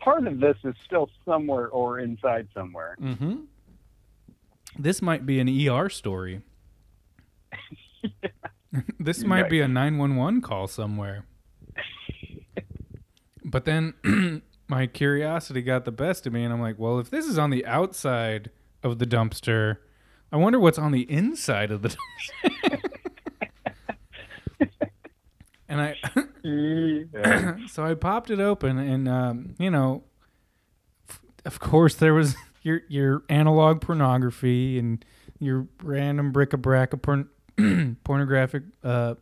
Part 0.00 0.26
of 0.26 0.40
this 0.40 0.56
is 0.64 0.74
still 0.84 1.08
somewhere 1.24 1.68
or 1.68 1.98
inside 1.98 2.48
somewhere. 2.54 2.96
Mm-hmm. 3.00 3.36
This 4.78 5.00
might 5.00 5.24
be 5.24 5.40
an 5.40 5.48
ER 5.68 5.88
story. 5.88 6.42
this 8.98 9.24
might 9.24 9.48
be 9.48 9.60
a 9.60 9.68
911 9.68 10.40
call 10.40 10.66
somewhere. 10.66 11.26
But 13.44 13.64
then 13.64 13.94
my 14.68 14.86
curiosity 14.86 15.62
got 15.62 15.84
the 15.84 15.92
best 15.92 16.26
of 16.26 16.32
me, 16.32 16.42
and 16.44 16.52
I'm 16.52 16.60
like, 16.60 16.78
well, 16.78 16.98
if 16.98 17.10
this 17.10 17.26
is 17.26 17.38
on 17.38 17.50
the 17.50 17.64
outside 17.66 18.50
of 18.82 18.98
the 18.98 19.06
dumpster, 19.06 19.76
I 20.32 20.36
wonder 20.36 20.58
what's 20.58 20.78
on 20.78 20.92
the 20.92 21.08
inside 21.10 21.70
of 21.70 21.82
the 21.82 21.90
dumpster. 21.90 22.80
and 25.68 25.80
I. 25.80 25.96
So 27.68 27.84
I 27.84 27.94
popped 27.94 28.28
it 28.30 28.38
open, 28.38 28.78
and 28.78 29.08
um, 29.08 29.54
you 29.58 29.70
know, 29.70 30.04
f- 31.08 31.22
of 31.46 31.58
course 31.58 31.94
there 31.94 32.12
was 32.12 32.36
your 32.62 32.82
your 32.88 33.22
analog 33.30 33.80
pornography 33.80 34.78
and 34.78 35.02
your 35.38 35.66
random 35.82 36.32
bric-a-brac 36.32 36.92
of 36.92 37.00
porn- 37.00 37.28
pornographic 38.04 38.64
uh, 38.82 39.14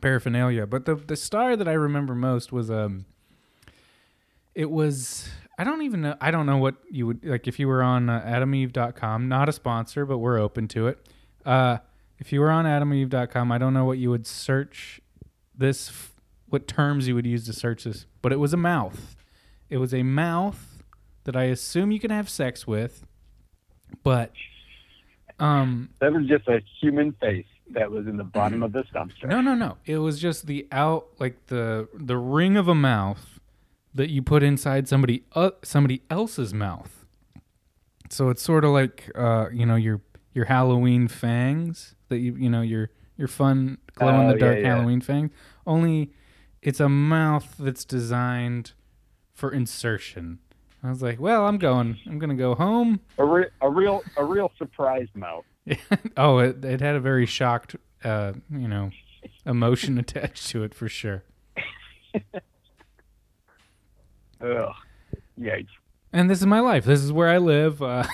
paraphernalia. 0.00 0.66
But 0.66 0.86
the 0.86 0.94
the 0.94 1.16
star 1.16 1.56
that 1.56 1.68
I 1.68 1.72
remember 1.72 2.14
most 2.14 2.52
was 2.52 2.70
um, 2.70 3.04
it 4.54 4.70
was 4.70 5.28
I 5.58 5.64
don't 5.64 5.82
even 5.82 6.02
know 6.02 6.16
I 6.20 6.30
don't 6.30 6.46
know 6.46 6.56
what 6.58 6.76
you 6.90 7.06
would 7.06 7.24
like 7.24 7.46
if 7.46 7.58
you 7.58 7.68
were 7.68 7.82
on 7.82 8.08
uh, 8.08 8.22
AdamEve.com, 8.26 9.28
not 9.28 9.48
a 9.48 9.52
sponsor, 9.52 10.06
but 10.06 10.18
we're 10.18 10.38
open 10.38 10.68
to 10.68 10.88
it. 10.88 11.06
Uh, 11.44 11.78
if 12.18 12.32
you 12.32 12.40
were 12.40 12.50
on 12.50 12.64
AdamEve.com, 12.64 13.50
I 13.50 13.58
don't 13.58 13.74
know 13.74 13.84
what 13.84 13.98
you 13.98 14.10
would 14.10 14.26
search 14.26 15.00
this 15.56 15.88
f- 15.88 16.12
what 16.48 16.66
terms 16.66 17.06
you 17.08 17.14
would 17.14 17.26
use 17.26 17.46
to 17.46 17.52
search 17.52 17.84
this, 17.84 18.06
but 18.22 18.32
it 18.32 18.36
was 18.36 18.52
a 18.52 18.56
mouth. 18.56 19.16
It 19.68 19.78
was 19.78 19.94
a 19.94 20.02
mouth 20.02 20.82
that 21.24 21.36
I 21.36 21.44
assume 21.44 21.92
you 21.92 22.00
can 22.00 22.10
have 22.10 22.28
sex 22.28 22.66
with, 22.66 23.06
but 24.02 24.32
um 25.40 25.88
that 26.00 26.12
was 26.12 26.26
just 26.26 26.46
a 26.48 26.62
human 26.80 27.12
face 27.12 27.46
that 27.70 27.90
was 27.90 28.06
in 28.06 28.16
the 28.16 28.24
bottom 28.24 28.62
of 28.62 28.72
this 28.72 28.86
dumpster. 28.94 29.28
no 29.28 29.40
no 29.40 29.54
no. 29.54 29.76
It 29.86 29.98
was 29.98 30.20
just 30.20 30.46
the 30.46 30.66
out 30.72 31.06
like 31.18 31.46
the 31.46 31.88
the 31.94 32.16
ring 32.16 32.56
of 32.56 32.66
a 32.68 32.74
mouth 32.74 33.38
that 33.94 34.10
you 34.10 34.22
put 34.22 34.42
inside 34.42 34.88
somebody 34.88 35.24
uh, 35.34 35.50
somebody 35.62 36.02
else's 36.10 36.52
mouth. 36.52 37.04
So 38.08 38.28
it's 38.28 38.42
sort 38.42 38.64
of 38.64 38.70
like 38.72 39.10
uh 39.14 39.46
you 39.52 39.66
know 39.66 39.76
your 39.76 40.00
your 40.34 40.46
Halloween 40.46 41.06
fangs 41.08 41.94
that 42.08 42.18
you 42.18 42.34
you 42.36 42.50
know 42.50 42.60
your 42.62 42.90
your 43.16 43.28
fun 43.28 43.78
glow 43.94 44.08
in 44.20 44.26
Oh, 44.26 44.32
the 44.32 44.38
dark 44.38 44.56
yeah, 44.56 44.62
yeah. 44.62 44.74
Halloween 44.76 45.00
fangs. 45.00 45.30
Only 45.66 46.12
it's 46.62 46.80
a 46.80 46.88
mouth 46.88 47.54
that's 47.58 47.84
designed 47.84 48.72
for 49.32 49.52
insertion. 49.52 50.40
I 50.82 50.88
was 50.88 51.02
like, 51.02 51.20
well, 51.20 51.46
I'm 51.46 51.58
going. 51.58 51.98
I'm 52.06 52.18
gonna 52.18 52.34
go 52.34 52.54
home. 52.54 53.00
A, 53.18 53.24
re- 53.24 53.50
a 53.60 53.68
real, 53.68 54.02
a 54.16 54.24
real 54.24 54.50
surprise 54.58 55.08
mouth. 55.14 55.44
oh, 56.16 56.38
it, 56.38 56.64
it 56.64 56.80
had 56.80 56.96
a 56.96 57.00
very 57.00 57.26
shocked, 57.26 57.76
uh, 58.02 58.32
you 58.50 58.66
know, 58.66 58.90
emotion 59.44 59.98
attached 60.04 60.48
to 60.48 60.62
it 60.64 60.74
for 60.74 60.88
sure. 60.88 61.24
Ugh. 64.42 64.72
Yikes. 65.38 65.66
And 66.12 66.28
this 66.30 66.40
is 66.40 66.46
my 66.46 66.60
life. 66.60 66.84
This 66.84 67.02
is 67.02 67.12
where 67.12 67.28
I 67.28 67.38
live. 67.38 67.82
Uh, 67.82 68.04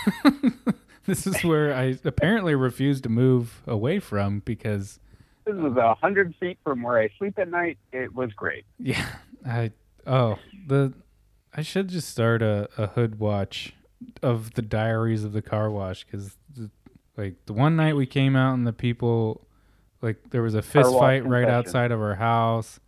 this 1.06 1.26
is 1.26 1.42
where 1.44 1.74
I 1.74 1.96
apparently 2.04 2.54
refuse 2.54 3.00
to 3.02 3.08
move 3.08 3.62
away 3.66 4.00
from 4.00 4.40
because, 4.40 4.98
This 5.44 5.54
was 5.54 5.76
a 5.76 5.94
hundred 5.94 6.34
feet 6.38 6.58
from 6.64 6.82
where 6.82 6.98
I 6.98 7.08
sleep 7.18 7.38
at 7.38 7.48
night. 7.48 7.78
It 7.92 8.14
was 8.14 8.32
great. 8.32 8.64
yeah, 8.78 9.06
I 9.46 9.70
oh 10.06 10.38
the 10.66 10.92
I 11.56 11.62
should 11.62 11.88
just 11.88 12.08
start 12.08 12.42
a, 12.42 12.68
a 12.76 12.88
hood 12.88 13.18
watch 13.18 13.74
of 14.22 14.54
the 14.54 14.62
diaries 14.62 15.24
of 15.24 15.32
the 15.32 15.42
car 15.42 15.70
wash 15.70 16.04
because 16.04 16.36
like 17.16 17.34
the 17.46 17.54
one 17.54 17.76
night 17.76 17.96
we 17.96 18.06
came 18.06 18.36
out 18.36 18.54
and 18.54 18.66
the 18.66 18.72
people 18.72 19.46
like 20.02 20.30
there 20.30 20.42
was 20.42 20.54
a 20.54 20.62
fist 20.62 20.92
fight 20.92 21.24
right 21.24 21.40
confession. 21.40 21.48
outside 21.48 21.92
of 21.92 22.00
our 22.00 22.14
house. 22.14 22.78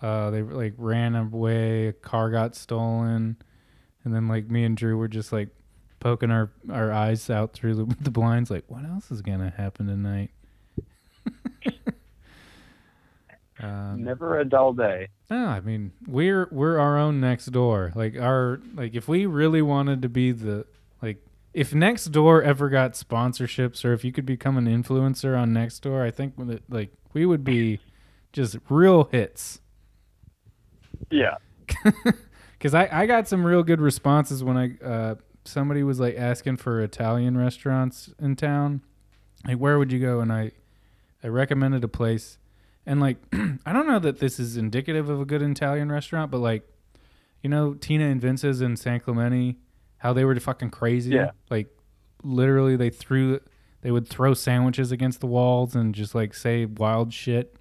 Uh, 0.00 0.30
they 0.30 0.42
like 0.42 0.74
ran 0.76 1.14
away. 1.14 1.88
A 1.88 1.92
car 1.92 2.30
got 2.30 2.54
stolen, 2.54 3.36
and 4.04 4.14
then 4.14 4.28
like 4.28 4.50
me 4.50 4.64
and 4.64 4.76
Drew 4.76 4.96
were 4.96 5.08
just 5.08 5.32
like 5.32 5.48
poking 6.00 6.30
our 6.30 6.50
our 6.70 6.92
eyes 6.92 7.30
out 7.30 7.52
through 7.52 7.74
the, 7.74 7.96
the 8.00 8.10
blinds, 8.10 8.50
like 8.50 8.64
what 8.68 8.84
else 8.84 9.10
is 9.10 9.22
gonna 9.22 9.52
happen 9.56 9.86
tonight? 9.86 10.30
Um, 13.64 14.04
Never 14.04 14.38
a 14.38 14.44
dull 14.44 14.72
day. 14.74 15.08
no, 15.30 15.46
I 15.46 15.60
mean 15.60 15.92
we're 16.06 16.48
we're 16.50 16.78
our 16.78 16.98
own 16.98 17.20
Nextdoor. 17.20 17.94
Like 17.96 18.16
our 18.18 18.60
like 18.74 18.94
if 18.94 19.08
we 19.08 19.26
really 19.26 19.62
wanted 19.62 20.02
to 20.02 20.08
be 20.08 20.32
the 20.32 20.66
like 21.00 21.24
if 21.52 21.70
Nextdoor 21.70 22.42
ever 22.42 22.68
got 22.68 22.92
sponsorships 22.92 23.84
or 23.84 23.92
if 23.92 24.04
you 24.04 24.12
could 24.12 24.26
become 24.26 24.56
an 24.58 24.66
influencer 24.66 25.38
on 25.38 25.52
Nextdoor, 25.52 26.02
I 26.02 26.10
think 26.10 26.36
that, 26.48 26.62
like 26.70 26.92
we 27.12 27.24
would 27.24 27.44
be 27.44 27.80
just 28.32 28.56
real 28.68 29.04
hits. 29.04 29.60
Yeah. 31.10 31.36
Cuz 32.60 32.74
I 32.74 32.88
I 32.92 33.06
got 33.06 33.28
some 33.28 33.44
real 33.46 33.62
good 33.62 33.80
responses 33.80 34.42
when 34.44 34.56
I 34.56 34.84
uh 34.84 35.14
somebody 35.44 35.82
was 35.82 36.00
like 36.00 36.16
asking 36.16 36.56
for 36.56 36.80
Italian 36.82 37.36
restaurants 37.38 38.12
in 38.18 38.36
town. 38.36 38.82
Like 39.46 39.58
where 39.58 39.78
would 39.78 39.92
you 39.92 40.00
go 40.00 40.20
and 40.20 40.32
I 40.32 40.52
I 41.22 41.28
recommended 41.28 41.84
a 41.84 41.88
place 41.88 42.38
and 42.86 43.00
like 43.00 43.18
I 43.66 43.72
don't 43.72 43.86
know 43.86 43.98
that 43.98 44.18
this 44.18 44.38
is 44.38 44.56
indicative 44.56 45.08
of 45.08 45.20
a 45.20 45.24
good 45.24 45.42
Italian 45.42 45.90
restaurant, 45.90 46.30
but 46.30 46.38
like 46.38 46.68
you 47.42 47.50
know 47.50 47.74
Tina 47.74 48.04
and 48.04 48.20
Vince's 48.20 48.60
in 48.60 48.76
San 48.76 49.00
Clemente, 49.00 49.56
how 49.98 50.12
they 50.12 50.24
were 50.24 50.38
fucking 50.38 50.70
crazy. 50.70 51.14
Yeah. 51.14 51.30
Like 51.50 51.68
literally 52.22 52.76
they 52.76 52.90
threw 52.90 53.40
they 53.82 53.90
would 53.90 54.08
throw 54.08 54.34
sandwiches 54.34 54.92
against 54.92 55.20
the 55.20 55.26
walls 55.26 55.74
and 55.74 55.94
just 55.94 56.14
like 56.14 56.34
say 56.34 56.64
wild 56.64 57.12
shit. 57.12 57.56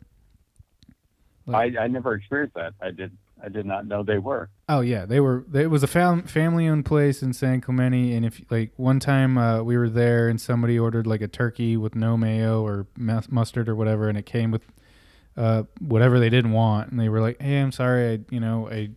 I, 1.47 1.73
I 1.77 1.87
never 1.87 2.13
experienced 2.13 2.55
that. 2.55 2.73
I 2.81 2.91
did. 2.91 3.17
I 3.43 3.49
did 3.49 3.65
not 3.65 3.85
know 3.85 4.03
they 4.03 4.19
were. 4.19 4.49
Oh 4.69 4.79
yeah, 4.79 5.05
they 5.05 5.19
were. 5.19 5.45
It 5.53 5.67
was 5.67 5.83
a 5.83 5.87
fam- 5.87 6.23
family-owned 6.23 6.85
place 6.85 7.21
in 7.21 7.33
San 7.33 7.59
Clemente, 7.59 8.13
and 8.13 8.25
if 8.25 8.41
like 8.49 8.71
one 8.77 9.01
time 9.01 9.37
uh, 9.37 9.61
we 9.61 9.75
were 9.77 9.89
there 9.89 10.29
and 10.29 10.39
somebody 10.39 10.79
ordered 10.79 11.05
like 11.05 11.19
a 11.19 11.27
turkey 11.27 11.75
with 11.75 11.93
no 11.93 12.15
mayo 12.15 12.65
or 12.65 12.87
mus- 12.95 13.29
mustard 13.29 13.67
or 13.67 13.75
whatever, 13.75 14.07
and 14.07 14.17
it 14.17 14.25
came 14.25 14.49
with 14.49 14.65
uh, 15.37 15.63
whatever 15.79 16.19
they 16.19 16.29
didn't 16.29 16.51
want, 16.51 16.91
and 16.91 16.99
they 16.99 17.09
were 17.09 17.21
like, 17.21 17.41
"Hey, 17.41 17.59
I'm 17.59 17.71
sorry, 17.71 18.13
I 18.13 18.19
you 18.29 18.39
know 18.39 18.69
I 18.69 18.89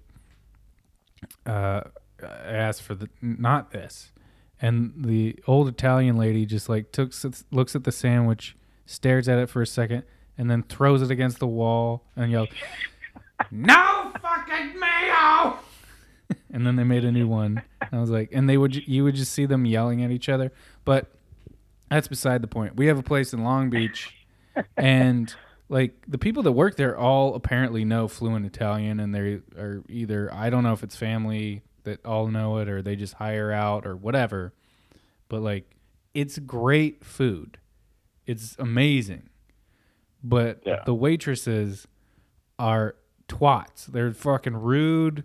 uh, 1.51 1.82
I 2.22 2.53
asked 2.53 2.82
for 2.82 2.95
the 2.95 3.09
not 3.20 3.70
this," 3.70 4.12
and 4.61 4.93
the 4.97 5.39
old 5.47 5.68
Italian 5.68 6.16
lady 6.16 6.47
just 6.47 6.68
like 6.68 6.93
took 6.93 7.12
looks 7.51 7.74
at 7.74 7.84
the 7.84 7.93
sandwich, 7.93 8.57
stares 8.84 9.28
at 9.28 9.39
it 9.39 9.49
for 9.49 9.62
a 9.62 9.66
second, 9.66 10.03
and 10.37 10.51
then 10.51 10.62
throws 10.62 11.03
it 11.03 11.11
against 11.11 11.39
the 11.39 11.47
wall 11.47 12.05
and 12.16 12.30
yells. 12.30 12.49
No 13.51 14.12
fucking 14.22 14.80
mayo! 14.80 15.59
and 16.53 16.66
then 16.66 16.76
they 16.76 16.84
made 16.84 17.05
a 17.05 17.12
new 17.12 17.28
one. 17.28 17.61
I 17.93 17.99
was 18.01 18.09
like, 18.09 18.30
and 18.32 18.49
they 18.49 18.57
would, 18.57 18.74
you 18.89 19.05
would 19.05 19.14
just 19.14 19.30
see 19.30 19.45
them 19.45 19.66
yelling 19.66 20.03
at 20.03 20.11
each 20.11 20.30
other. 20.30 20.53
But 20.87 21.12
That's 21.91 22.09
beside 22.09 22.41
the 22.41 22.49
point. 22.49 22.76
We 22.76 22.87
have 22.87 22.99
a 22.99 23.03
place 23.03 23.34
in 23.34 23.45
Long 23.45 23.68
Beach, 23.68 24.26
and 24.76 25.34
like 25.68 25.94
the 26.06 26.18
people 26.18 26.42
that 26.44 26.52
work 26.52 26.76
there 26.76 26.96
all 26.96 27.34
apparently 27.34 27.84
know 27.84 28.06
fluent 28.08 28.46
Italian, 28.46 29.00
and 29.00 29.14
they 29.14 29.40
are 29.58 29.82
either 29.88 30.32
I 30.32 30.50
don't 30.50 30.62
know 30.62 30.72
if 30.72 30.82
it's 30.82 30.96
family 30.96 31.62
that 31.84 32.04
all 32.04 32.28
know 32.28 32.58
it 32.58 32.68
or 32.68 32.82
they 32.82 32.96
just 32.96 33.14
hire 33.14 33.52
out 33.52 33.86
or 33.86 33.96
whatever. 33.96 34.52
But 35.28 35.42
like, 35.42 35.74
it's 36.14 36.38
great 36.38 37.04
food. 37.04 37.58
It's 38.26 38.56
amazing, 38.58 39.28
but 40.22 40.62
Yeah. 40.64 40.82
the 40.86 40.94
waitresses 40.94 41.86
are 42.58 42.96
twats. 43.28 43.86
They're 43.86 44.12
fucking 44.12 44.56
rude. 44.56 45.24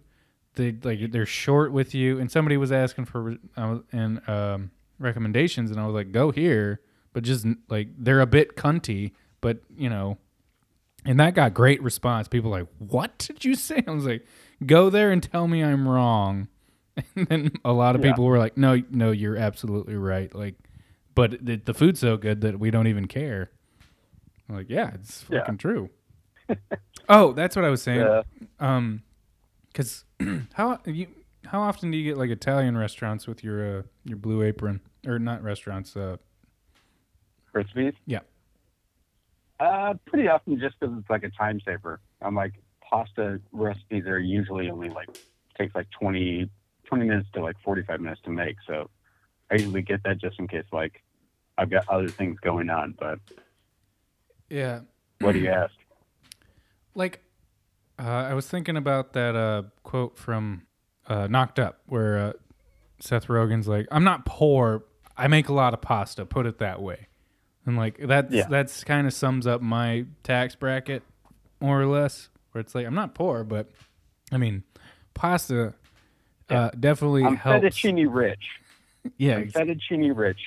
They 0.56 0.72
like 0.84 1.12
they're 1.12 1.26
short 1.26 1.72
with 1.72 1.94
you. 1.96 2.20
And 2.20 2.30
somebody 2.32 2.58
was 2.58 2.72
asking 2.72 3.06
for 3.06 3.38
uh, 3.56 3.80
and 3.92 4.28
um, 4.30 4.72
recommendations, 5.00 5.72
and 5.72 5.80
I 5.80 5.86
was 5.86 5.94
like, 5.96 6.12
go 6.12 6.32
here, 6.32 6.82
but 7.14 7.24
just 7.24 7.46
like 7.70 7.88
they're 7.98 8.22
a 8.22 8.28
bit 8.28 8.56
cunty, 8.56 9.12
but 9.40 9.60
you 9.78 9.90
know. 9.90 10.18
And 11.06 11.20
that 11.20 11.34
got 11.34 11.54
great 11.54 11.82
response. 11.82 12.28
People 12.28 12.52
were 12.52 12.60
like, 12.60 12.68
what 12.78 13.18
did 13.18 13.44
you 13.44 13.56
say? 13.56 13.84
I 13.88 13.92
was 13.92 14.06
like, 14.06 14.26
go 14.66 14.90
there 14.90 15.12
and 15.12 15.22
tell 15.24 15.48
me 15.48 15.64
I'm 15.64 15.88
wrong. 15.88 16.48
And 17.16 17.26
then 17.28 17.52
a 17.64 17.72
lot 17.72 17.96
of 17.96 18.04
Yeah. 18.04 18.12
people 18.12 18.26
were 18.26 18.38
like, 18.38 18.58
no, 18.58 18.82
no, 18.92 19.12
you're 19.12 19.38
absolutely 19.38 19.96
right. 19.96 20.34
Like, 20.36 20.56
but 21.16 21.44
the, 21.44 21.56
the 21.56 21.74
food's 21.74 22.02
so 22.02 22.18
good 22.18 22.42
that 22.42 22.60
we 22.60 22.70
don't 22.70 22.88
even 22.88 23.08
care. 23.08 23.50
I'm 24.50 24.56
like, 24.58 24.70
yeah, 24.70 24.92
it's 24.96 25.26
Yeah. 25.30 25.40
fucking 25.40 25.58
true. 25.58 25.90
oh, 27.10 27.32
that's 27.32 27.56
what 27.56 27.64
I 27.66 27.70
was 27.70 27.82
saying. 27.82 28.02
Yeah. 28.02 28.22
Um, 28.60 29.04
because 29.70 30.04
how 30.54 30.80
you 30.86 31.08
how 31.46 31.62
often 31.62 31.92
do 31.92 31.98
you 31.98 32.04
get 32.04 32.18
like 32.18 32.30
Italian 32.30 32.78
restaurants 32.78 33.26
with 33.26 33.42
your 33.44 33.80
uh, 33.80 33.82
your 34.04 34.18
Blue 34.18 34.44
Apron 34.44 34.82
or 35.08 35.18
not 35.18 35.42
restaurants? 35.42 35.96
Uh, 35.96 36.18
Recipes? 37.54 37.94
Yeah. 38.06 38.20
Uh, 39.62 39.94
pretty 40.08 40.28
often 40.28 40.60
just 40.60 40.80
because 40.80 40.96
it's 40.98 41.10
like 41.10 41.24
a 41.24 41.30
time 41.30 41.62
saver. 41.64 42.00
I'm 42.20 42.34
like, 42.34 42.54
pasta 42.82 43.40
recipes 43.52 44.06
are 44.08 44.18
usually 44.18 44.72
only 44.72 44.90
like, 44.90 45.16
takes 45.56 45.76
like 45.76 45.88
20, 45.92 46.50
20 46.86 47.06
minutes 47.06 47.30
to 47.34 47.44
like 47.44 47.56
45 47.64 48.02
minutes 48.02 48.22
to 48.24 48.32
make. 48.32 48.56
So 48.66 48.90
I 49.52 49.56
usually 49.56 49.84
get 49.84 50.02
that 50.04 50.20
just 50.20 50.40
in 50.40 50.48
case 50.48 50.66
like 50.72 51.04
I've 51.60 51.70
got 51.70 51.88
other 51.90 52.08
things 52.08 52.40
going 52.40 52.72
on. 52.72 52.96
But 53.00 53.20
yeah, 54.50 54.80
what 55.20 55.34
do 55.34 55.40
you 55.40 55.50
ask? 55.50 55.74
like 56.96 57.22
uh, 58.00 58.04
I 58.30 58.34
was 58.34 58.48
thinking 58.48 58.78
about 58.78 59.14
that 59.14 59.36
uh, 59.36 59.64
quote 59.84 60.18
from 60.18 60.64
uh, 61.08 61.28
Knocked 61.28 61.60
Up 61.60 61.82
where 61.86 62.18
uh, 62.18 62.34
Seth 63.00 63.28
Rogen's 63.28 63.68
like, 63.68 63.88
"I'm 63.92 64.04
not 64.04 64.26
poor. 64.26 64.86
I 65.16 65.28
make 65.28 65.50
a 65.50 65.54
lot 65.54 65.76
of 65.76 65.82
pasta. 65.82 66.26
Put 66.26 66.48
it 66.48 66.58
that 66.58 66.82
way." 66.82 67.08
And 67.66 67.78
like 67.78 67.98
that's 68.00 68.34
Yeah. 68.34 68.48
that's 68.50 68.84
kind 68.84 69.06
of 69.08 69.14
sums 69.14 69.46
up 69.46 69.62
my 69.62 70.06
tax 70.24 70.56
bracket 70.56 71.04
more 71.60 71.80
or 71.82 71.86
less. 71.86 72.30
Where 72.52 72.60
it's 72.62 72.74
like 72.76 72.86
I'm 72.86 72.96
not 72.96 73.14
poor, 73.14 73.44
but 73.44 73.70
I 74.32 74.38
mean, 74.38 74.64
pasta 75.14 75.74
uh, 76.50 76.70
definitely 76.80 77.24
I'm 77.24 77.36
helps. 77.36 77.64
fettuccine 77.66 78.08
rich. 78.10 78.44
Yeah, 79.18 79.38
I'm 79.38 79.52
fettuccine 79.52 80.16
rich 80.16 80.40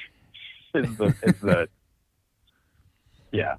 is 0.74 0.96
the, 0.96 1.14
is 1.22 1.40
the, 1.40 1.68
yeah. 3.32 3.56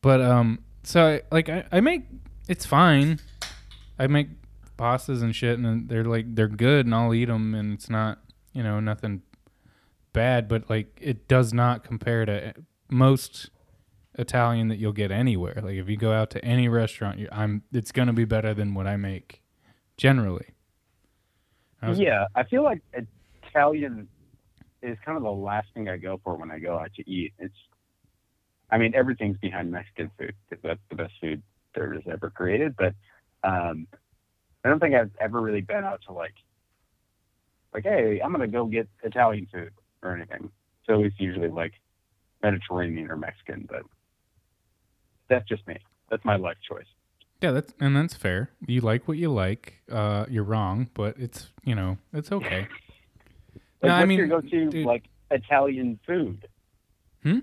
But 0.00 0.20
um, 0.20 0.58
so 0.82 1.06
I, 1.06 1.22
like 1.30 1.48
I, 1.48 1.64
I 1.72 1.80
make 1.80 2.02
it's 2.48 2.66
fine. 2.66 3.20
I 3.98 4.06
make 4.06 4.28
pastas 4.76 5.22
and 5.22 5.34
shit, 5.34 5.58
and 5.58 5.88
they're 5.88 6.04
like 6.04 6.34
they're 6.34 6.48
good, 6.48 6.86
and 6.86 6.94
I'll 6.94 7.14
eat 7.14 7.26
them, 7.26 7.54
and 7.54 7.72
it's 7.72 7.88
not 7.88 8.18
you 8.52 8.62
know 8.62 8.80
nothing 8.80 9.22
bad, 10.12 10.48
but 10.48 10.68
like 10.68 10.98
it 11.00 11.28
does 11.28 11.52
not 11.54 11.84
compare 11.84 12.24
to 12.26 12.54
most 12.92 13.50
Italian 14.14 14.68
that 14.68 14.76
you'll 14.76 14.92
get 14.92 15.10
anywhere. 15.10 15.58
Like 15.62 15.76
if 15.76 15.88
you 15.88 15.96
go 15.96 16.12
out 16.12 16.30
to 16.30 16.44
any 16.44 16.68
restaurant, 16.68 17.18
you, 17.18 17.28
I'm 17.32 17.62
it's 17.72 17.92
gonna 17.92 18.12
be 18.12 18.24
better 18.24 18.54
than 18.54 18.74
what 18.74 18.86
I 18.86 18.96
make 18.96 19.42
generally. 19.96 20.48
I 21.80 21.92
Yeah, 21.92 22.26
I 22.34 22.44
feel 22.44 22.62
like 22.62 22.82
Italian 23.42 24.08
is 24.82 24.98
kind 25.04 25.16
of 25.16 25.22
the 25.22 25.30
last 25.30 25.68
thing 25.74 25.88
I 25.88 25.96
go 25.96 26.20
for 26.22 26.36
when 26.36 26.50
I 26.50 26.58
go 26.58 26.78
out 26.78 26.92
to 26.94 27.10
eat. 27.10 27.32
It's, 27.38 27.54
I 28.70 28.78
mean, 28.78 28.94
everything's 28.94 29.38
behind 29.38 29.70
Mexican 29.70 30.10
food 30.18 30.34
because 30.48 30.62
that's 30.62 30.80
the 30.90 30.96
best 30.96 31.12
food 31.20 31.42
there 31.74 31.94
is 31.94 32.02
ever 32.10 32.30
created. 32.30 32.76
But 32.76 32.94
um, 33.44 33.86
I 34.64 34.68
don't 34.68 34.80
think 34.80 34.94
I've 34.94 35.10
ever 35.20 35.40
really 35.40 35.60
been 35.60 35.84
out 35.84 36.02
to 36.06 36.12
like, 36.12 36.34
like, 37.74 37.84
hey, 37.84 38.20
I'm 38.22 38.32
gonna 38.32 38.48
go 38.48 38.66
get 38.66 38.88
Italian 39.02 39.48
food 39.52 39.72
or 40.02 40.14
anything. 40.14 40.50
So 40.86 41.02
it's 41.02 41.18
usually 41.18 41.48
like 41.48 41.72
Mediterranean 42.42 43.10
or 43.10 43.16
Mexican, 43.16 43.66
but 43.68 43.82
that's 45.28 45.48
just 45.48 45.66
me. 45.66 45.76
That's 46.10 46.24
my 46.24 46.36
life 46.36 46.56
choice. 46.68 46.86
Yeah, 47.40 47.50
that's 47.52 47.72
and 47.80 47.96
that's 47.96 48.14
fair. 48.14 48.50
You 48.66 48.80
like 48.82 49.08
what 49.08 49.16
you 49.18 49.32
like. 49.32 49.82
Uh, 49.90 50.26
you're 50.28 50.44
wrong, 50.44 50.88
but 50.94 51.16
it's 51.18 51.50
you 51.64 51.74
know 51.74 51.98
it's 52.12 52.30
okay. 52.32 52.66
Like, 53.84 53.88
No, 53.88 53.94
I 53.96 53.98
what's 54.02 54.08
mean, 54.10 54.18
your 54.18 54.26
go-to 54.28 54.70
dude- 54.70 54.86
like 54.86 55.02
Italian 55.32 55.98
food? 56.06 56.46
Hmm? 57.24 57.40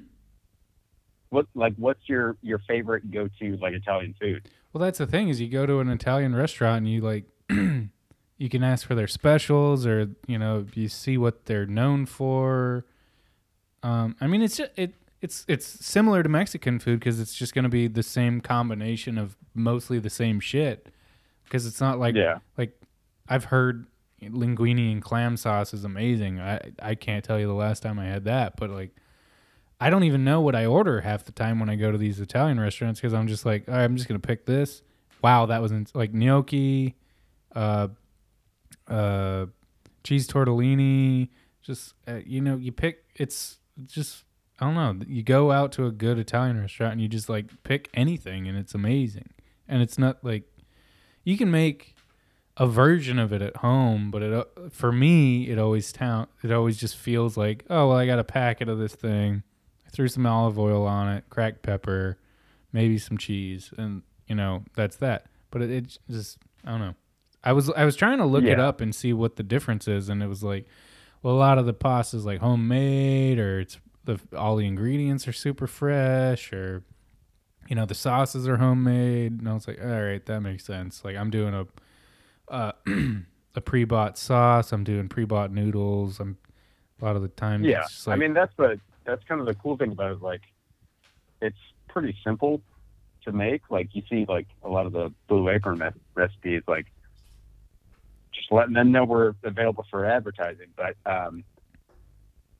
What 1.32 1.48
like 1.54 1.74
what's 1.76 2.00
your 2.08 2.38
your 2.42 2.60
favorite 2.60 3.12
go-to 3.12 3.58
like 3.58 3.74
Italian 3.74 4.16
food? 4.22 4.48
Well, 4.72 4.82
that's 4.82 5.00
the 5.00 5.06
thing 5.06 5.28
is 5.28 5.42
you 5.42 5.50
go 5.50 5.66
to 5.66 5.80
an 5.80 5.90
Italian 5.90 6.34
restaurant 6.34 6.78
and 6.78 6.90
you 6.90 7.02
like 7.02 7.26
you 7.50 8.50
can 8.50 8.64
ask 8.64 8.88
for 8.88 8.96
their 8.96 9.08
specials 9.08 9.86
or 9.86 10.12
you 10.28 10.40
know 10.40 10.66
you 10.76 10.88
see 10.88 11.18
what 11.18 11.46
they're 11.46 11.66
known 11.66 12.06
for. 12.06 12.86
Um, 13.84 14.16
I 14.20 14.28
mean, 14.28 14.42
it's 14.42 14.58
just, 14.58 14.72
it 14.76 14.94
it's 15.22 15.46
it's 15.48 15.66
similar 15.66 16.24
to 16.24 16.30
Mexican 16.30 16.80
food 16.80 17.00
because 17.00 17.20
it's 17.20 17.34
just 17.34 17.54
going 17.54 17.64
to 17.64 17.70
be 17.70 17.88
the 17.88 18.04
same 18.04 18.42
combination 18.42 19.18
of 19.18 19.36
mostly 19.54 20.00
the 20.00 20.10
same 20.10 20.40
shit. 20.40 20.88
Because 21.44 21.66
it's 21.66 21.82
not 21.82 22.00
like 22.00 22.16
yeah, 22.16 22.40
like 22.58 22.80
I've 23.28 23.46
heard 23.46 23.88
linguine 24.22 24.92
and 24.92 25.02
clam 25.02 25.38
sauce 25.38 25.74
is 25.74 25.84
amazing. 25.84 26.40
I 26.40 26.60
I 26.82 26.96
can't 26.96 27.24
tell 27.24 27.40
you 27.40 27.48
the 27.48 27.54
last 27.54 27.82
time 27.82 28.00
I 28.00 28.06
had 28.06 28.26
that, 28.26 28.56
but 28.58 28.70
like 28.70 28.96
I 29.82 29.90
don't 29.90 30.04
even 30.04 30.24
know 30.24 30.42
what 30.42 30.56
I 30.56 30.66
order 30.66 31.02
half 31.02 31.26
the 31.26 31.32
time 31.32 31.60
when 31.60 31.70
I 31.70 31.76
go 31.76 31.92
to 31.92 31.98
these 31.98 32.20
Italian 32.20 32.60
restaurants 32.60 33.00
because 33.00 33.14
I'm 33.14 33.28
just 33.28 33.46
like 33.46 33.68
"All 33.68 33.76
right, 33.76 33.84
I'm 33.84 33.96
just 33.96 34.08
gonna 34.08 34.20
pick 34.20 34.46
this. 34.46 34.82
Wow, 35.22 35.48
that 35.48 35.62
was 35.62 35.72
in, 35.72 35.86
like 35.94 36.14
gnocchi, 36.14 36.96
uh, 37.54 37.90
uh, 38.88 39.48
cheese 40.04 40.28
tortellini. 40.28 41.30
Just 41.62 41.94
uh, 42.08 42.20
you 42.26 42.42
know, 42.42 42.56
you 42.56 42.72
pick. 42.72 43.04
It's 43.16 43.59
just 43.86 44.24
I 44.60 44.66
don't 44.66 44.76
know. 44.76 45.06
You 45.08 45.24
go 45.24 45.52
out 45.52 45.72
to 45.74 45.86
a 45.86 45.92
good 45.92 46.20
Italian 46.20 46.60
restaurant 46.60 46.94
and 46.94 47.02
you 47.02 47.08
just 47.08 47.30
like 47.30 47.64
pick 47.64 47.90
anything 47.94 48.48
and 48.48 48.58
it's 48.58 48.74
amazing. 48.74 49.30
And 49.68 49.82
it's 49.82 49.98
not 49.98 50.24
like 50.24 50.44
you 51.24 51.38
can 51.38 51.50
make 51.50 51.96
a 52.58 52.68
version 52.68 53.20
of 53.20 53.32
it 53.32 53.42
at 53.42 53.58
home, 53.58 54.12
but 54.12 54.22
it 54.22 54.34
uh, 54.34 54.44
for 54.70 54.92
me 54.92 55.50
it 55.50 55.58
always 55.58 55.92
town 55.94 56.28
it 56.44 56.52
always 56.52 56.78
just 56.78 56.98
feels 56.98 57.38
like 57.38 57.66
oh 57.70 57.90
well 57.90 57.98
I 57.98 58.06
got 58.06 58.20
a 58.20 58.24
packet 58.24 58.68
of 58.68 58.80
this 58.80 58.96
thing, 58.96 59.44
I 59.88 59.90
threw 59.90 60.08
some 60.08 60.26
olive 60.26 60.60
oil 60.60 60.86
on 60.86 61.08
it, 61.10 61.24
cracked 61.30 61.62
pepper, 61.62 62.18
maybe 62.74 62.98
some 62.98 63.18
cheese, 63.18 63.72
and 63.78 64.02
you 64.28 64.36
know 64.36 64.64
that's 64.76 64.98
that. 64.98 65.28
But 65.52 65.62
it, 65.62 65.72
it 65.72 65.98
just 66.10 66.38
I 66.66 66.72
don't 66.72 66.82
know. 66.82 66.96
I 67.44 67.54
was 67.54 67.70
I 67.72 67.86
was 67.86 67.96
trying 67.96 68.18
to 68.18 68.26
look 68.26 68.44
it 68.44 68.60
up 68.60 68.82
and 68.82 68.94
see 68.94 69.14
what 69.14 69.38
the 69.38 69.44
difference 69.44 69.88
is, 69.88 70.10
and 70.10 70.22
it 70.22 70.28
was 70.28 70.44
like 70.44 70.66
well 71.22 71.34
a 71.34 71.38
lot 71.38 71.58
of 71.58 71.66
the 71.66 71.74
pasta 71.74 72.18
is 72.18 72.26
like 72.26 72.40
homemade 72.40 73.40
or 73.40 73.60
it's 73.60 73.80
the 74.06 74.20
all 74.36 74.56
the 74.56 74.66
ingredients 74.66 75.28
are 75.28 75.34
super 75.34 75.68
fresh 75.68 76.52
or 76.52 76.84
you 77.68 77.76
know 77.76 77.86
the 77.86 77.96
sauces 77.96 78.48
are 78.48 78.58
homemade 78.58 79.32
and 79.40 79.48
i 79.48 79.54
was 79.54 79.68
like 79.68 79.80
all 79.82 80.02
right 80.02 80.26
that 80.26 80.42
makes 80.42 80.66
sense 80.66 81.04
like 81.04 81.16
i'm 81.16 81.30
doing 81.30 81.54
a 81.54 81.68
uh, 82.52 82.72
a 83.56 83.62
pre-bought 83.62 84.18
sauce 84.18 84.72
i'm 84.72 84.84
doing 84.84 85.08
pre-bought 85.08 85.52
noodles 85.52 86.20
i'm 86.20 86.38
a 87.02 87.06
lot 87.06 87.16
of 87.16 87.22
the 87.22 87.28
time 87.30 87.64
yeah. 87.64 87.82
just 87.82 88.08
I 88.08 88.16
mean 88.16 88.34
that's 88.34 88.54
the 88.58 88.80
that's 89.10 89.24
kind 89.26 89.42
of 89.42 89.48
the 89.48 89.56
cool 89.56 89.78
thing 89.78 89.92
about 89.92 90.12
it. 90.12 90.22
Like, 90.22 90.42
it's 91.42 91.58
pretty 91.88 92.16
simple 92.24 92.62
to 93.26 93.32
make. 93.32 93.64
Like 93.70 93.90
you 93.94 94.04
see, 94.10 94.26
like 94.28 94.48
a 94.64 94.70
lot 94.70 94.86
of 94.86 94.94
the 94.94 95.12
Blue 95.28 95.50
Apron 95.50 95.82
recipes, 96.16 96.64
like 96.68 96.88
just 98.40 98.52
letting 98.52 98.74
them 98.74 98.92
know 98.92 99.06
we're 99.06 99.34
available 99.44 99.86
for 99.92 100.06
advertising. 100.06 100.68
But 100.76 100.96
um, 101.06 101.44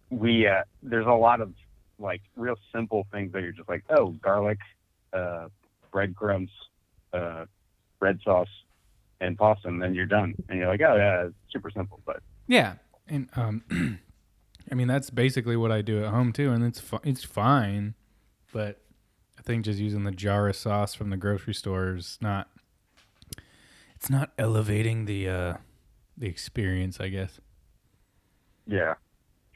we 0.10 0.48
uh, 0.48 0.64
there's 0.84 1.08
a 1.08 1.12
lot 1.12 1.42
of 1.42 1.54
like 1.98 2.22
real 2.36 2.56
simple 2.74 3.08
things 3.12 3.32
that 3.34 3.42
you're 3.42 3.52
just 3.52 3.68
like, 3.68 3.84
oh, 3.90 4.12
garlic, 4.12 4.60
uh, 5.12 5.48
breadcrumbs, 5.92 6.52
uh, 7.14 7.46
red 8.00 8.20
sauce, 8.24 8.48
and 9.20 9.38
pasta, 9.38 9.68
and 9.68 9.82
then 9.82 9.94
you're 9.96 10.06
done. 10.06 10.36
And 10.48 10.60
you're 10.60 10.68
like, 10.68 10.82
oh 10.82 10.96
yeah, 10.96 11.26
it's 11.28 11.36
super 11.52 11.72
simple. 11.72 12.00
But 12.06 12.22
yeah 12.50 12.74
and 13.08 13.30
um 13.36 13.64
i 14.72 14.76
mean 14.76 14.88
that's 14.88 15.10
basically 15.10 15.56
what 15.56 15.72
i 15.72 15.82
do 15.82 16.04
at 16.04 16.10
home 16.10 16.34
too 16.34 16.52
and 16.52 16.66
it's 16.66 16.80
fu- 16.80 17.00
it's 17.04 17.24
fine 17.24 17.94
but 18.52 18.82
i 19.38 19.42
think 19.42 19.66
just 19.66 19.80
using 19.80 20.04
the 20.04 20.12
jar 20.12 20.50
of 20.50 20.56
sauce 20.56 20.94
from 20.94 21.10
the 21.10 21.18
grocery 21.18 21.54
store 21.54 21.96
is 21.96 22.18
not 22.22 22.50
it's 23.96 24.10
not 24.10 24.32
elevating 24.38 25.06
the 25.06 25.30
uh 25.30 25.54
the 26.20 26.28
experience 26.28 27.00
i 27.00 27.08
guess 27.08 27.40
yeah, 28.70 28.94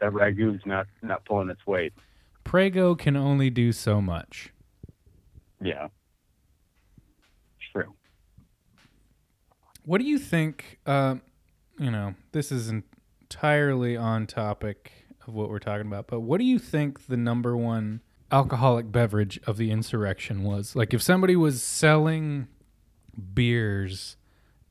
that 0.02 0.12
ragu's 0.12 0.62
not 0.66 0.88
not 1.02 1.24
pulling 1.26 1.50
its 1.50 1.66
weight. 1.68 1.94
Prego 2.44 2.96
can 2.96 3.16
only 3.16 3.50
do 3.50 3.72
so 3.72 4.02
much. 4.02 4.52
Yeah. 5.62 5.90
True. 7.72 7.94
What 9.86 10.00
do 10.00 10.06
you 10.06 10.18
think? 10.18 10.80
Uh, 10.86 11.16
you 11.80 11.92
know, 11.92 12.16
this 12.32 12.52
is 12.52 12.70
entirely 12.70 13.96
on 13.96 14.26
topic 14.26 14.92
of 15.28 15.34
what 15.34 15.50
we're 15.50 15.60
talking 15.60 15.88
about, 15.88 16.08
but 16.08 16.22
what 16.22 16.40
do 16.40 16.44
you 16.44 16.60
think 16.60 17.06
the 17.08 17.18
number 17.18 17.56
one 17.56 18.02
alcoholic 18.32 18.92
beverage 18.92 19.40
of 19.46 19.58
the 19.58 19.72
insurrection 19.72 20.44
was? 20.44 20.76
Like, 20.76 20.94
if 20.94 21.02
somebody 21.02 21.36
was 21.36 21.62
selling 21.64 22.48
beers 23.34 24.18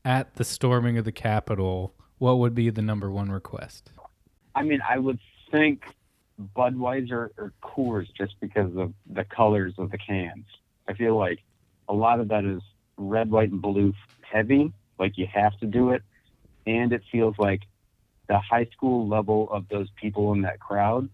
at 0.05 0.35
the 0.35 0.43
storming 0.43 0.97
of 0.97 1.05
the 1.05 1.11
Capitol, 1.11 1.93
what 2.17 2.39
would 2.39 2.55
be 2.55 2.69
the 2.69 2.81
number 2.81 3.09
one 3.09 3.31
request? 3.31 3.91
I 4.55 4.63
mean, 4.63 4.81
I 4.87 4.97
would 4.99 5.19
think 5.51 5.83
Budweiser 6.55 7.29
or 7.37 7.53
Coors 7.61 8.07
just 8.17 8.35
because 8.39 8.75
of 8.75 8.93
the 9.09 9.23
colors 9.23 9.73
of 9.77 9.91
the 9.91 9.97
cans. 9.97 10.45
I 10.87 10.93
feel 10.93 11.17
like 11.17 11.39
a 11.87 11.93
lot 11.93 12.19
of 12.19 12.27
that 12.29 12.45
is 12.45 12.61
red, 12.97 13.31
white, 13.31 13.51
and 13.51 13.61
blue 13.61 13.93
heavy. 14.21 14.73
Like 14.99 15.17
you 15.17 15.27
have 15.33 15.57
to 15.59 15.65
do 15.65 15.91
it. 15.91 16.03
And 16.65 16.93
it 16.93 17.01
feels 17.11 17.35
like 17.37 17.61
the 18.27 18.39
high 18.39 18.65
school 18.71 19.07
level 19.07 19.49
of 19.51 19.67
those 19.69 19.89
people 19.99 20.33
in 20.33 20.41
that 20.41 20.59
crowd, 20.59 21.09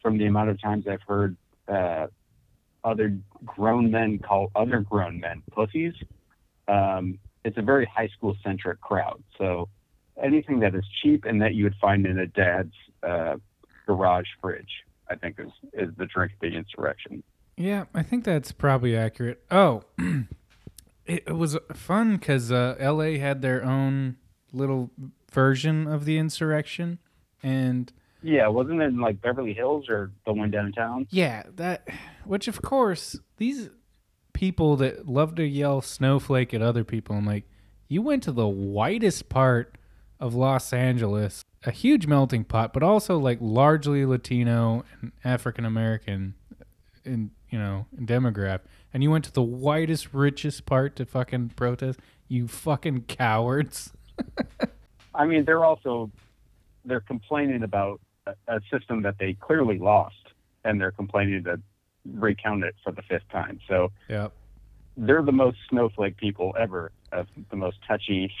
from 0.00 0.18
the 0.18 0.26
amount 0.26 0.50
of 0.50 0.60
times 0.60 0.86
I've 0.86 1.02
heard 1.02 1.36
uh, 1.66 2.06
other 2.84 3.16
grown 3.44 3.90
men 3.90 4.18
call 4.18 4.50
other 4.54 4.80
grown 4.80 5.18
men 5.18 5.42
pussies, 5.50 5.94
um, 6.68 7.18
it's 7.44 7.56
a 7.58 7.62
very 7.62 7.86
high 7.86 8.08
school 8.08 8.36
centric 8.42 8.80
crowd. 8.80 9.22
So 9.38 9.68
anything 10.22 10.60
that 10.60 10.74
is 10.74 10.84
cheap 11.02 11.24
and 11.24 11.40
that 11.42 11.54
you 11.54 11.64
would 11.64 11.74
find 11.80 12.06
in 12.06 12.18
a 12.18 12.26
dad's 12.26 12.72
uh, 13.02 13.36
garage 13.86 14.26
fridge, 14.40 14.70
I 15.10 15.16
think 15.16 15.36
is 15.38 15.50
is 15.72 15.90
the 15.96 16.06
drink 16.06 16.32
of 16.32 16.40
the 16.40 16.56
insurrection. 16.56 17.22
Yeah, 17.56 17.84
I 17.94 18.02
think 18.02 18.24
that's 18.24 18.50
probably 18.52 18.96
accurate. 18.96 19.44
Oh, 19.50 19.82
it, 21.06 21.24
it 21.26 21.36
was 21.36 21.56
fun 21.72 22.16
because 22.16 22.50
uh, 22.50 22.74
L.A. 22.78 23.18
had 23.18 23.42
their 23.42 23.62
own 23.64 24.16
little 24.52 24.90
version 25.30 25.86
of 25.86 26.04
the 26.04 26.16
insurrection, 26.18 26.98
and 27.42 27.92
Yeah, 28.22 28.48
wasn't 28.48 28.80
it 28.80 28.86
in 28.86 29.00
like 29.00 29.20
Beverly 29.20 29.52
Hills 29.52 29.88
or 29.88 30.10
the 30.26 30.32
one 30.32 30.50
downtown? 30.50 31.06
yeah, 31.10 31.42
that 31.56 31.86
which 32.24 32.48
of 32.48 32.62
course 32.62 33.18
these 33.36 33.70
people 34.34 34.76
that 34.76 35.08
love 35.08 35.34
to 35.36 35.44
yell 35.44 35.80
snowflake 35.80 36.52
at 36.52 36.60
other 36.60 36.84
people, 36.84 37.16
I'm 37.16 37.24
like, 37.24 37.44
you 37.88 38.02
went 38.02 38.22
to 38.24 38.32
the 38.32 38.46
whitest 38.46 39.30
part 39.30 39.78
of 40.20 40.34
Los 40.34 40.72
Angeles, 40.72 41.42
a 41.64 41.70
huge 41.70 42.06
melting 42.06 42.44
pot, 42.44 42.74
but 42.74 42.82
also 42.82 43.16
like 43.16 43.38
largely 43.40 44.04
Latino 44.04 44.84
and 45.00 45.12
African 45.24 45.64
American 45.64 46.34
in 47.04 47.30
you 47.50 47.58
know 47.58 47.86
demographic, 47.98 48.60
and 48.92 49.02
you 49.02 49.10
went 49.10 49.24
to 49.24 49.32
the 49.32 49.42
whitest, 49.42 50.12
richest 50.12 50.66
part 50.66 50.96
to 50.96 51.06
fucking 51.06 51.50
protest. 51.50 52.00
You 52.28 52.48
fucking 52.48 53.02
cowards. 53.02 53.92
I 55.14 55.26
mean, 55.26 55.44
they're 55.44 55.64
also 55.64 56.10
they're 56.84 57.00
complaining 57.00 57.62
about 57.62 58.00
a, 58.26 58.34
a 58.48 58.60
system 58.72 59.02
that 59.02 59.16
they 59.18 59.34
clearly 59.34 59.78
lost, 59.78 60.32
and 60.64 60.80
they're 60.80 60.92
complaining 60.92 61.44
to 61.44 61.60
recount 62.12 62.64
it 62.64 62.74
for 62.82 62.92
the 62.92 63.02
fifth 63.02 63.28
time. 63.30 63.60
So 63.68 63.90
Yep. 64.08 64.32
they're 64.96 65.22
the 65.22 65.32
most 65.32 65.58
snowflake 65.70 66.16
people 66.16 66.54
ever, 66.58 66.92
uh, 67.12 67.24
the 67.50 67.56
most 67.56 67.78
touchy, 67.86 68.32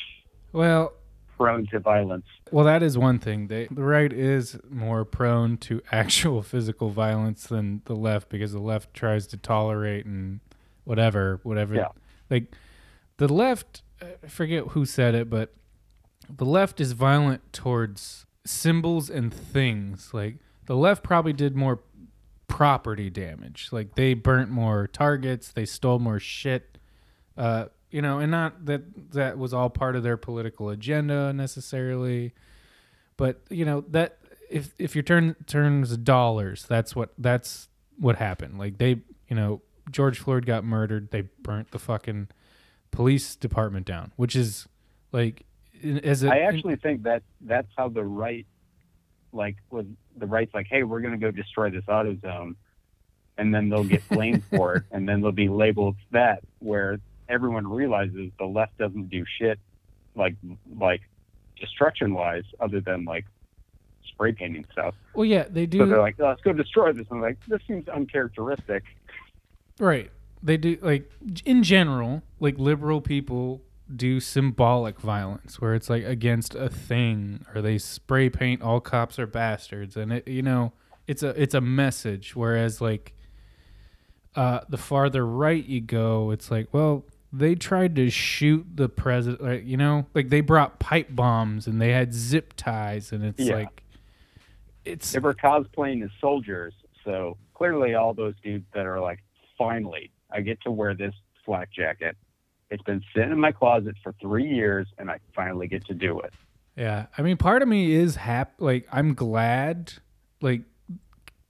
Well, 0.52 0.92
prone 1.36 1.66
to 1.72 1.80
violence. 1.80 2.26
Well, 2.52 2.64
that 2.64 2.82
is 2.82 2.96
one 2.96 3.18
thing. 3.18 3.48
They, 3.48 3.66
the 3.70 3.82
right 3.82 4.12
is 4.12 4.56
more 4.70 5.04
prone 5.04 5.56
to 5.58 5.82
actual 5.92 6.42
physical 6.42 6.90
violence 6.90 7.46
than 7.46 7.82
the 7.86 7.96
left 7.96 8.28
because 8.28 8.52
the 8.52 8.60
left 8.60 8.94
tries 8.94 9.26
to 9.28 9.36
tolerate 9.36 10.06
and 10.06 10.40
whatever, 10.84 11.40
whatever. 11.42 11.74
Yeah. 11.74 11.88
Like 12.30 12.54
the 13.16 13.26
left, 13.32 13.82
I 14.00 14.28
forget 14.28 14.68
who 14.68 14.84
said 14.84 15.14
it, 15.14 15.28
but 15.28 15.52
the 16.28 16.44
left 16.44 16.80
is 16.80 16.92
violent 16.92 17.52
towards 17.52 18.26
symbols 18.44 19.10
and 19.10 19.32
things. 19.34 20.10
Like 20.14 20.36
the 20.66 20.76
left 20.76 21.02
probably 21.02 21.32
did 21.32 21.56
more 21.56 21.80
property 22.48 23.10
damage. 23.10 23.68
Like 23.72 23.94
they 23.94 24.14
burnt 24.14 24.50
more 24.50 24.86
targets, 24.86 25.52
they 25.52 25.64
stole 25.64 25.98
more 25.98 26.18
shit. 26.18 26.78
Uh, 27.36 27.66
you 27.90 28.02
know, 28.02 28.18
and 28.18 28.30
not 28.30 28.66
that 28.66 29.12
that 29.12 29.38
was 29.38 29.54
all 29.54 29.70
part 29.70 29.96
of 29.96 30.02
their 30.02 30.16
political 30.16 30.68
agenda 30.68 31.32
necessarily, 31.32 32.32
but 33.16 33.40
you 33.50 33.64
know 33.64 33.84
that 33.88 34.18
if 34.50 34.74
if 34.78 34.94
your 34.94 35.02
turn 35.02 35.36
turns 35.46 35.96
dollars, 35.96 36.64
that's 36.68 36.96
what 36.96 37.12
that's 37.18 37.68
what 37.98 38.16
happened. 38.16 38.58
Like 38.58 38.78
they, 38.78 39.02
you 39.28 39.36
know, 39.36 39.62
George 39.90 40.18
Floyd 40.18 40.46
got 40.46 40.64
murdered, 40.64 41.10
they 41.10 41.22
burnt 41.42 41.70
the 41.70 41.78
fucking 41.78 42.28
police 42.90 43.36
department 43.36 43.86
down, 43.86 44.12
which 44.16 44.34
is 44.36 44.66
like 45.12 45.44
as 46.02 46.22
a, 46.22 46.32
I 46.32 46.38
actually 46.40 46.76
think 46.76 47.02
that 47.02 47.22
that's 47.40 47.68
how 47.76 47.88
the 47.88 48.04
right, 48.04 48.46
like, 49.34 49.56
was 49.70 49.86
the 50.16 50.26
right's 50.26 50.54
like, 50.54 50.66
hey, 50.68 50.82
we're 50.82 51.00
going 51.00 51.12
to 51.12 51.18
go 51.18 51.30
destroy 51.30 51.70
this 51.70 51.84
AutoZone, 51.84 52.54
and 53.36 53.54
then 53.54 53.68
they'll 53.68 53.84
get 53.84 54.08
blamed 54.08 54.42
for 54.50 54.76
it, 54.76 54.82
and 54.90 55.08
then 55.08 55.20
they'll 55.20 55.32
be 55.32 55.48
labeled 55.48 55.96
that, 56.12 56.42
where 56.60 56.98
everyone 57.28 57.66
realizes 57.66 58.30
the 58.38 58.44
left 58.44 58.76
doesn't 58.78 59.10
do 59.10 59.24
shit, 59.38 59.58
like, 60.14 60.36
like 60.78 61.02
destruction 61.60 62.14
wise, 62.14 62.44
other 62.60 62.80
than 62.80 63.04
like 63.04 63.24
spray 64.08 64.32
painting 64.32 64.64
stuff. 64.72 64.94
well, 65.14 65.24
yeah, 65.24 65.44
they 65.48 65.66
do. 65.66 65.78
So 65.78 65.86
they're 65.86 66.00
like, 66.00 66.16
oh, 66.20 66.28
let's 66.28 66.42
go 66.42 66.52
destroy 66.52 66.92
this. 66.92 67.06
And 67.10 67.16
I'm 67.18 67.22
like, 67.22 67.38
this 67.48 67.60
seems 67.66 67.88
uncharacteristic. 67.88 68.84
Right. 69.78 70.10
They 70.42 70.56
do 70.56 70.78
like 70.82 71.10
in 71.44 71.62
general, 71.62 72.22
like 72.38 72.58
liberal 72.58 73.00
people 73.00 73.62
do 73.94 74.18
symbolic 74.20 74.98
violence 74.98 75.60
where 75.60 75.74
it's 75.74 75.90
like 75.90 76.04
against 76.04 76.54
a 76.54 76.68
thing 76.68 77.44
or 77.54 77.60
they 77.60 77.76
spray 77.78 78.30
paint 78.30 78.62
all 78.62 78.80
cops 78.80 79.18
are 79.18 79.26
bastards 79.26 79.96
and 79.96 80.12
it 80.12 80.26
you 80.26 80.42
know, 80.42 80.72
it's 81.06 81.22
a 81.22 81.30
it's 81.40 81.54
a 81.54 81.60
message 81.60 82.34
whereas 82.34 82.80
like 82.80 83.12
uh 84.36 84.60
the 84.68 84.78
farther 84.78 85.26
right 85.26 85.66
you 85.66 85.80
go, 85.80 86.30
it's 86.30 86.50
like, 86.50 86.68
well, 86.72 87.04
they 87.32 87.54
tried 87.54 87.94
to 87.96 88.08
shoot 88.10 88.66
the 88.74 88.88
president 88.88 89.42
like, 89.42 89.66
you 89.66 89.76
know, 89.76 90.06
like 90.14 90.28
they 90.30 90.40
brought 90.40 90.78
pipe 90.78 91.08
bombs 91.10 91.66
and 91.66 91.80
they 91.80 91.90
had 91.92 92.14
zip 92.14 92.54
ties 92.56 93.12
and 93.12 93.24
it's 93.24 93.40
Yeah. 93.40 93.56
like 93.56 93.82
it's 94.84 95.12
They 95.12 95.18
were 95.18 95.34
cosplaying 95.34 96.02
as 96.04 96.10
soldiers. 96.20 96.74
So 97.04 97.36
clearly, 97.54 97.94
all 97.94 98.14
those 98.14 98.34
dudes 98.42 98.64
that 98.74 98.86
are 98.86 99.00
like, 99.00 99.20
finally, 99.58 100.10
I 100.30 100.40
get 100.40 100.60
to 100.62 100.70
wear 100.70 100.94
this 100.94 101.14
flak 101.44 101.70
jacket. 101.70 102.16
It's 102.70 102.82
been 102.82 103.02
sitting 103.14 103.32
in 103.32 103.40
my 103.40 103.52
closet 103.52 103.96
for 104.02 104.14
three 104.20 104.48
years, 104.48 104.88
and 104.98 105.10
I 105.10 105.18
finally 105.34 105.68
get 105.68 105.86
to 105.86 105.94
do 105.94 106.18
it. 106.20 106.32
Yeah, 106.76 107.06
I 107.16 107.22
mean, 107.22 107.36
part 107.36 107.62
of 107.62 107.68
me 107.68 107.92
is 107.92 108.16
happy. 108.16 108.52
Like, 108.58 108.88
I'm 108.90 109.14
glad, 109.14 109.94
like, 110.40 110.62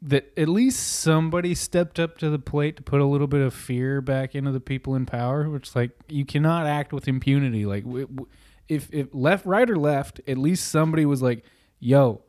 that 0.02 0.30
at 0.36 0.48
least 0.48 1.00
somebody 1.00 1.54
stepped 1.54 1.98
up 1.98 2.18
to 2.18 2.28
the 2.28 2.38
plate 2.38 2.76
to 2.76 2.82
put 2.82 3.00
a 3.00 3.06
little 3.06 3.26
bit 3.26 3.40
of 3.40 3.54
fear 3.54 4.02
back 4.02 4.34
into 4.34 4.52
the 4.52 4.60
people 4.60 4.94
in 4.94 5.06
power. 5.06 5.48
Which, 5.48 5.74
like, 5.74 5.92
you 6.08 6.26
cannot 6.26 6.66
act 6.66 6.92
with 6.92 7.08
impunity. 7.08 7.64
Like, 7.64 7.84
if 8.68 8.88
if 8.92 9.08
left, 9.12 9.46
right, 9.46 9.68
or 9.68 9.76
left, 9.76 10.20
at 10.26 10.36
least 10.36 10.68
somebody 10.68 11.06
was 11.06 11.22
like, 11.22 11.44
"Yo, 11.80 12.22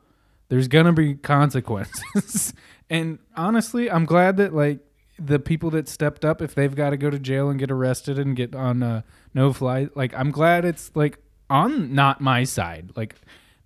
there's 0.48 0.68
gonna 0.68 0.94
be 0.94 1.16
consequences." 1.16 2.54
and 2.90 3.20
honestly, 3.36 3.90
I'm 3.90 4.06
glad 4.06 4.38
that 4.38 4.54
like 4.54 4.80
the 5.18 5.40
people 5.40 5.70
that 5.72 5.88
stepped 5.88 6.26
up, 6.26 6.42
if 6.42 6.56
they've 6.56 6.76
got 6.76 6.92
to 6.92 6.98
go 6.98 7.10
to 7.10 7.20
jail 7.20 7.50
and 7.50 7.60
get 7.60 7.72
arrested 7.72 8.20
and 8.20 8.36
get 8.36 8.56
on 8.56 8.84
uh, 8.84 9.02
no 9.34 9.54
fly, 9.54 9.88
like 9.96 10.14
I'm 10.14 10.32
glad 10.32 10.66
it's 10.66 10.92
like 10.96 11.20
on 11.50 11.94
not 11.94 12.22
my 12.22 12.44
side. 12.44 12.92
Like, 12.96 13.16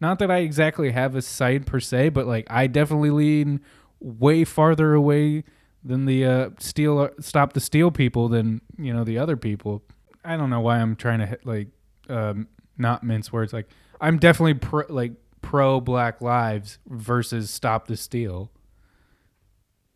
not 0.01 0.19
that 0.19 0.31
I 0.31 0.39
exactly 0.39 0.91
have 0.91 1.15
a 1.15 1.21
side 1.21 1.65
per 1.65 1.79
se, 1.79 2.09
but 2.09 2.27
like 2.27 2.47
I 2.49 2.67
definitely 2.67 3.11
lean 3.11 3.61
way 3.99 4.45
farther 4.45 4.93
away 4.93 5.43
than 5.83 6.05
the 6.05 6.25
uh, 6.25 6.49
steal 6.59 7.09
stop 7.19 7.53
the 7.53 7.59
steal 7.59 7.91
people 7.91 8.29
than 8.29 8.61
you 8.77 8.93
know 8.93 9.03
the 9.03 9.17
other 9.17 9.37
people. 9.37 9.83
I 10.23 10.37
don't 10.37 10.49
know 10.49 10.61
why 10.61 10.79
I'm 10.79 10.95
trying 10.95 11.19
to 11.19 11.25
hit, 11.25 11.45
like 11.45 11.67
um, 12.09 12.47
not 12.77 13.03
mince 13.03 13.31
words. 13.31 13.53
Like 13.53 13.67
I'm 13.99 14.17
definitely 14.17 14.55
pro, 14.55 14.83
like 14.89 15.13
pro 15.41 15.79
Black 15.81 16.21
Lives 16.21 16.79
versus 16.87 17.49
stop 17.49 17.87
the 17.87 17.97
steal. 17.97 18.51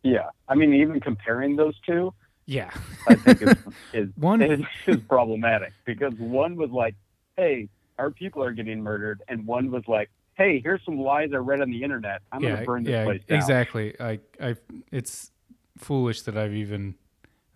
Yeah, 0.04 0.28
I 0.48 0.54
mean, 0.54 0.74
even 0.74 1.00
comparing 1.00 1.56
those 1.56 1.74
two, 1.80 2.12
Yeah, 2.46 2.70
I 3.08 3.14
think 3.16 3.40
is 3.40 3.56
is, 3.94 4.08
One- 4.16 4.42
is, 4.42 4.60
is 4.86 4.98
problematic 5.08 5.72
because 5.86 6.12
one 6.18 6.56
was 6.56 6.70
like, 6.70 6.94
"Hey, 7.38 7.70
our 7.98 8.10
people 8.10 8.44
are 8.44 8.52
getting 8.52 8.82
murdered," 8.82 9.22
and 9.28 9.46
one 9.46 9.70
was 9.70 9.82
like, 9.88 10.10
"Hey, 10.34 10.60
here's 10.62 10.84
some 10.84 10.98
lies 10.98 11.30
I 11.32 11.38
read 11.38 11.62
on 11.62 11.70
the 11.70 11.82
internet. 11.82 12.20
I'm 12.30 12.42
yeah, 12.42 12.50
gonna 12.50 12.66
burn 12.66 12.84
this 12.84 12.92
yeah, 12.92 13.04
place 13.04 13.22
down." 13.26 13.38
exactly. 13.38 13.98
I, 13.98 14.20
I, 14.38 14.56
it's 14.92 15.32
foolish 15.78 16.22
that 16.22 16.36
I've 16.36 16.54
even 16.54 16.96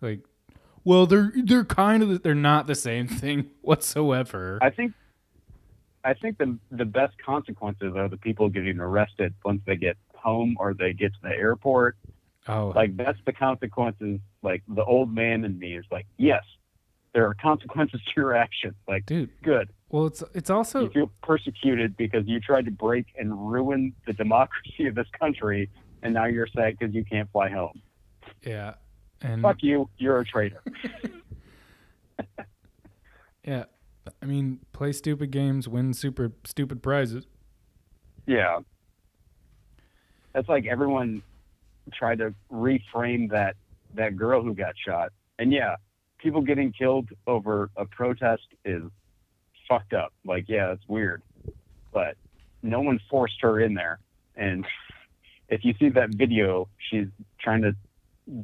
like. 0.01 0.21
Well, 0.83 1.05
they're 1.05 1.31
they're 1.35 1.65
kind 1.65 2.01
of 2.01 2.23
they're 2.23 2.33
not 2.33 2.65
the 2.65 2.73
same 2.73 3.07
thing 3.07 3.51
whatsoever. 3.61 4.57
I 4.59 4.71
think 4.71 4.93
I 6.03 6.15
think 6.15 6.39
the 6.39 6.57
the 6.71 6.85
best 6.85 7.13
consequences 7.23 7.93
are 7.95 8.09
the 8.09 8.17
people 8.17 8.49
getting 8.49 8.79
arrested 8.79 9.35
once 9.45 9.61
they 9.67 9.75
get 9.75 9.97
home 10.15 10.57
or 10.59 10.73
they 10.73 10.93
get 10.93 11.13
to 11.13 11.19
the 11.21 11.29
airport 11.29 11.95
Oh, 12.47 12.73
Like 12.75 12.95
that's 12.97 13.19
the 13.25 13.33
consequences. 13.33 14.19
Like 14.41 14.63
the 14.67 14.83
old 14.83 15.13
man 15.13 15.43
in 15.43 15.59
me 15.59 15.77
is 15.77 15.85
like, 15.91 16.07
yes, 16.17 16.43
there 17.13 17.25
are 17.27 17.33
consequences 17.35 18.01
to 18.05 18.11
your 18.15 18.35
actions. 18.35 18.75
Like, 18.87 19.05
dude. 19.05 19.29
good. 19.43 19.69
Well, 19.89 20.05
it's 20.07 20.23
it's 20.33 20.49
also 20.49 20.81
You 20.81 20.89
feel 20.89 21.11
persecuted 21.23 21.97
because 21.97 22.23
you 22.27 22.39
tried 22.39 22.65
to 22.65 22.71
break 22.71 23.07
and 23.17 23.51
ruin 23.51 23.93
the 24.05 24.13
democracy 24.13 24.87
of 24.87 24.95
this 24.95 25.07
country, 25.19 25.69
and 26.03 26.13
now 26.13 26.25
you're 26.25 26.47
sad 26.47 26.77
because 26.77 26.93
you 26.93 27.03
can't 27.03 27.29
fly 27.31 27.49
home. 27.49 27.81
yeah, 28.43 28.75
and 29.21 29.41
Fuck 29.41 29.63
you. 29.63 29.89
You're 29.97 30.19
a 30.19 30.25
traitor. 30.25 30.61
yeah. 33.43 33.65
I 34.21 34.25
mean, 34.25 34.59
play 34.73 34.91
stupid 34.91 35.31
games, 35.31 35.67
win 35.67 35.93
super 35.93 36.31
stupid 36.43 36.81
prizes. 36.81 37.25
Yeah. 38.25 38.59
That's 40.33 40.47
like 40.49 40.65
everyone 40.65 41.21
tried 41.93 42.19
to 42.19 42.33
reframe 42.51 43.29
that 43.31 43.55
that 43.95 44.15
girl 44.15 44.41
who 44.43 44.53
got 44.53 44.73
shot. 44.77 45.11
And 45.39 45.51
yeah, 45.51 45.75
people 46.19 46.41
getting 46.41 46.71
killed 46.71 47.09
over 47.27 47.69
a 47.75 47.85
protest 47.85 48.43
is 48.65 48.83
fucked 49.67 49.93
up. 49.93 50.13
Like, 50.25 50.45
yeah, 50.47 50.71
it's 50.71 50.87
weird. 50.87 51.21
But 51.91 52.15
no 52.61 52.81
one 52.81 52.99
forced 53.09 53.41
her 53.41 53.59
in 53.59 53.73
there. 53.73 53.99
And 54.35 54.65
if 55.47 55.63
you 55.65 55.73
see 55.79 55.89
that 55.89 56.09
video, 56.09 56.67
she's 56.89 57.07
trying 57.39 57.61
to 57.63 57.75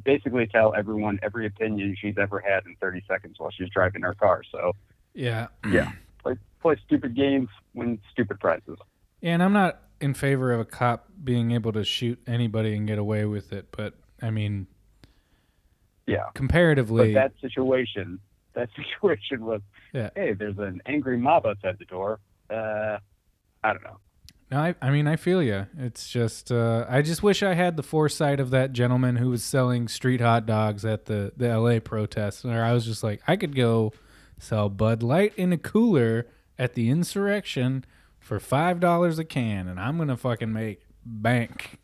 basically 0.04 0.46
tell 0.48 0.74
everyone 0.74 1.18
every 1.22 1.46
opinion 1.46 1.96
she's 2.00 2.16
ever 2.18 2.40
had 2.40 2.64
in 2.66 2.74
30 2.80 3.02
seconds 3.06 3.36
while 3.38 3.50
she's 3.50 3.68
driving 3.70 4.02
her 4.02 4.14
car. 4.14 4.42
So, 4.50 4.72
Yeah, 5.14 5.46
yeah, 5.70 5.92
play, 6.22 6.34
play 6.60 6.76
stupid 6.84 7.14
games, 7.14 7.48
win 7.74 8.00
stupid 8.10 8.40
prizes. 8.40 8.78
and 9.22 9.42
I'm 9.42 9.52
not 9.52 9.80
in 10.00 10.14
favor 10.14 10.52
of 10.52 10.60
a 10.60 10.64
cop 10.64 11.06
being 11.22 11.52
able 11.52 11.72
to 11.72 11.84
shoot 11.84 12.20
anybody 12.26 12.74
and 12.76 12.86
get 12.86 12.98
away 12.98 13.24
with 13.24 13.52
it, 13.52 13.68
but 13.72 13.94
I 14.22 14.30
mean, 14.30 14.66
Yeah. 16.06 16.24
But 16.26 16.34
comparatively, 16.34 17.14
that 17.14 17.32
situation, 17.40 18.20
that 18.54 18.68
situation 18.76 19.44
was, 19.44 19.60
Yeah. 19.92 20.10
hey, 20.14 20.32
there's 20.34 20.58
an 20.58 20.80
angry 20.86 21.16
mob 21.16 21.46
outside 21.46 21.78
the 21.78 21.84
door. 21.86 22.20
Uh, 22.50 22.98
I 23.64 23.72
don't 23.72 23.82
know. 23.82 23.98
No, 24.52 24.58
I, 24.60 24.74
I 24.80 24.90
mean, 24.90 25.08
I 25.08 25.16
feel 25.16 25.42
you. 25.42 25.66
It's 25.76 26.08
just, 26.08 26.52
uh, 26.52 26.86
I 26.88 27.02
just 27.02 27.20
wish 27.20 27.42
I 27.42 27.54
had 27.54 27.76
the 27.76 27.82
foresight 27.82 28.38
of 28.38 28.50
that 28.50 28.72
gentleman 28.72 29.16
who 29.16 29.30
was 29.30 29.42
selling 29.42 29.88
street 29.88 30.20
hot 30.20 30.46
dogs 30.46 30.84
at 30.84 31.06
the, 31.06 31.32
the 31.36 31.48
LA 31.58 31.80
protest. 31.80 32.44
Where 32.44 32.64
I 32.64 32.72
was 32.72 32.84
just 32.84 33.02
like, 33.02 33.20
I 33.26 33.34
could 33.34 33.56
go 33.56 33.92
sell 34.38 34.68
Bud 34.68 35.02
Light 35.02 35.32
in 35.36 35.52
a 35.52 35.58
cooler 35.58 36.28
at 36.58 36.74
the 36.74 36.88
insurrection 36.90 37.84
for 38.26 38.40
$5 38.40 39.18
a 39.18 39.24
can, 39.24 39.68
and 39.68 39.78
I'm 39.78 40.04
to 40.08 40.16
fucking 40.16 40.52
make 40.52 40.80
bank. 41.04 41.78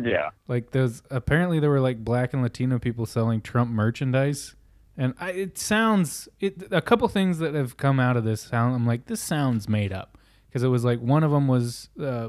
Yeah. 0.00 0.30
Like, 0.46 0.70
those, 0.70 1.02
apparently, 1.10 1.58
there 1.58 1.68
were 1.68 1.80
like 1.80 2.04
black 2.04 2.32
and 2.32 2.42
Latino 2.42 2.78
people 2.78 3.06
selling 3.06 3.40
Trump 3.40 3.72
merchandise. 3.72 4.54
And 4.96 5.14
I, 5.18 5.32
it 5.32 5.58
sounds, 5.58 6.28
it, 6.38 6.68
a 6.70 6.80
couple 6.80 7.08
things 7.08 7.40
that 7.40 7.54
have 7.54 7.76
come 7.76 7.98
out 7.98 8.16
of 8.16 8.22
this 8.22 8.40
sound, 8.40 8.76
I'm 8.76 8.86
like, 8.86 9.06
this 9.06 9.20
sounds 9.20 9.68
made 9.68 9.92
up 9.92 10.16
because 10.48 10.62
it 10.62 10.68
was 10.68 10.84
like 10.84 11.00
one 11.00 11.24
of 11.24 11.32
them 11.32 11.48
was 11.48 11.88
uh, 12.00 12.28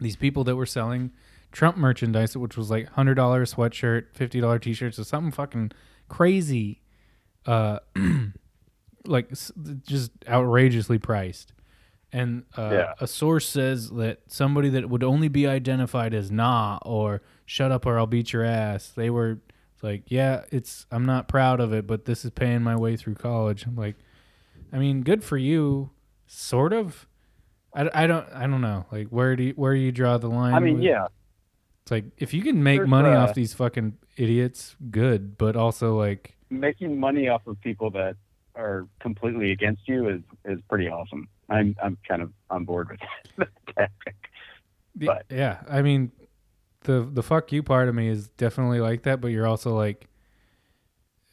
these 0.00 0.16
people 0.16 0.42
that 0.44 0.56
were 0.56 0.64
selling 0.64 1.12
Trump 1.50 1.76
merchandise, 1.76 2.34
which 2.36 2.56
was 2.56 2.70
like 2.70 2.88
hundred 2.90 3.14
dollar 3.14 3.44
sweatshirt, 3.44 4.14
fifty 4.14 4.40
dollar 4.40 4.58
t 4.58 4.72
shirts, 4.72 4.98
or 4.98 5.04
something 5.04 5.32
fucking 5.32 5.72
crazy, 6.08 6.82
uh, 7.46 7.80
like 9.06 9.30
just 9.86 10.12
outrageously 10.28 10.98
priced. 10.98 11.52
And 12.12 12.44
uh, 12.58 12.70
Yeah. 12.72 12.92
a 13.00 13.06
source 13.06 13.48
says 13.48 13.90
that 13.90 14.20
somebody 14.26 14.68
that 14.70 14.88
would 14.90 15.02
only 15.02 15.28
be 15.28 15.46
identified 15.46 16.12
as 16.12 16.30
nah 16.30 16.78
or 16.84 17.22
shut 17.46 17.72
up 17.72 17.86
or 17.86 17.98
I'll 17.98 18.06
beat 18.06 18.32
your 18.32 18.44
ass. 18.44 18.88
They 18.94 19.08
were 19.08 19.40
like, 19.82 20.02
yeah, 20.08 20.44
it's 20.50 20.86
I'm 20.90 21.06
not 21.06 21.26
proud 21.26 21.58
of 21.60 21.72
it, 21.72 21.86
but 21.86 22.04
this 22.04 22.24
is 22.24 22.30
paying 22.30 22.62
my 22.62 22.76
way 22.76 22.96
through 22.96 23.14
college. 23.14 23.64
I'm 23.64 23.76
like, 23.76 23.96
I 24.72 24.78
mean, 24.78 25.02
good 25.02 25.24
for 25.24 25.36
you, 25.38 25.90
sort 26.26 26.72
of. 26.72 27.06
I, 27.74 27.88
I 27.94 28.06
don't 28.06 28.28
I 28.34 28.46
don't 28.46 28.60
know 28.60 28.84
like 28.92 29.08
where 29.08 29.34
do 29.34 29.44
you, 29.44 29.52
where 29.54 29.74
you 29.74 29.90
draw 29.92 30.18
the 30.18 30.28
line? 30.28 30.52
I 30.54 30.60
mean, 30.60 30.74
with- 30.74 30.82
yeah. 30.84 31.06
it's 31.82 31.90
like 31.90 32.04
if 32.18 32.34
you 32.34 32.42
can 32.42 32.62
make 32.62 32.80
There's, 32.80 32.88
money 32.90 33.08
uh, 33.08 33.22
off 33.22 33.34
these 33.34 33.54
fucking 33.54 33.96
idiots, 34.18 34.76
good. 34.90 35.38
But 35.38 35.56
also 35.56 35.96
like, 35.98 36.36
Making 36.50 37.00
money 37.00 37.28
off 37.28 37.46
of 37.46 37.58
people 37.62 37.90
that 37.92 38.16
are 38.54 38.86
completely 39.00 39.52
against 39.52 39.88
you 39.88 40.10
is, 40.10 40.20
is 40.44 40.60
pretty 40.68 40.86
awesome. 40.88 41.26
I'm, 41.48 41.76
I'm 41.82 41.98
kind 42.08 42.22
of 42.22 42.32
on 42.50 42.64
board 42.64 42.90
with 42.90 43.00
that 43.38 43.48
tactic. 43.76 44.16
But- 44.94 45.26
yeah, 45.30 45.62
I 45.68 45.82
mean, 45.82 46.12
the 46.84 47.08
the 47.10 47.22
fuck 47.22 47.52
you 47.52 47.62
part 47.62 47.88
of 47.88 47.94
me 47.94 48.08
is 48.08 48.28
definitely 48.28 48.80
like 48.80 49.02
that. 49.04 49.20
But 49.20 49.28
you're 49.28 49.46
also 49.46 49.74
like 49.76 50.08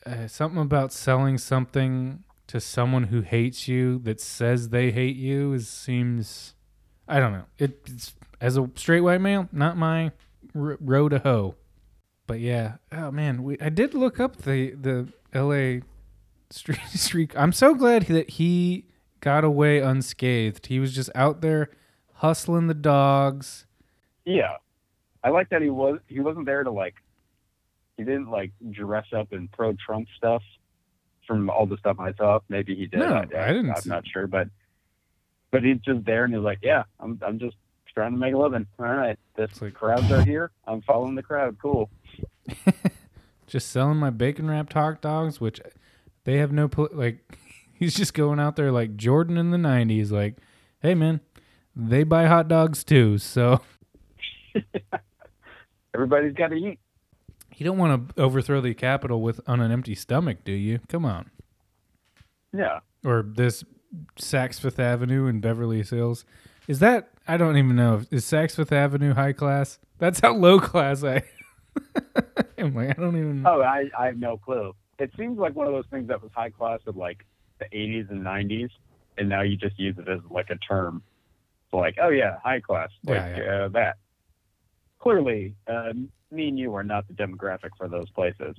uh, 0.06 0.28
something 0.28 0.62
about 0.62 0.94
selling 0.94 1.38
something 1.38 2.24
to 2.48 2.60
someone 2.60 3.06
who 3.06 3.22
hates 3.22 3.68
you 3.68 4.00
that 4.00 4.20
says 4.22 4.70
they 4.70 4.92
hate 4.92 5.16
you 5.16 5.54
is 5.54 5.68
seems 5.68 6.54
I 7.08 7.20
don't 7.20 7.34
know. 7.34 7.46
It, 7.58 7.80
it's 7.86 8.14
as 8.40 8.58
a 8.58 8.70
straight 8.76 9.02
white 9.02 9.22
male, 9.22 9.50
not 9.52 9.76
my 9.78 10.12
r- 10.56 10.78
row 10.80 11.10
to 11.10 11.20
hoe. 11.20 11.56
But 12.28 12.40
yeah, 12.40 12.76
oh 12.92 13.12
man, 13.12 13.44
we 13.44 13.58
I 13.60 13.70
did 13.70 13.94
look 13.94 14.20
up 14.20 14.38
the 14.44 14.72
the 14.72 15.08
L.A. 15.34 15.82
street 16.52 16.80
street. 16.94 17.34
I'm 17.36 17.52
so 17.54 17.76
glad 17.76 18.04
that 18.04 18.30
he 18.32 18.86
got 19.22 19.44
away 19.44 19.80
unscathed. 19.80 20.68
He 20.68 20.80
was 20.80 20.94
just 20.94 21.10
out 21.16 21.42
there 21.42 21.70
hustling 22.16 22.68
the 22.68 22.74
dogs. 22.74 23.66
Yeah. 24.26 24.58
I 25.24 25.30
like 25.30 25.50
that 25.50 25.62
he 25.62 25.70
was, 25.70 26.00
he 26.08 26.20
wasn't 26.20 26.46
there 26.46 26.64
to 26.64 26.72
like, 26.72 26.96
he 27.98 28.04
didn't 28.04 28.30
like 28.30 28.52
dress 28.72 29.06
up 29.16 29.34
in 29.34 29.48
pro 29.50 29.74
Trump 29.86 30.08
stuff 30.18 30.42
from 31.28 31.50
all 31.50 31.66
the 31.66 31.78
stuff 31.78 31.98
I 32.00 32.14
saw. 32.14 32.40
Maybe 32.50 32.76
he 32.76 32.86
did. 32.88 33.00
No, 33.02 33.14
I, 33.14 33.20
I 33.22 33.48
didn't 33.54 33.72
I'm 33.72 33.82
see- 33.82 33.90
not 33.90 34.08
sure, 34.08 34.28
but, 34.28 34.48
but 35.52 35.64
he's 35.64 35.80
just 35.80 36.06
there 36.06 36.24
and 36.24 36.34
he's 36.34 36.44
like, 36.44 36.60
yeah, 36.62 36.84
I'm, 37.00 37.20
I'm 37.26 37.40
just 37.40 37.56
trying 37.94 38.12
to 38.14 38.18
make 38.18 38.34
a 38.34 38.38
living. 38.38 38.66
All 38.80 38.86
right. 38.86 39.18
This 39.36 39.62
like- 39.62 39.74
crowds 39.74 40.10
are 40.12 40.24
here. 40.24 40.52
I'm 40.68 40.82
following 40.84 41.16
the 41.16 41.24
crowd. 41.24 41.58
Cool. 41.62 41.90
just 43.48 43.70
selling 43.72 43.98
my 43.98 44.10
bacon 44.10 44.50
wrapped 44.50 44.74
hot 44.74 45.02
dogs, 45.02 45.42
which 45.42 45.60
they 46.24 46.38
have 46.38 46.52
no 46.52 46.70
like. 46.92 47.20
He's 47.80 47.96
just 47.96 48.14
going 48.14 48.40
out 48.40 48.58
there 48.58 48.72
like 48.72 48.98
Jordan 48.98 49.38
in 49.38 49.52
the 49.52 49.58
'90s, 49.58 50.12
like, 50.12 50.36
"Hey 50.82 50.94
man, 50.94 51.22
they 51.76 52.04
buy 52.04 52.26
hot 52.26 52.48
dogs 52.50 52.84
too." 52.84 53.18
So 53.18 53.62
Everybody's 55.94 56.34
got 56.34 56.50
to 56.50 56.56
eat. 56.56 56.80
you 57.56 57.66
don't 57.66 57.78
want 57.78 58.16
to 58.16 58.22
overthrow 58.22 58.62
the 58.62 58.74
Capitol 58.74 59.22
with 59.22 59.40
on 59.48 59.60
an 59.60 59.72
empty 59.72 59.96
stomach, 59.96 60.44
do 60.44 60.52
you? 60.52 60.80
Come 60.88 61.06
on. 61.06 61.32
Yeah. 62.56 62.80
Or 63.04 63.24
this 63.24 63.64
Saks 64.20 64.60
Fifth 64.60 64.80
Avenue 64.80 65.26
in 65.28 65.40
Beverly 65.40 65.82
Hills. 65.84 66.26
Is 66.68 66.80
that 66.80 67.10
I 67.28 67.38
don't 67.38 67.58
even 67.58 67.76
know. 67.76 68.02
Is 68.12 68.26
Saks 68.26 68.56
Fifth 68.56 68.72
Avenue 68.72 69.14
high 69.14 69.34
class? 69.34 69.80
That's 69.98 70.20
how 70.20 70.34
low 70.36 70.60
class 70.60 71.04
I. 71.04 71.24
am 72.58 72.76
like 72.76 72.90
I 72.90 73.02
don't 73.02 73.18
even. 73.18 73.44
Oh, 73.46 73.62
I, 73.62 73.90
I 73.98 74.08
have 74.08 74.18
no 74.18 74.38
clue. 74.38 74.74
It 75.00 75.12
seems 75.18 75.40
like 75.40 75.56
one 75.56 75.66
of 75.66 75.74
those 75.74 75.86
things 75.90 76.08
that 76.10 76.22
was 76.22 76.32
high 76.36 76.50
class 76.50 76.80
in 76.86 76.96
like 76.96 77.26
the 77.60 77.66
80s 77.66 78.10
and 78.10 78.24
90s, 78.24 78.70
and 79.18 79.30
now 79.30 79.42
you 79.42 79.56
just 79.56 79.78
use 79.80 79.96
it 79.98 80.08
as 80.08 80.20
like 80.30 80.50
a 80.50 80.56
term. 80.58 81.04
So 81.72 81.78
like, 81.78 81.98
oh 82.02 82.10
yeah, 82.10 82.38
high 82.44 82.60
class, 82.60 82.90
like 83.06 83.18
Yeah, 83.18 83.38
yeah. 83.38 83.66
Uh, 83.66 83.68
that. 83.70 83.98
Clearly, 85.00 85.56
uh, 85.68 85.94
me 86.32 86.50
and 86.50 86.60
you 86.60 86.76
are 86.76 86.84
not 86.84 87.08
the 87.08 87.14
demographic 87.14 87.70
for 87.78 87.88
those 87.88 88.10
places. 88.10 88.56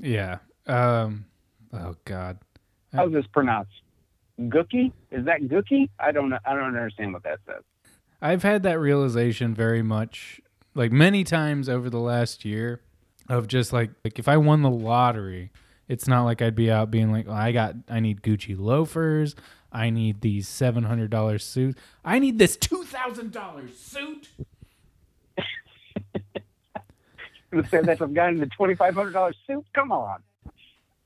Yeah. 0.00 0.38
Um. 0.66 1.26
Oh 1.72 1.96
God. 2.04 2.38
How's 2.92 3.12
this 3.12 3.26
pronounced? 3.32 3.72
Gookie? 4.40 4.92
Is 5.10 5.24
that 5.26 5.42
Gookie? 5.42 5.88
I 5.98 6.12
don't 6.12 6.30
know. 6.30 6.38
I 6.44 6.54
don't 6.54 6.64
understand 6.64 7.12
what 7.12 7.22
that 7.24 7.38
says. 7.46 7.62
I've 8.20 8.42
had 8.42 8.62
that 8.62 8.78
realization 8.80 9.54
very 9.54 9.82
much, 9.82 10.40
like 10.74 10.92
many 10.92 11.24
times 11.24 11.68
over 11.68 11.90
the 11.90 12.00
last 12.00 12.44
year, 12.44 12.80
of 13.28 13.48
just 13.48 13.72
like 13.72 13.90
like 14.04 14.18
if 14.18 14.28
I 14.28 14.36
won 14.36 14.62
the 14.62 14.70
lottery, 14.70 15.50
it's 15.88 16.08
not 16.08 16.24
like 16.24 16.42
I'd 16.42 16.54
be 16.54 16.70
out 16.70 16.90
being 16.90 17.12
like, 17.12 17.26
oh, 17.28 17.32
I 17.32 17.52
got, 17.52 17.74
I 17.88 18.00
need 18.00 18.22
Gucci 18.22 18.58
loafers, 18.58 19.34
I 19.72 19.90
need 19.90 20.20
these 20.20 20.48
seven 20.48 20.84
hundred 20.84 21.10
dollar 21.10 21.38
suits, 21.38 21.80
I 22.04 22.18
need 22.18 22.38
this 22.38 22.56
two 22.56 22.84
thousand 22.84 23.32
dollar 23.32 23.68
suit. 23.68 24.28
to 27.54 27.68
say 27.68 27.80
that 27.82 27.98
some 27.98 28.14
guy 28.14 28.28
in 28.28 28.38
the 28.38 28.46
twenty 28.46 28.74
five 28.74 28.94
hundred 28.94 29.12
dollar 29.12 29.34
suit. 29.46 29.64
Come 29.74 29.92
on. 29.92 30.22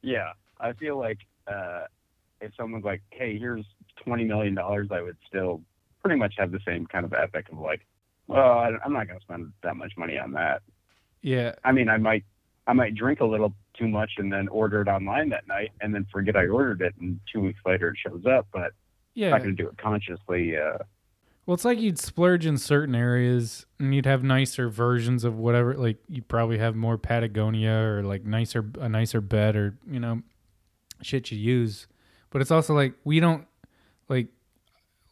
Yeah, 0.02 0.32
I 0.60 0.72
feel 0.72 0.98
like 0.98 1.18
uh, 1.46 1.84
if 2.40 2.52
someone's 2.56 2.84
like, 2.84 3.02
"Hey, 3.10 3.38
here's 3.38 3.64
twenty 3.96 4.24
million 4.24 4.54
dollars," 4.54 4.88
I 4.90 5.02
would 5.02 5.16
still 5.26 5.62
pretty 6.02 6.18
much 6.18 6.34
have 6.38 6.52
the 6.52 6.60
same 6.66 6.86
kind 6.86 7.04
of 7.04 7.12
ethic 7.12 7.48
of 7.50 7.58
like, 7.58 7.84
"Well, 8.26 8.76
I'm 8.84 8.92
not 8.92 9.06
going 9.08 9.18
to 9.18 9.24
spend 9.24 9.52
that 9.62 9.76
much 9.76 9.92
money 9.96 10.18
on 10.18 10.32
that." 10.32 10.62
Yeah, 11.22 11.54
I 11.64 11.72
mean, 11.72 11.88
I 11.88 11.96
might, 11.96 12.24
I 12.68 12.72
might 12.74 12.94
drink 12.94 13.18
a 13.20 13.24
little 13.24 13.52
too 13.76 13.88
much 13.88 14.12
and 14.18 14.32
then 14.32 14.46
order 14.48 14.80
it 14.82 14.88
online 14.88 15.30
that 15.30 15.48
night, 15.48 15.72
and 15.80 15.92
then 15.92 16.06
forget 16.12 16.36
I 16.36 16.46
ordered 16.46 16.82
it, 16.82 16.94
and 17.00 17.18
two 17.32 17.40
weeks 17.40 17.58
later 17.66 17.88
it 17.88 17.96
shows 18.06 18.24
up. 18.26 18.46
But 18.52 18.72
I'm 19.26 19.30
not 19.30 19.38
going 19.42 19.56
to 19.56 19.62
do 19.62 19.68
it 19.68 19.78
consciously. 19.78 20.56
Uh, 20.56 20.78
Well, 21.46 21.54
it's 21.54 21.64
like 21.64 21.80
you'd 21.80 21.98
splurge 21.98 22.44
in 22.46 22.58
certain 22.58 22.94
areas 22.94 23.64
and 23.80 23.94
you'd 23.94 24.04
have 24.06 24.22
nicer 24.22 24.68
versions 24.68 25.24
of 25.24 25.36
whatever. 25.38 25.74
Like 25.74 25.96
you 26.08 26.20
probably 26.22 26.58
have 26.58 26.76
more 26.76 26.98
Patagonia 26.98 27.72
or 27.72 28.02
like 28.02 28.24
nicer 28.24 28.70
a 28.78 28.88
nicer 28.88 29.20
bed 29.22 29.56
or 29.56 29.78
you 29.90 29.98
know 29.98 30.22
shit 31.02 31.30
you 31.32 31.38
use. 31.38 31.86
But 32.30 32.42
it's 32.42 32.50
also 32.50 32.74
like 32.74 32.92
we 33.02 33.18
don't 33.18 33.46
like 34.10 34.28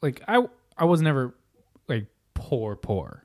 like 0.03 0.21
I 0.29 0.47
I 0.77 0.85
was 0.85 1.01
never 1.01 1.35
like 1.89 2.07
poor 2.35 2.77
poor, 2.77 3.25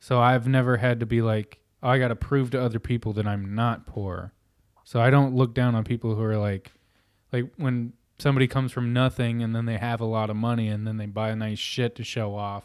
so 0.00 0.20
I've 0.20 0.46
never 0.46 0.76
had 0.76 1.00
to 1.00 1.06
be 1.06 1.22
like 1.22 1.59
I 1.82 1.98
got 1.98 2.08
to 2.08 2.16
prove 2.16 2.50
to 2.50 2.60
other 2.62 2.78
people 2.78 3.12
that 3.14 3.26
I'm 3.26 3.54
not 3.54 3.86
poor. 3.86 4.32
So 4.84 5.00
I 5.00 5.10
don't 5.10 5.34
look 5.34 5.54
down 5.54 5.74
on 5.74 5.84
people 5.84 6.14
who 6.14 6.22
are 6.22 6.36
like 6.36 6.72
like 7.32 7.46
when 7.56 7.92
somebody 8.18 8.46
comes 8.46 8.72
from 8.72 8.92
nothing 8.92 9.42
and 9.42 9.54
then 9.54 9.64
they 9.64 9.78
have 9.78 10.00
a 10.00 10.04
lot 10.04 10.30
of 10.30 10.36
money 10.36 10.68
and 10.68 10.86
then 10.86 10.96
they 10.96 11.06
buy 11.06 11.30
a 11.30 11.36
nice 11.36 11.58
shit 11.58 11.94
to 11.96 12.04
show 12.04 12.34
off. 12.34 12.64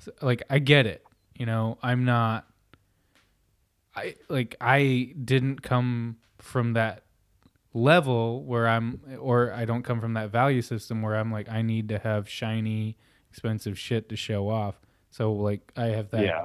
So, 0.00 0.12
like 0.20 0.42
I 0.50 0.58
get 0.58 0.86
it. 0.86 1.04
You 1.34 1.46
know, 1.46 1.78
I'm 1.82 2.04
not 2.04 2.46
I 3.94 4.16
like 4.28 4.56
I 4.60 5.14
didn't 5.24 5.62
come 5.62 6.16
from 6.38 6.74
that 6.74 7.04
level 7.72 8.42
where 8.44 8.68
I'm 8.68 9.00
or 9.18 9.52
I 9.52 9.64
don't 9.64 9.82
come 9.82 10.00
from 10.00 10.14
that 10.14 10.30
value 10.30 10.62
system 10.62 11.02
where 11.02 11.14
I'm 11.16 11.30
like 11.30 11.48
I 11.48 11.62
need 11.62 11.88
to 11.90 11.98
have 11.98 12.28
shiny 12.28 12.96
expensive 13.30 13.78
shit 13.78 14.08
to 14.08 14.16
show 14.16 14.48
off. 14.48 14.80
So 15.10 15.32
like 15.32 15.72
I 15.76 15.86
have 15.86 16.10
that 16.10 16.24
Yeah. 16.24 16.44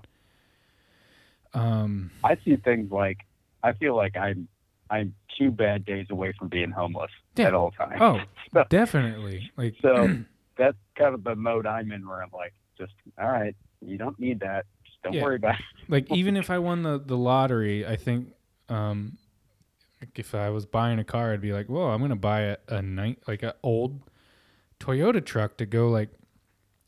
Um 1.54 2.12
I 2.24 2.38
see 2.46 2.56
things 2.56 2.92
like 2.92 3.20
I 3.64 3.74
feel 3.74 3.96
like 3.96 4.16
I'm 4.18 4.48
I'm 4.90 5.14
two 5.38 5.52
bad 5.52 5.86
days 5.86 6.08
away 6.10 6.34
from 6.38 6.50
being 6.50 6.72
homeless 6.72 7.12
Yeah. 7.36 7.48
at 7.48 7.54
all 7.54 7.72
times. 7.72 7.98
oh 8.00 8.20
So- 8.54 8.66
definitely 8.70 9.52
like 9.58 9.76
So 9.82 10.10
that's 10.58 10.78
kind 10.98 11.14
of 11.14 11.24
the 11.24 11.36
mode 11.36 11.66
I'm 11.66 11.92
in 11.92 12.08
where 12.08 12.22
I'm 12.22 12.30
like, 12.34 12.54
just 12.78 12.94
all 13.20 13.30
right, 13.32 13.56
you 13.86 13.98
don't 13.98 14.20
need 14.20 14.40
that. 14.42 14.66
Just 14.86 15.02
don't 15.04 15.14
Yeah. 15.14 15.24
worry 15.24 15.36
about 15.38 15.56
it. 15.56 15.66
like 15.90 16.12
even 16.12 16.36
if 16.38 16.50
I 16.50 16.60
won 16.60 16.84
the 16.84 17.00
the 17.00 17.18
lottery, 17.18 17.86
I 17.86 17.96
think 17.96 18.30
um 18.70 19.18
like 20.02 20.18
if 20.18 20.34
I 20.34 20.50
was 20.50 20.66
buying 20.66 20.98
a 21.00 21.04
car, 21.04 21.32
I'd 21.32 21.42
be 21.42 21.54
like, 21.54 21.70
"Well, 21.70 21.88
I'm 21.92 22.02
gonna 22.02 22.16
buy 22.16 22.42
a, 22.42 22.58
a 22.70 22.82
night 22.82 23.20
like 23.28 23.44
an 23.44 23.54
old 23.62 24.02
Toyota 24.80 25.24
truck 25.24 25.58
to 25.58 25.66
go 25.68 25.90
like 25.90 26.10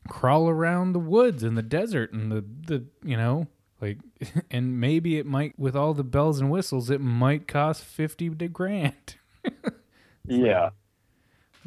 crawl 0.08 0.48
around 0.48 0.92
the 0.94 0.98
woods 0.98 1.42
in 1.44 1.54
the 1.54 1.62
desert 1.62 2.12
and 2.12 2.30
the 2.32 2.44
the 2.66 2.84
you 3.04 3.16
know 3.16 3.46
like 3.84 3.98
and 4.50 4.80
maybe 4.80 5.18
it 5.18 5.26
might 5.26 5.58
with 5.58 5.76
all 5.76 5.94
the 5.94 6.04
bells 6.04 6.40
and 6.40 6.50
whistles 6.50 6.90
it 6.90 7.00
might 7.00 7.46
cost 7.46 7.84
50 7.84 8.30
to 8.30 8.48
grand 8.48 9.16
Yeah. 10.26 10.70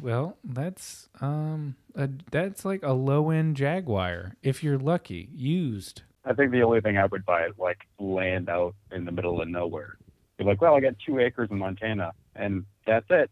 well 0.00 0.36
that's 0.42 1.08
um 1.20 1.76
a, 1.94 2.08
that's 2.30 2.64
like 2.64 2.82
a 2.82 2.92
low 2.92 3.30
end 3.30 3.56
jaguar 3.56 4.34
if 4.42 4.62
you're 4.64 4.78
lucky 4.78 5.28
used 5.32 6.02
I 6.24 6.34
think 6.34 6.52
the 6.52 6.62
only 6.62 6.80
thing 6.82 6.98
I 6.98 7.06
would 7.06 7.24
buy 7.24 7.46
is 7.46 7.54
like 7.58 7.78
land 7.98 8.50
out 8.50 8.74
in 8.92 9.06
the 9.06 9.12
middle 9.12 9.40
of 9.40 9.48
nowhere. 9.48 9.96
You're 10.38 10.46
like, 10.46 10.60
well, 10.60 10.74
I 10.74 10.80
got 10.80 10.94
two 11.04 11.18
acres 11.18 11.48
in 11.50 11.58
Montana, 11.58 12.12
and 12.36 12.66
that's 12.86 13.06
it. 13.08 13.30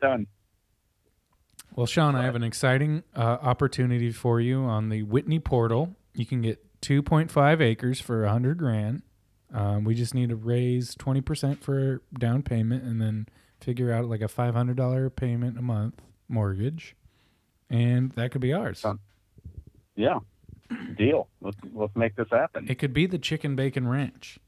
Done. 0.00 0.26
Well, 1.76 1.86
Sean, 1.86 2.14
I 2.14 2.24
have 2.24 2.34
an 2.34 2.42
exciting 2.42 3.02
uh, 3.14 3.38
opportunity 3.42 4.10
for 4.10 4.40
you 4.40 4.62
on 4.62 4.88
the 4.88 5.02
Whitney 5.02 5.38
portal. 5.38 5.96
You 6.14 6.24
can 6.24 6.40
get 6.40 6.64
2.5 6.84 7.60
acres 7.62 7.98
for 8.00 8.22
100 8.22 8.58
grand. 8.58 9.02
Um, 9.52 9.84
we 9.84 9.94
just 9.94 10.14
need 10.14 10.28
to 10.28 10.36
raise 10.36 10.94
20% 10.96 11.60
for 11.60 12.02
down 12.18 12.42
payment 12.42 12.84
and 12.84 13.00
then 13.00 13.26
figure 13.60 13.90
out 13.90 14.04
like 14.04 14.20
a 14.20 14.26
$500 14.28 15.16
payment 15.16 15.58
a 15.58 15.62
month 15.62 16.02
mortgage. 16.28 16.94
And 17.70 18.12
that 18.12 18.32
could 18.32 18.42
be 18.42 18.52
ours. 18.52 18.84
Yeah. 19.96 20.18
Deal. 20.96 21.28
Let's 21.40 21.56
let's 21.72 21.94
make 21.94 22.16
this 22.16 22.28
happen. 22.30 22.66
It 22.68 22.78
could 22.78 22.92
be 22.92 23.06
the 23.06 23.18
Chicken 23.18 23.56
Bacon 23.56 23.88
Ranch 23.88 24.38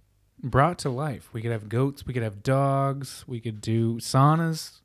brought 0.43 0.79
to 0.81 0.91
life. 0.91 1.31
We 1.33 1.41
could 1.41 1.53
have 1.53 1.69
goats, 1.69 2.07
we 2.07 2.13
could 2.13 2.23
have 2.23 2.43
dogs, 2.43 3.25
we 3.27 3.41
could 3.41 3.61
do 3.61 3.97
saunas, 3.97 4.81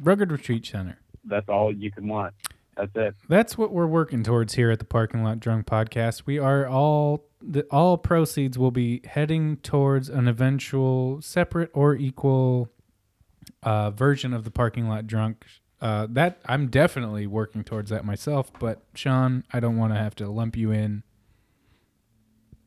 rugged 0.00 0.32
retreat 0.32 0.66
center. 0.66 0.98
That's 1.24 1.48
all 1.48 1.74
you 1.74 1.90
can 1.90 2.08
want. 2.08 2.34
That's 2.76 2.90
it. 2.94 3.14
That's 3.28 3.56
what 3.56 3.72
we're 3.72 3.86
working 3.86 4.22
towards 4.22 4.54
here 4.54 4.70
at 4.70 4.78
the 4.78 4.84
Parking 4.84 5.22
Lot 5.22 5.40
Drunk 5.40 5.66
podcast. 5.66 6.22
We 6.26 6.38
are 6.38 6.66
all 6.66 7.26
the 7.40 7.62
all 7.70 7.98
proceeds 7.98 8.58
will 8.58 8.70
be 8.70 9.02
heading 9.04 9.58
towards 9.58 10.08
an 10.08 10.28
eventual 10.28 11.20
separate 11.20 11.70
or 11.74 11.94
equal 11.94 12.70
uh, 13.62 13.90
version 13.90 14.32
of 14.32 14.44
the 14.44 14.50
Parking 14.50 14.88
Lot 14.88 15.06
Drunk. 15.06 15.44
Uh, 15.80 16.06
that 16.10 16.40
I'm 16.46 16.68
definitely 16.68 17.26
working 17.26 17.62
towards 17.62 17.90
that 17.90 18.04
myself, 18.04 18.50
but 18.58 18.82
Sean, 18.94 19.44
I 19.52 19.60
don't 19.60 19.76
want 19.76 19.92
to 19.92 19.98
have 19.98 20.14
to 20.16 20.28
lump 20.28 20.56
you 20.56 20.70
in. 20.70 21.02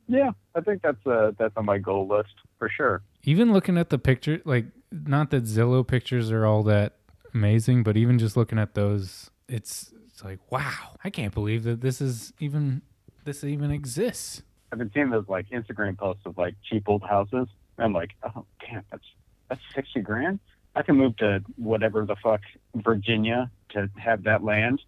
Yeah, 0.08 0.32
I 0.56 0.62
think 0.62 0.82
that's 0.84 1.06
uh 1.06 1.32
that's 1.38 1.54
on 1.58 1.66
my 1.66 1.80
goal 1.80 2.08
list 2.08 2.34
for 2.58 2.70
sure. 2.70 3.02
Even 3.24 3.52
looking 3.52 3.78
at 3.78 3.90
the 3.90 3.98
picture, 3.98 4.42
like 4.46 4.66
not 4.92 5.32
that 5.32 5.44
Zillow 5.44 5.86
pictures 5.86 6.32
are 6.32 6.46
all 6.46 6.64
that 6.64 6.96
amazing, 7.34 7.84
but 7.84 7.98
even 7.98 8.18
just 8.18 8.38
looking 8.38 8.60
at 8.60 8.74
those, 8.74 9.30
it's 9.50 9.94
it's 10.18 10.24
like 10.24 10.40
wow, 10.52 10.98
I 11.04 11.12
can't 11.12 11.32
believe 11.32 11.64
that 11.66 11.82
this 11.82 12.02
is 12.02 12.34
even 12.40 12.82
this 13.24 13.44
even 13.44 13.70
exists. 13.70 14.42
I've 14.72 14.80
been 14.80 14.90
seeing 14.92 15.12
those 15.12 15.28
like 15.28 15.48
Instagram 15.50 15.96
posts 15.96 16.24
of 16.26 16.40
like 16.40 16.56
cheap 16.68 16.90
old 16.90 17.04
houses. 17.04 17.48
I'm 17.78 17.94
like, 17.94 18.16
oh 18.24 18.46
damn, 18.60 18.82
that's 18.90 19.04
that's 19.48 19.62
sixty 19.76 20.02
grand. 20.02 20.40
I 20.76 20.82
can 20.82 20.96
move 20.96 21.18
to 21.18 21.44
whatever 21.56 22.04
the 22.04 22.16
fuck 22.16 22.42
Virginia 22.74 23.52
to 23.70 23.92
have 23.98 24.24
that 24.24 24.44
land. 24.44 24.82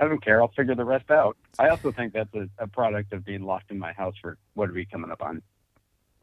I 0.00 0.08
don't 0.08 0.24
care. 0.24 0.40
I'll 0.40 0.48
figure 0.48 0.74
the 0.74 0.84
rest 0.84 1.10
out. 1.10 1.36
I 1.58 1.68
also 1.68 1.92
think 1.92 2.14
that's 2.14 2.34
a, 2.34 2.48
a 2.56 2.66
product 2.66 3.12
of 3.12 3.22
being 3.22 3.42
locked 3.42 3.70
in 3.70 3.78
my 3.78 3.92
house 3.92 4.14
for 4.22 4.38
what 4.54 4.70
are 4.70 4.72
we 4.72 4.86
coming 4.86 5.10
up 5.10 5.20
on? 5.20 5.42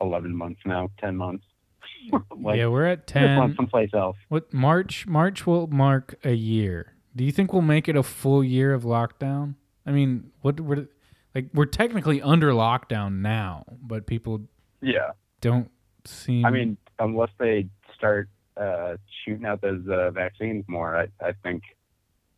Eleven 0.01 0.35
months 0.35 0.61
now, 0.65 0.89
ten 0.99 1.15
months. 1.15 1.45
like, 2.35 2.57
yeah, 2.57 2.65
we're 2.65 2.85
at 2.85 3.03
I 3.13 3.19
just 3.19 3.37
want 3.37 3.51
ten. 3.51 3.55
someplace 3.55 3.93
else. 3.93 4.17
What 4.29 4.51
March? 4.51 5.05
March 5.05 5.45
will 5.45 5.67
mark 5.67 6.15
a 6.23 6.33
year. 6.33 6.95
Do 7.16 7.24
you 7.24 7.32
think 7.32 7.51
we'll 7.53 7.62
make 7.62 7.88
it 7.89 7.95
a 7.95 8.03
full 8.03 8.43
year 8.43 8.74
of 8.74 8.84
lockdown? 8.84 9.55
I 9.86 9.91
mean, 9.91 10.32
what 10.41 10.59
we're 10.59 10.88
like 11.36 11.49
we're 11.53 11.66
technically 11.66 12.22
under 12.22 12.51
lockdown 12.51 13.20
now, 13.22 13.66
but 13.82 14.05
people 14.07 14.41
Yeah. 14.82 15.12
don't 15.41 15.70
seem. 16.05 16.45
I 16.45 16.51
mean, 16.51 16.78
unless 16.99 17.30
they 17.38 17.68
start 17.95 18.30
uh, 18.57 18.97
shooting 19.24 19.45
out 19.45 19.62
those 19.62 19.82
uh, 19.88 20.12
vaccines 20.12 20.66
more, 20.68 20.95
I, 20.95 21.07
I 21.26 21.32
think, 21.43 21.64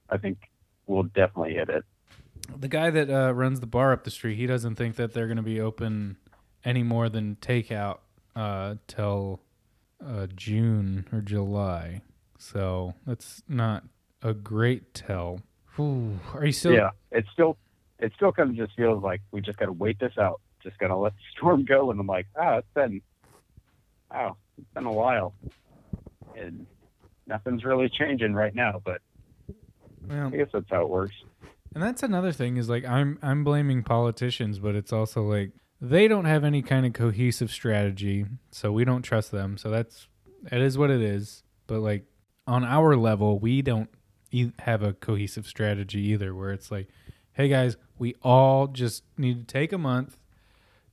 I 0.10 0.18
think 0.18 0.38
we'll 0.88 1.04
definitely 1.04 1.54
hit 1.56 1.70
it. 1.70 1.84
the 2.56 2.68
guy 2.68 2.90
that 2.92 3.10
uh, 3.10 3.34
runs 3.34 3.60
the 3.62 3.68
bar 3.68 3.92
up 3.94 4.04
the 4.04 4.12
street, 4.12 4.36
he 4.38 4.46
doesn't 4.46 4.76
think 4.76 4.96
that 4.98 5.14
they're 5.14 5.28
going 5.28 5.38
to 5.38 5.44
be 5.44 5.60
open 5.60 6.18
any 6.64 6.84
more 6.84 7.10
than 7.10 7.36
takeout 7.42 8.00
uh, 8.36 8.76
till 8.88 9.40
uh, 10.06 10.28
June 10.36 11.08
or 11.12 11.22
July. 11.22 12.02
So 12.38 12.94
that's 13.08 13.42
not 13.48 13.84
a 14.24 14.34
great 14.34 14.94
tell. 14.94 15.42
Ooh, 15.80 16.20
are 16.34 16.46
you 16.46 16.52
still? 16.52 16.74
yeah, 16.74 16.92
it's 17.12 17.30
still, 17.32 17.58
it 18.00 18.12
still 18.16 18.32
kind 18.32 18.50
of 18.50 18.56
just 18.56 18.76
feels 18.76 19.04
like 19.04 19.22
we 19.32 19.42
just 19.42 19.58
got 19.58 19.66
to 19.66 19.74
wait 19.74 20.00
this 20.00 20.14
out. 20.18 20.42
Just 20.62 20.78
got 20.78 20.88
to 20.88 20.96
let 20.96 21.14
the 21.14 21.20
storm 21.38 21.66
go. 21.66 21.92
And 21.92 22.00
I'm 22.00 22.08
like, 22.08 22.28
ah, 22.40 22.58
it's 22.58 22.68
been, 22.74 23.02
wow, 24.12 24.38
it's 24.58 24.68
been 24.74 24.86
a 24.86 24.92
while, 24.92 25.34
and 26.38 26.66
nothing's 27.28 27.64
really 27.64 27.90
changing 27.90 28.34
right 28.34 28.56
now. 28.56 28.82
But 28.84 29.02
Well, 30.08 30.28
I 30.28 30.38
guess 30.38 30.50
that's 30.54 30.70
how 30.70 30.82
it 30.82 30.90
works. 30.90 31.16
And 31.74 31.82
that's 31.82 32.04
another 32.04 32.32
thing 32.32 32.58
is 32.58 32.70
like 32.70 32.86
I'm 32.86 33.18
I'm 33.22 33.44
blaming 33.44 33.84
politicians, 33.84 34.60
but 34.60 34.76
it's 34.76 34.94
also 34.94 35.24
like 35.24 35.52
they 35.82 36.08
don't 36.08 36.26
have 36.26 36.44
any 36.44 36.62
kind 36.62 36.86
of 36.86 36.94
cohesive 36.94 37.52
strategy, 37.52 38.26
so 38.52 38.72
we 38.72 38.86
don't 38.86 39.02
trust 39.02 39.32
them. 39.32 39.58
So 39.58 39.70
that's 39.70 40.08
it 40.52 40.62
is 40.62 40.78
what 40.78 40.92
it 40.92 41.02
is. 41.02 41.44
But 41.66 41.80
like 41.80 42.06
on 42.46 42.64
our 42.64 42.96
level, 42.96 43.40
we 43.40 43.62
don't 43.62 43.90
e- 44.34 44.52
have 44.60 44.84
a 44.84 44.94
cohesive 44.94 45.48
strategy 45.48 46.02
either. 46.02 46.36
Where 46.36 46.52
it's 46.52 46.72
like, 46.72 46.88
hey 47.34 47.48
guys, 47.48 47.78
we 47.98 48.16
all 48.22 48.68
just 48.68 49.04
need 49.18 49.48
to 49.48 49.54
take 49.54 49.72
a 49.72 49.78
month, 49.78 50.18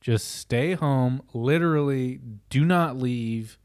just 0.01 0.31
stay 0.31 0.75
home, 0.75 1.23
literally 1.33 2.21
do 2.49 2.65
not 2.65 2.97
leave 2.97 3.59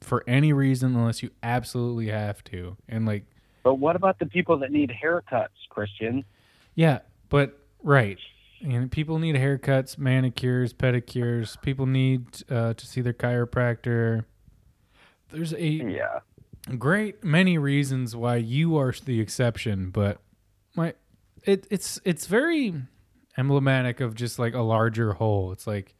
for 0.00 0.24
any 0.26 0.52
reason 0.52 0.94
unless 0.94 1.22
you 1.22 1.30
absolutely 1.42 2.08
have 2.08 2.42
to, 2.44 2.76
and 2.88 3.06
like 3.06 3.24
But 3.62 3.74
what 3.74 3.96
about 3.96 4.18
the 4.18 4.26
people 4.26 4.58
that 4.58 4.72
need 4.72 4.90
haircuts, 4.90 5.48
Christian? 5.68 6.24
Yeah, 6.74 7.00
but 7.28 7.58
right. 7.82 8.18
And 8.62 8.90
people 8.90 9.18
need 9.18 9.36
haircuts, 9.36 9.96
manicures, 9.96 10.74
pedicures. 10.74 11.60
People 11.62 11.86
need 11.86 12.26
uh, 12.50 12.74
to 12.74 12.86
see 12.86 13.00
their 13.00 13.14
chiropractor. 13.14 14.24
There's 15.30 15.54
a 15.54 15.62
Yeah. 15.64 16.20
Great 16.78 17.24
many 17.24 17.58
reasons 17.58 18.14
why 18.14 18.36
you 18.36 18.76
are 18.76 18.92
the 19.04 19.20
exception, 19.20 19.90
but 19.90 20.20
my 20.74 20.94
it 21.44 21.66
it's 21.70 22.00
it's 22.04 22.26
very 22.26 22.74
emblematic 23.36 24.00
of 24.00 24.14
just 24.14 24.38
like 24.38 24.54
a 24.54 24.60
larger 24.60 25.14
whole. 25.14 25.52
It's 25.52 25.66
like 25.66 25.94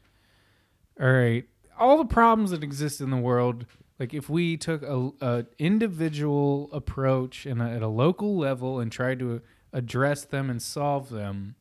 all 1.00 1.10
right, 1.10 1.44
all 1.78 1.98
the 1.98 2.04
problems 2.04 2.50
that 2.50 2.62
exist 2.62 3.00
in 3.00 3.10
the 3.10 3.16
world, 3.16 3.64
like 3.98 4.12
if 4.12 4.28
we 4.28 4.56
took 4.56 4.82
a, 4.82 5.10
a 5.20 5.46
individual 5.58 6.68
approach 6.72 7.46
and 7.46 7.62
at 7.62 7.82
a 7.82 7.88
local 7.88 8.36
level 8.36 8.80
and 8.80 8.92
tried 8.92 9.18
to 9.20 9.40
address 9.72 10.24
them 10.24 10.50
and 10.50 10.60
solve 10.60 11.08
them, 11.08 11.54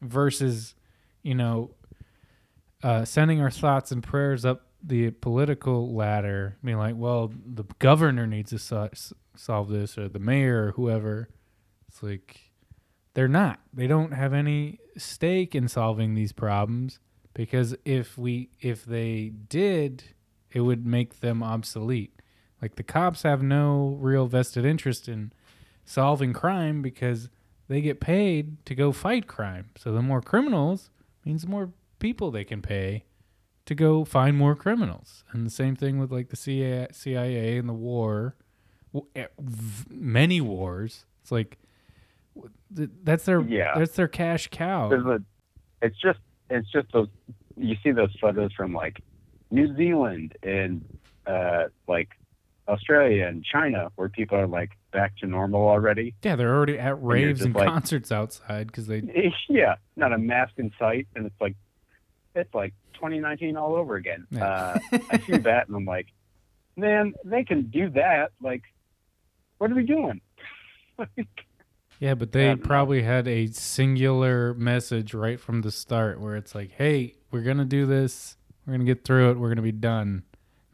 versus, 0.00 0.74
you 1.22 1.34
know, 1.34 1.70
uh, 2.82 3.04
sending 3.04 3.40
our 3.40 3.50
thoughts 3.50 3.90
and 3.90 4.02
prayers 4.02 4.44
up 4.44 4.67
the 4.88 5.10
political 5.10 5.94
ladder, 5.94 6.56
being 6.64 6.78
like, 6.78 6.96
well, 6.96 7.32
the 7.46 7.64
governor 7.78 8.26
needs 8.26 8.50
to 8.50 8.58
so- 8.58 8.90
solve 9.36 9.68
this, 9.68 9.96
or 9.98 10.08
the 10.08 10.18
mayor, 10.18 10.68
or 10.68 10.72
whoever. 10.72 11.28
It's 11.88 12.02
like 12.02 12.52
they're 13.14 13.28
not. 13.28 13.60
They 13.72 13.86
don't 13.86 14.12
have 14.12 14.32
any 14.32 14.78
stake 14.96 15.54
in 15.54 15.68
solving 15.68 16.14
these 16.14 16.32
problems 16.32 16.98
because 17.34 17.76
if 17.84 18.18
we 18.18 18.50
if 18.60 18.84
they 18.84 19.32
did, 19.48 20.04
it 20.50 20.60
would 20.60 20.86
make 20.86 21.20
them 21.20 21.42
obsolete. 21.42 22.20
Like 22.60 22.76
the 22.76 22.82
cops 22.82 23.22
have 23.22 23.42
no 23.42 23.96
real 24.00 24.26
vested 24.26 24.64
interest 24.64 25.08
in 25.08 25.32
solving 25.84 26.32
crime 26.32 26.82
because 26.82 27.28
they 27.68 27.80
get 27.80 28.00
paid 28.00 28.64
to 28.66 28.74
go 28.74 28.92
fight 28.92 29.26
crime. 29.26 29.70
So 29.76 29.92
the 29.92 30.02
more 30.02 30.22
criminals 30.22 30.90
means 31.24 31.42
the 31.42 31.48
more 31.48 31.72
people 31.98 32.30
they 32.30 32.44
can 32.44 32.62
pay 32.62 33.04
to 33.68 33.74
go 33.74 34.04
find 34.04 34.36
more 34.36 34.54
criminals. 34.56 35.24
And 35.32 35.46
the 35.46 35.50
same 35.50 35.76
thing 35.76 35.98
with 35.98 36.10
like 36.10 36.30
the 36.30 36.36
CIA, 36.36 36.88
CIA 36.90 37.58
and 37.58 37.68
the 37.68 37.72
war, 37.74 38.34
eh, 39.14 39.26
many 39.90 40.40
wars. 40.40 41.04
It's 41.22 41.30
like 41.30 41.58
that's 42.80 43.24
their 43.24 43.40
Yeah. 43.40 43.74
that's 43.76 43.94
their 43.96 44.08
cash 44.08 44.48
cow. 44.50 44.90
A, 44.90 45.18
it's 45.82 46.00
just 46.00 46.18
it's 46.50 46.70
just 46.70 46.90
those 46.92 47.08
you 47.56 47.76
see 47.82 47.90
those 47.90 48.14
photos 48.20 48.52
from 48.54 48.72
like 48.72 49.00
New 49.50 49.74
Zealand 49.76 50.34
and 50.42 50.84
uh, 51.26 51.64
like 51.86 52.08
Australia 52.68 53.26
and 53.26 53.44
China 53.44 53.90
where 53.96 54.08
people 54.08 54.38
are 54.38 54.46
like 54.46 54.70
back 54.92 55.16
to 55.18 55.26
normal 55.26 55.68
already. 55.68 56.14
Yeah, 56.22 56.36
they're 56.36 56.54
already 56.54 56.78
at 56.78 57.02
raves 57.02 57.40
just 57.40 57.46
and 57.46 57.54
like- 57.54 57.68
concerts 57.68 58.10
outside 58.12 58.68
because 58.68 58.86
they. 58.86 59.02
Yeah, 59.50 59.76
not 59.96 60.12
a 60.12 60.18
mask 60.18 60.54
in 60.58 60.70
sight, 60.78 61.06
and 61.14 61.26
it's 61.26 61.40
like 61.40 61.56
it's 62.38 62.54
like 62.54 62.74
2019 62.94 63.56
all 63.56 63.74
over 63.74 63.96
again. 63.96 64.26
Yeah. 64.30 64.44
Uh, 64.44 64.78
I 65.10 65.18
see 65.18 65.36
that, 65.38 65.68
and 65.68 65.76
I'm 65.76 65.84
like, 65.84 66.06
man, 66.76 67.14
they 67.24 67.44
can 67.44 67.62
do 67.70 67.90
that. 67.90 68.30
Like, 68.40 68.62
what 69.58 69.70
are 69.70 69.74
we 69.74 69.84
doing? 69.84 70.20
Yeah, 72.00 72.14
but 72.14 72.30
they 72.30 72.44
don't 72.44 72.60
know. 72.60 72.64
probably 72.66 73.02
had 73.02 73.26
a 73.26 73.48
singular 73.48 74.54
message 74.54 75.14
right 75.14 75.40
from 75.40 75.62
the 75.62 75.72
start 75.72 76.20
where 76.20 76.36
it's 76.36 76.54
like, 76.54 76.70
"Hey, 76.70 77.16
we're 77.32 77.42
gonna 77.42 77.64
do 77.64 77.86
this. 77.86 78.36
We're 78.64 78.74
gonna 78.74 78.84
get 78.84 79.04
through 79.04 79.32
it. 79.32 79.38
We're 79.38 79.48
gonna 79.48 79.62
be 79.62 79.72
done." 79.72 80.22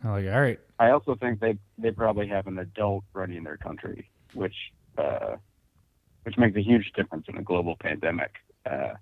I'm 0.02 0.10
like, 0.10 0.26
"All 0.26 0.38
right, 0.40 0.60
I 0.78 0.90
also 0.90 1.14
think 1.14 1.40
they 1.40 1.56
they 1.78 1.92
probably 1.92 2.28
have 2.28 2.46
an 2.46 2.58
adult 2.58 3.04
running 3.14 3.42
their 3.42 3.56
country, 3.56 4.10
which 4.34 4.54
uh, 4.98 5.36
which 6.24 6.36
makes 6.36 6.56
a 6.56 6.62
huge 6.62 6.92
difference 6.94 7.24
in 7.28 7.38
a 7.38 7.42
global 7.42 7.76
pandemic, 7.80 8.32
uh, 8.70 8.92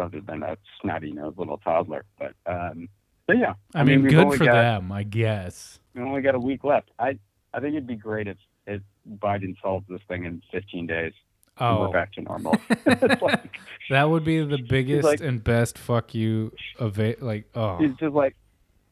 rather 0.00 0.20
than 0.20 0.42
a 0.42 0.56
snotty 0.80 1.12
nosed 1.12 1.38
little 1.38 1.58
toddler. 1.58 2.04
But 2.18 2.34
um, 2.46 2.88
but 3.26 3.38
yeah, 3.38 3.54
I, 3.74 3.84
mean, 3.84 4.02
we've 4.02 4.10
good 4.10 4.38
for 4.38 4.44
got, 4.44 4.54
them, 4.54 4.92
I 4.92 5.02
guess." 5.02 5.78
We 5.94 6.02
only 6.02 6.22
got 6.22 6.34
a 6.34 6.40
week 6.40 6.64
left. 6.64 6.90
I 6.98 7.18
I 7.52 7.60
think 7.60 7.74
it'd 7.74 7.86
be 7.86 7.96
great 7.96 8.26
if 8.26 8.38
if 8.66 8.82
Biden 9.18 9.54
solves 9.62 9.86
this 9.88 10.00
thing 10.08 10.24
in 10.24 10.42
15 10.52 10.86
days 10.86 11.12
and 11.58 11.68
Oh, 11.68 11.80
we're 11.80 11.92
back 11.92 12.12
to 12.14 12.22
normal. 12.22 12.56
Like, 13.20 13.58
that 13.90 14.08
would 14.08 14.24
be 14.24 14.42
the 14.42 14.62
biggest 14.68 15.04
like- 15.04 15.20
and 15.20 15.42
best 15.42 15.76
fuck 15.76 16.14
you 16.14 16.52
of. 16.78 16.98
Like, 16.98 17.48
oh, 17.54 17.76
He's 17.78 17.94
just 17.96 18.14
like, 18.14 18.36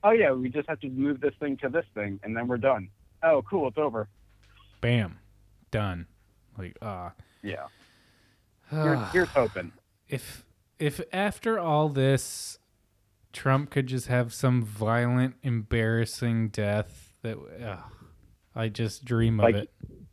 oh 0.05 0.11
yeah, 0.11 0.33
we 0.33 0.51
just 0.51 0.69
have 0.69 0.81
to 0.81 0.89
move 0.89 1.21
this 1.21 1.35
thing 1.41 1.57
to 1.59 1.69
this 1.69 1.87
thing, 1.95 2.21
and 2.23 2.37
then 2.37 2.47
we're 2.47 2.59
done. 2.59 2.89
Oh, 3.23 3.43
cool, 3.49 3.69
it's 3.69 3.79
over. 3.79 4.09
bam, 4.81 5.19
done. 5.71 6.07
Like, 6.57 6.77
ah. 6.83 7.13
Yeah, 7.43 7.67
here's, 8.71 9.13
here's 9.13 9.29
hoping. 9.29 9.73
if 10.09 10.45
if 10.79 11.01
after 11.13 11.59
all 11.59 11.89
this 11.89 12.59
Trump 13.33 13.71
could 13.71 13.87
just 13.87 14.07
have 14.09 14.33
some 14.33 14.63
violent 14.63 15.35
embarrassing 15.43 16.49
death 16.49 17.13
that 17.23 17.37
ugh, 17.65 17.79
I 18.55 18.69
just 18.69 19.05
dream 19.05 19.41
of 19.41 19.45
Like- 19.45 19.55
it. 19.55 19.71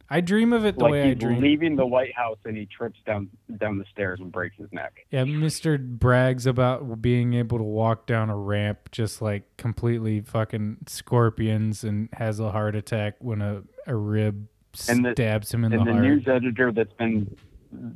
I 0.07 0.21
dream 0.21 0.53
of 0.53 0.65
it 0.65 0.77
the 0.77 0.83
like 0.83 0.91
way 0.91 1.09
I 1.09 1.13
dream. 1.15 1.41
leaving 1.41 1.75
the 1.75 1.85
White 1.85 2.13
House 2.13 2.37
and 2.45 2.55
he 2.55 2.67
trips 2.67 2.99
down 3.07 3.27
down 3.57 3.79
the 3.79 3.85
stairs 3.85 4.19
and 4.19 4.31
breaks 4.31 4.55
his 4.55 4.71
neck. 4.71 4.93
yeah, 5.09 5.23
Mr. 5.23 5.79
brags 5.83 6.45
about 6.45 7.01
being 7.01 7.33
able 7.33 7.57
to 7.57 7.63
walk 7.63 8.05
down 8.05 8.29
a 8.29 8.37
ramp 8.37 8.91
just 8.91 9.19
like 9.19 9.57
completely 9.57 10.21
fucking 10.21 10.77
scorpions 10.85 11.83
and 11.83 12.09
has 12.13 12.39
a 12.39 12.51
heart 12.51 12.75
attack 12.75 13.15
when 13.19 13.41
a, 13.41 13.63
a 13.87 13.95
rib 13.95 14.47
And 14.87 15.03
the- 15.03 15.13
stabs 15.13 15.51
him 15.51 15.63
in 15.65 15.73
and 15.73 15.81
the 15.81 15.85
the 15.85 15.91
heart. 15.93 16.03
news 16.03 16.27
editor 16.27 16.71
that's 16.71 16.93
been 16.93 17.35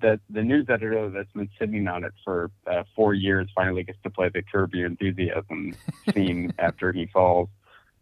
that 0.02 0.20
the 0.30 0.42
news 0.44 0.68
editor 0.70 1.10
that's 1.10 1.32
been 1.34 1.50
sitting 1.60 1.88
on 1.88 2.04
it 2.04 2.14
for 2.24 2.52
uh, 2.68 2.84
four 2.96 3.14
years 3.14 3.50
finally 3.56 3.84
gets 3.84 4.00
to 4.04 4.10
play 4.10 4.30
the 4.30 4.42
Curb 4.42 4.74
Your 4.74 4.88
Enthusiasm 4.88 5.76
scene 6.14 6.54
after 6.60 6.92
he 6.92 7.08
falls. 7.08 7.50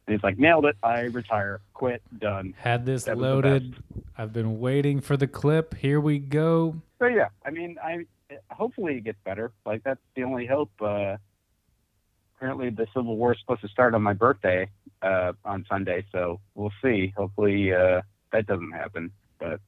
And 0.06 0.16
he's 0.16 0.24
like, 0.24 0.38
nailed 0.38 0.66
it. 0.66 0.78
I 0.82 1.02
retire. 1.02 1.60
Quit. 1.74 2.02
Done. 2.18 2.54
Had 2.58 2.86
this 2.86 3.06
That 3.06 3.18
loaded. 3.18 3.76
I've 4.18 4.34
been 4.34 4.60
waiting 4.60 5.02
for 5.02 5.18
the 5.18 5.28
clip. 5.28 5.76
Here 5.76 6.00
we 6.00 6.20
go. 6.20 6.82
So 7.00 7.06
yeah, 7.08 7.28
I 7.46 7.52
mean, 7.52 7.78
I 7.84 8.06
hopefully 8.50 8.98
it 8.98 9.04
gets 9.04 9.20
better. 9.24 9.52
Like 9.66 9.84
that's 9.84 10.00
the 10.16 10.24
only 10.24 10.46
hope. 10.46 10.72
Uh, 10.82 11.18
apparently, 12.36 12.70
the 12.70 12.88
Civil 12.94 13.18
War 13.18 13.34
is 13.34 13.40
supposed 13.40 13.62
to 13.62 13.68
start 13.68 13.94
on 13.94 14.02
my 14.02 14.14
birthday 14.14 14.70
uh, 15.02 15.34
on 15.46 15.66
Sunday, 15.70 16.06
so 16.12 16.40
we'll 16.56 16.74
see. 16.82 17.14
Hopefully, 17.16 17.74
uh, 17.74 18.02
that 18.32 18.48
doesn't 18.48 18.72
happen. 18.72 19.12
But 19.40 19.60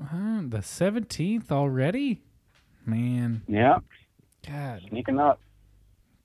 Uh, 0.00 0.42
the 0.42 0.58
17th 0.58 1.50
already? 1.50 2.22
Man, 2.86 3.42
yeah, 3.48 3.78
God. 4.46 4.82
sneaking 4.88 5.18
up. 5.18 5.40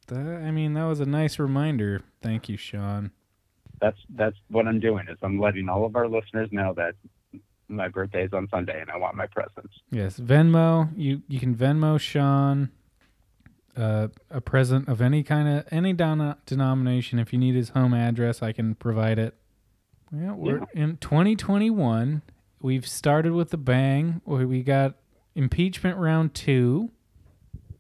That, 0.08 0.26
I 0.26 0.52
mean, 0.52 0.74
that 0.74 0.84
was 0.84 1.00
a 1.00 1.06
nice 1.06 1.40
reminder. 1.40 2.02
Thank 2.22 2.50
you, 2.50 2.58
Sean. 2.58 3.12
That's 3.80 3.98
that's 4.10 4.36
what 4.50 4.68
I'm 4.68 4.80
doing. 4.80 5.08
Is 5.08 5.18
I'm 5.22 5.40
letting 5.40 5.70
all 5.70 5.86
of 5.86 5.96
our 5.96 6.08
listeners 6.08 6.50
know 6.52 6.74
that 6.76 6.96
my 7.70 7.88
birthday 7.88 8.26
is 8.26 8.34
on 8.34 8.50
Sunday 8.50 8.82
and 8.82 8.90
I 8.90 8.98
want 8.98 9.16
my 9.16 9.28
presents. 9.28 9.74
Yes, 9.90 10.20
Venmo. 10.20 10.90
You 10.98 11.22
you 11.30 11.40
can 11.40 11.56
Venmo 11.56 11.98
Sean 12.00 12.72
uh, 13.78 14.10
a 14.30 14.42
present 14.42 14.90
of 14.90 15.02
any 15.02 15.24
kind 15.24 15.48
of 15.48 15.66
any 15.72 15.94
don- 15.94 16.36
denomination. 16.46 17.20
If 17.20 17.32
you 17.32 17.40
need 17.40 17.56
his 17.56 17.70
home 17.70 17.94
address, 17.94 18.42
I 18.42 18.52
can 18.52 18.76
provide 18.76 19.18
it. 19.18 19.36
Yeah, 20.12 20.34
we're 20.34 20.66
in 20.74 20.98
2021. 20.98 22.24
We've 22.62 22.88
started 22.88 23.32
with 23.34 23.53
a 23.53 23.57
bang. 23.57 24.22
We 24.26 24.45
we 24.45 24.64
got 24.64 24.95
impeachment 25.36 25.97
round 25.97 26.34
two. 26.34 26.91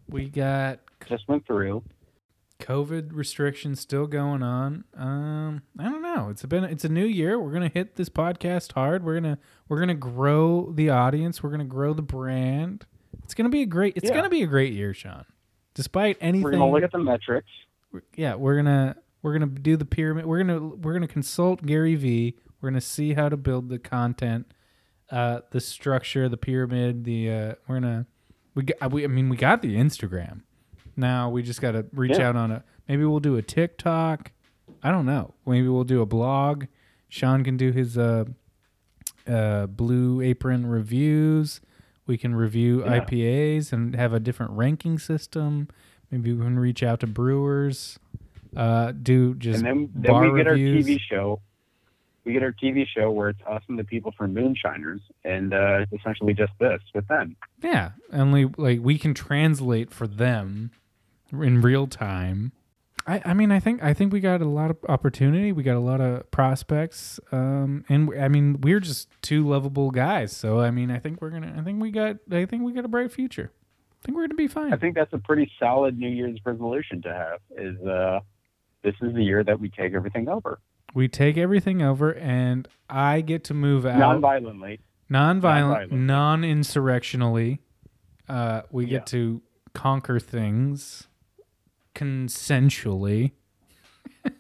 We 0.07 0.29
got 0.29 0.79
Just 1.07 1.27
went 1.27 1.45
through. 1.45 1.83
COVID 2.61 3.13
restrictions 3.13 3.79
still 3.79 4.05
going 4.05 4.43
on. 4.43 4.83
Um, 4.95 5.61
I 5.77 5.83
don't 5.85 6.01
know. 6.01 6.27
It's 6.29 6.43
been 6.45 6.63
it's 6.65 6.83
a 6.83 6.89
new 6.89 7.05
year. 7.05 7.39
We're 7.39 7.51
gonna 7.53 7.69
hit 7.69 7.95
this 7.95 8.09
podcast 8.09 8.73
hard. 8.73 9.03
We're 9.03 9.15
gonna 9.15 9.37
we're 9.69 9.79
gonna 9.79 9.93
grow 9.95 10.71
the 10.73 10.89
audience. 10.89 11.41
We're 11.41 11.51
gonna 11.51 11.63
grow 11.65 11.93
the 11.93 12.01
brand. 12.01 12.85
It's 13.23 13.33
gonna 13.33 13.49
be 13.49 13.61
a 13.61 13.65
great. 13.65 13.95
It's 13.97 14.09
Yeah. 14.09 14.15
gonna 14.15 14.29
be 14.29 14.43
a 14.43 14.47
great 14.47 14.73
year, 14.73 14.93
Sean. 14.93 15.25
Despite 15.73 16.17
anything, 16.19 16.43
We're 16.43 16.51
gonna 16.51 16.69
look 16.69 16.83
at 16.83 16.91
the 16.91 16.99
metrics. 16.99 17.47
yeah, 18.15 18.35
we're 18.35 18.57
gonna 18.57 18.97
we're 19.21 19.33
gonna 19.33 19.45
do 19.47 19.77
the 19.77 19.85
pyramid. 19.85 20.25
We're 20.25 20.39
gonna 20.43 20.59
we're 20.59 20.93
gonna 20.93 21.07
consult 21.07 21.65
Gary 21.65 21.95
Vee. 21.95 22.35
We're 22.59 22.69
gonna 22.71 22.81
see 22.81 23.13
how 23.13 23.29
to 23.29 23.37
build 23.37 23.69
the 23.69 23.79
content, 23.79 24.51
uh, 25.11 25.41
the 25.51 25.59
structure, 25.59 26.29
the 26.29 26.37
pyramid. 26.37 27.03
The 27.03 27.31
uh, 27.31 27.55
we're 27.67 27.79
gonna 27.79 28.05
we 28.55 28.63
got 28.63 28.91
we 28.91 29.03
I 29.03 29.07
mean 29.07 29.29
we 29.29 29.37
got 29.37 29.61
the 29.61 29.75
Instagram. 29.75 30.41
Now 30.95 31.29
we 31.29 31.43
just 31.43 31.61
gotta 31.61 31.85
reach 31.93 32.17
Yeah. 32.17 32.29
out 32.29 32.35
on 32.35 32.51
a 32.51 32.63
maybe 32.87 33.05
we'll 33.05 33.19
do 33.19 33.35
a 33.37 33.41
TikTok. 33.41 34.31
I 34.83 34.91
don't 34.91 35.05
know. 35.05 35.33
Maybe 35.45 35.67
we'll 35.67 35.83
do 35.83 36.01
a 36.01 36.05
blog. 36.05 36.65
Sean 37.09 37.43
can 37.43 37.57
do 37.57 37.71
his 37.71 37.97
uh, 37.97 38.25
uh, 39.27 39.67
Blue 39.67 40.21
Apron 40.21 40.65
reviews. 40.67 41.61
We 42.05 42.17
can 42.17 42.35
review 42.35 42.83
Yeah. 42.83 42.99
IPAs 42.99 43.71
and 43.73 43.95
have 43.95 44.13
a 44.13 44.19
different 44.19 44.51
ranking 44.53 44.97
system. 44.99 45.67
Maybe 46.11 46.33
we 46.33 46.43
can 46.43 46.57
reach 46.59 46.81
out 46.83 46.99
to 47.01 47.07
brewers. 47.07 47.99
Uh, 48.55 48.91
do 48.93 49.35
just 49.35 49.59
and 49.63 49.67
then, 49.67 49.89
then 49.93 50.31
we 50.33 50.37
get 50.43 50.49
reviews. 50.49 50.85
our 50.87 50.93
TV 50.95 50.99
show. 50.99 51.41
We 52.29 52.33
get 52.33 52.43
our 52.43 52.53
TV 52.53 52.85
show 52.85 53.09
where 53.09 53.29
it's 53.29 53.41
us 53.49 53.63
and 53.69 53.79
the 53.79 53.83
people 53.83 54.13
from 54.15 54.35
Moonshiners, 54.35 55.01
and 55.25 55.51
uh, 55.51 55.79
it's 55.79 55.91
essentially 55.93 56.35
just 56.35 56.51
this 56.59 56.79
with 56.93 57.07
them. 57.07 57.35
Yeah, 57.63 57.93
only 58.13 58.45
like 58.55 58.81
we 58.83 58.99
can 58.99 59.15
translate 59.15 59.91
for 59.91 60.05
them 60.05 60.69
in 61.31 61.59
real 61.59 61.87
time. 61.87 62.51
I, 63.07 63.19
I 63.25 63.33
mean, 63.33 63.51
I 63.51 63.59
think 63.59 63.81
I 63.81 63.95
think 63.95 64.13
we 64.13 64.19
got 64.19 64.43
a 64.43 64.47
lot 64.47 64.69
of 64.69 64.77
opportunity. 64.87 65.51
We 65.51 65.63
got 65.63 65.75
a 65.75 65.79
lot 65.79 66.01
of 66.01 66.29
prospects, 66.29 67.19
um, 67.31 67.83
and 67.89 68.13
I 68.15 68.27
mean, 68.27 68.61
we're 68.61 68.79
just 68.79 69.09
two 69.23 69.47
lovable 69.47 69.89
guys. 69.89 70.31
So 70.37 70.59
I 70.59 70.69
mean, 70.69 70.91
I 70.91 70.99
think 70.99 71.23
we're 71.23 71.31
gonna. 71.31 71.55
I 71.57 71.63
think 71.63 71.81
we 71.81 71.89
got. 71.89 72.17
I 72.31 72.45
think 72.45 72.61
we 72.61 72.73
got 72.73 72.85
a 72.85 72.89
bright 72.89 73.11
future. 73.11 73.51
I 74.03 74.05
think 74.05 74.15
we're 74.15 74.27
gonna 74.27 74.35
be 74.35 74.47
fine. 74.47 74.71
I 74.71 74.77
think 74.77 74.93
that's 74.93 75.13
a 75.13 75.17
pretty 75.17 75.51
solid 75.57 75.97
New 75.97 76.09
Year's 76.09 76.37
resolution 76.45 77.01
to 77.01 77.11
have. 77.11 77.39
Is 77.57 77.83
uh, 77.87 78.19
this 78.83 78.93
is 79.01 79.15
the 79.15 79.23
year 79.23 79.43
that 79.43 79.59
we 79.59 79.69
take 79.69 79.95
everything 79.95 80.29
over, 80.29 80.59
we 80.93 81.07
take 81.07 81.37
everything 81.37 81.81
over, 81.81 82.13
and 82.15 82.67
I 82.89 83.21
get 83.21 83.43
to 83.45 83.53
move 83.53 83.85
out 83.85 83.99
non-violently. 83.99 84.79
non-violent, 85.09 85.91
non-violent. 85.91 86.41
non-insurrectionally. 86.43 87.59
Uh, 88.27 88.61
we 88.71 88.85
Yeah. 88.85 88.97
get 88.99 89.05
to 89.07 89.41
conquer 89.73 90.19
things 90.19 91.07
consensually. 91.95 93.31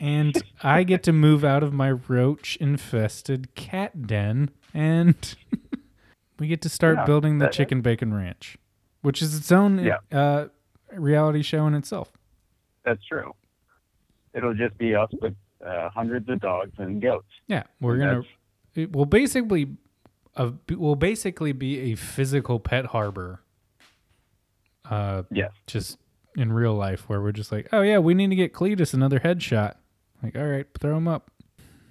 and 0.00 0.42
I 0.62 0.82
get 0.84 1.02
to 1.04 1.12
move 1.12 1.44
out 1.44 1.62
of 1.62 1.72
my 1.72 1.92
roach 1.92 2.56
infested 2.56 3.54
cat 3.54 4.06
den 4.06 4.50
and 4.74 5.14
we 6.38 6.48
get 6.48 6.60
to 6.62 6.68
start 6.68 6.98
Yeah, 6.98 7.04
building 7.04 7.38
the 7.38 7.48
chicken 7.48 7.80
bacon 7.82 8.12
ranch, 8.14 8.56
which 9.02 9.22
is 9.22 9.36
its 9.36 9.52
own 9.52 9.78
Yeah. 9.78 9.98
uh, 10.10 10.48
reality 10.92 11.42
show 11.42 11.66
in 11.66 11.74
itself. 11.74 12.12
That's 12.84 13.04
true. 13.04 13.32
It'll 14.34 14.54
just 14.54 14.76
be 14.78 14.94
us 14.94 15.10
with 15.20 15.34
uh, 15.64 15.88
hundreds 15.90 16.28
of 16.28 16.40
dogs 16.40 16.72
and 16.78 17.00
goats. 17.02 17.28
Yeah, 17.46 17.64
we're 17.80 17.98
gonna. 17.98 18.22
It 18.74 18.92
will 18.96 19.04
basically, 19.06 19.76
uh, 20.36 20.52
will 20.70 20.96
basically 20.96 21.52
be 21.52 21.92
a 21.92 21.94
physical 21.94 22.58
pet 22.60 22.86
harbor. 22.86 23.42
Uh, 24.88 25.22
Yes. 25.30 25.52
just 25.66 25.98
in 26.36 26.52
real 26.52 26.74
life, 26.74 27.08
where 27.08 27.20
we're 27.20 27.32
just 27.32 27.52
like, 27.52 27.68
oh 27.72 27.82
yeah, 27.82 27.98
we 27.98 28.14
need 28.14 28.30
to 28.30 28.36
get 28.36 28.52
Cletus 28.52 28.94
another 28.94 29.20
headshot. 29.20 29.74
Like, 30.22 30.36
all 30.36 30.46
right, 30.46 30.66
throw 30.80 30.96
him 30.96 31.06
up. 31.08 31.30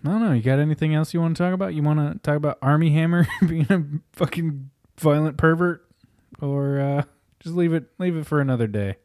I 0.03 0.09
don't 0.09 0.21
know. 0.21 0.33
You 0.33 0.41
got 0.41 0.57
anything 0.59 0.95
else 0.95 1.13
you 1.13 1.21
want 1.21 1.37
to 1.37 1.43
talk 1.43 1.53
about? 1.53 1.73
You 1.75 1.83
want 1.83 1.99
to 1.99 2.19
talk 2.19 2.35
about 2.35 2.57
Armie 2.61 2.89
Hammer 2.91 3.27
being 3.47 3.67
a 3.69 3.83
fucking 4.13 4.71
violent 4.99 5.37
pervert, 5.37 5.85
or 6.41 6.79
uh, 6.79 7.03
just 7.39 7.55
leave 7.55 7.73
it 7.73 7.85
leave 7.99 8.15
it 8.17 8.25
for 8.25 8.41
another 8.41 8.65
day? 8.67 8.95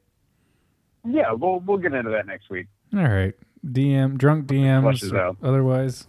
Yeah, 1.06 1.32
we'll 1.32 1.60
we'll 1.60 1.76
get 1.78 1.92
into 1.92 2.10
that 2.10 2.26
next 2.26 2.48
week. 2.50 2.66
All 2.96 3.02
right, 3.02 3.34
DM 3.64 4.16
drunk 4.16 4.46
DMs. 4.46 4.82
Flushes 4.82 5.12
or 5.12 5.18
out. 5.18 5.36
Otherwise, 5.42 6.06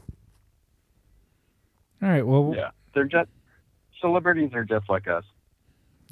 all 2.01 2.09
right. 2.09 2.25
Well, 2.25 2.53
Yeah, 2.55 2.69
they're 2.93 3.05
just 3.05 3.29
celebrities 3.99 4.51
are 4.53 4.63
just 4.63 4.89
like 4.89 5.07
us. 5.07 5.23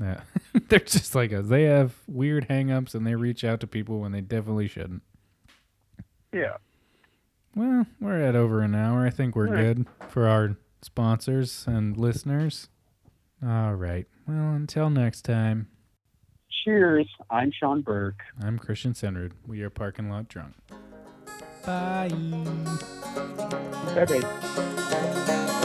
Yeah. 0.01 0.21
They're 0.67 0.79
just 0.79 1.15
like 1.15 1.31
us. 1.31 1.47
They 1.47 1.63
have 1.63 1.95
weird 2.07 2.49
hangups 2.49 2.95
and 2.95 3.05
they 3.05 3.15
reach 3.15 3.43
out 3.43 3.59
to 3.61 3.67
people 3.67 3.99
when 3.99 4.11
they 4.11 4.21
definitely 4.21 4.67
shouldn't. 4.67 5.03
Yeah. 6.33 6.57
Well, 7.55 7.85
we're 8.01 8.21
at 8.21 8.35
over 8.35 8.61
an 8.61 8.75
hour. 8.75 9.05
I 9.05 9.09
think 9.09 9.35
we're 9.35 9.47
right. 9.47 9.75
good 9.75 9.85
for 10.09 10.27
our 10.27 10.57
sponsors 10.81 11.65
and 11.65 11.95
listeners. 11.95 12.67
All 13.41 13.73
right. 13.75 14.05
Well, 14.27 14.53
until 14.53 14.89
next 14.89 15.21
time, 15.21 15.69
Cheers. 16.65 17.07
I'm 17.29 17.51
Sean 17.51 17.81
Burke. 17.83 18.23
I'm 18.43 18.57
Christian 18.57 18.93
Senrud. 18.93 19.33
We 19.45 19.61
are 19.61 19.69
Parking 19.69 20.09
Lot 20.09 20.27
Drunk. 20.27 20.55
Bye. 21.63 22.09
Bye 23.93 24.05
bye. 24.05 25.61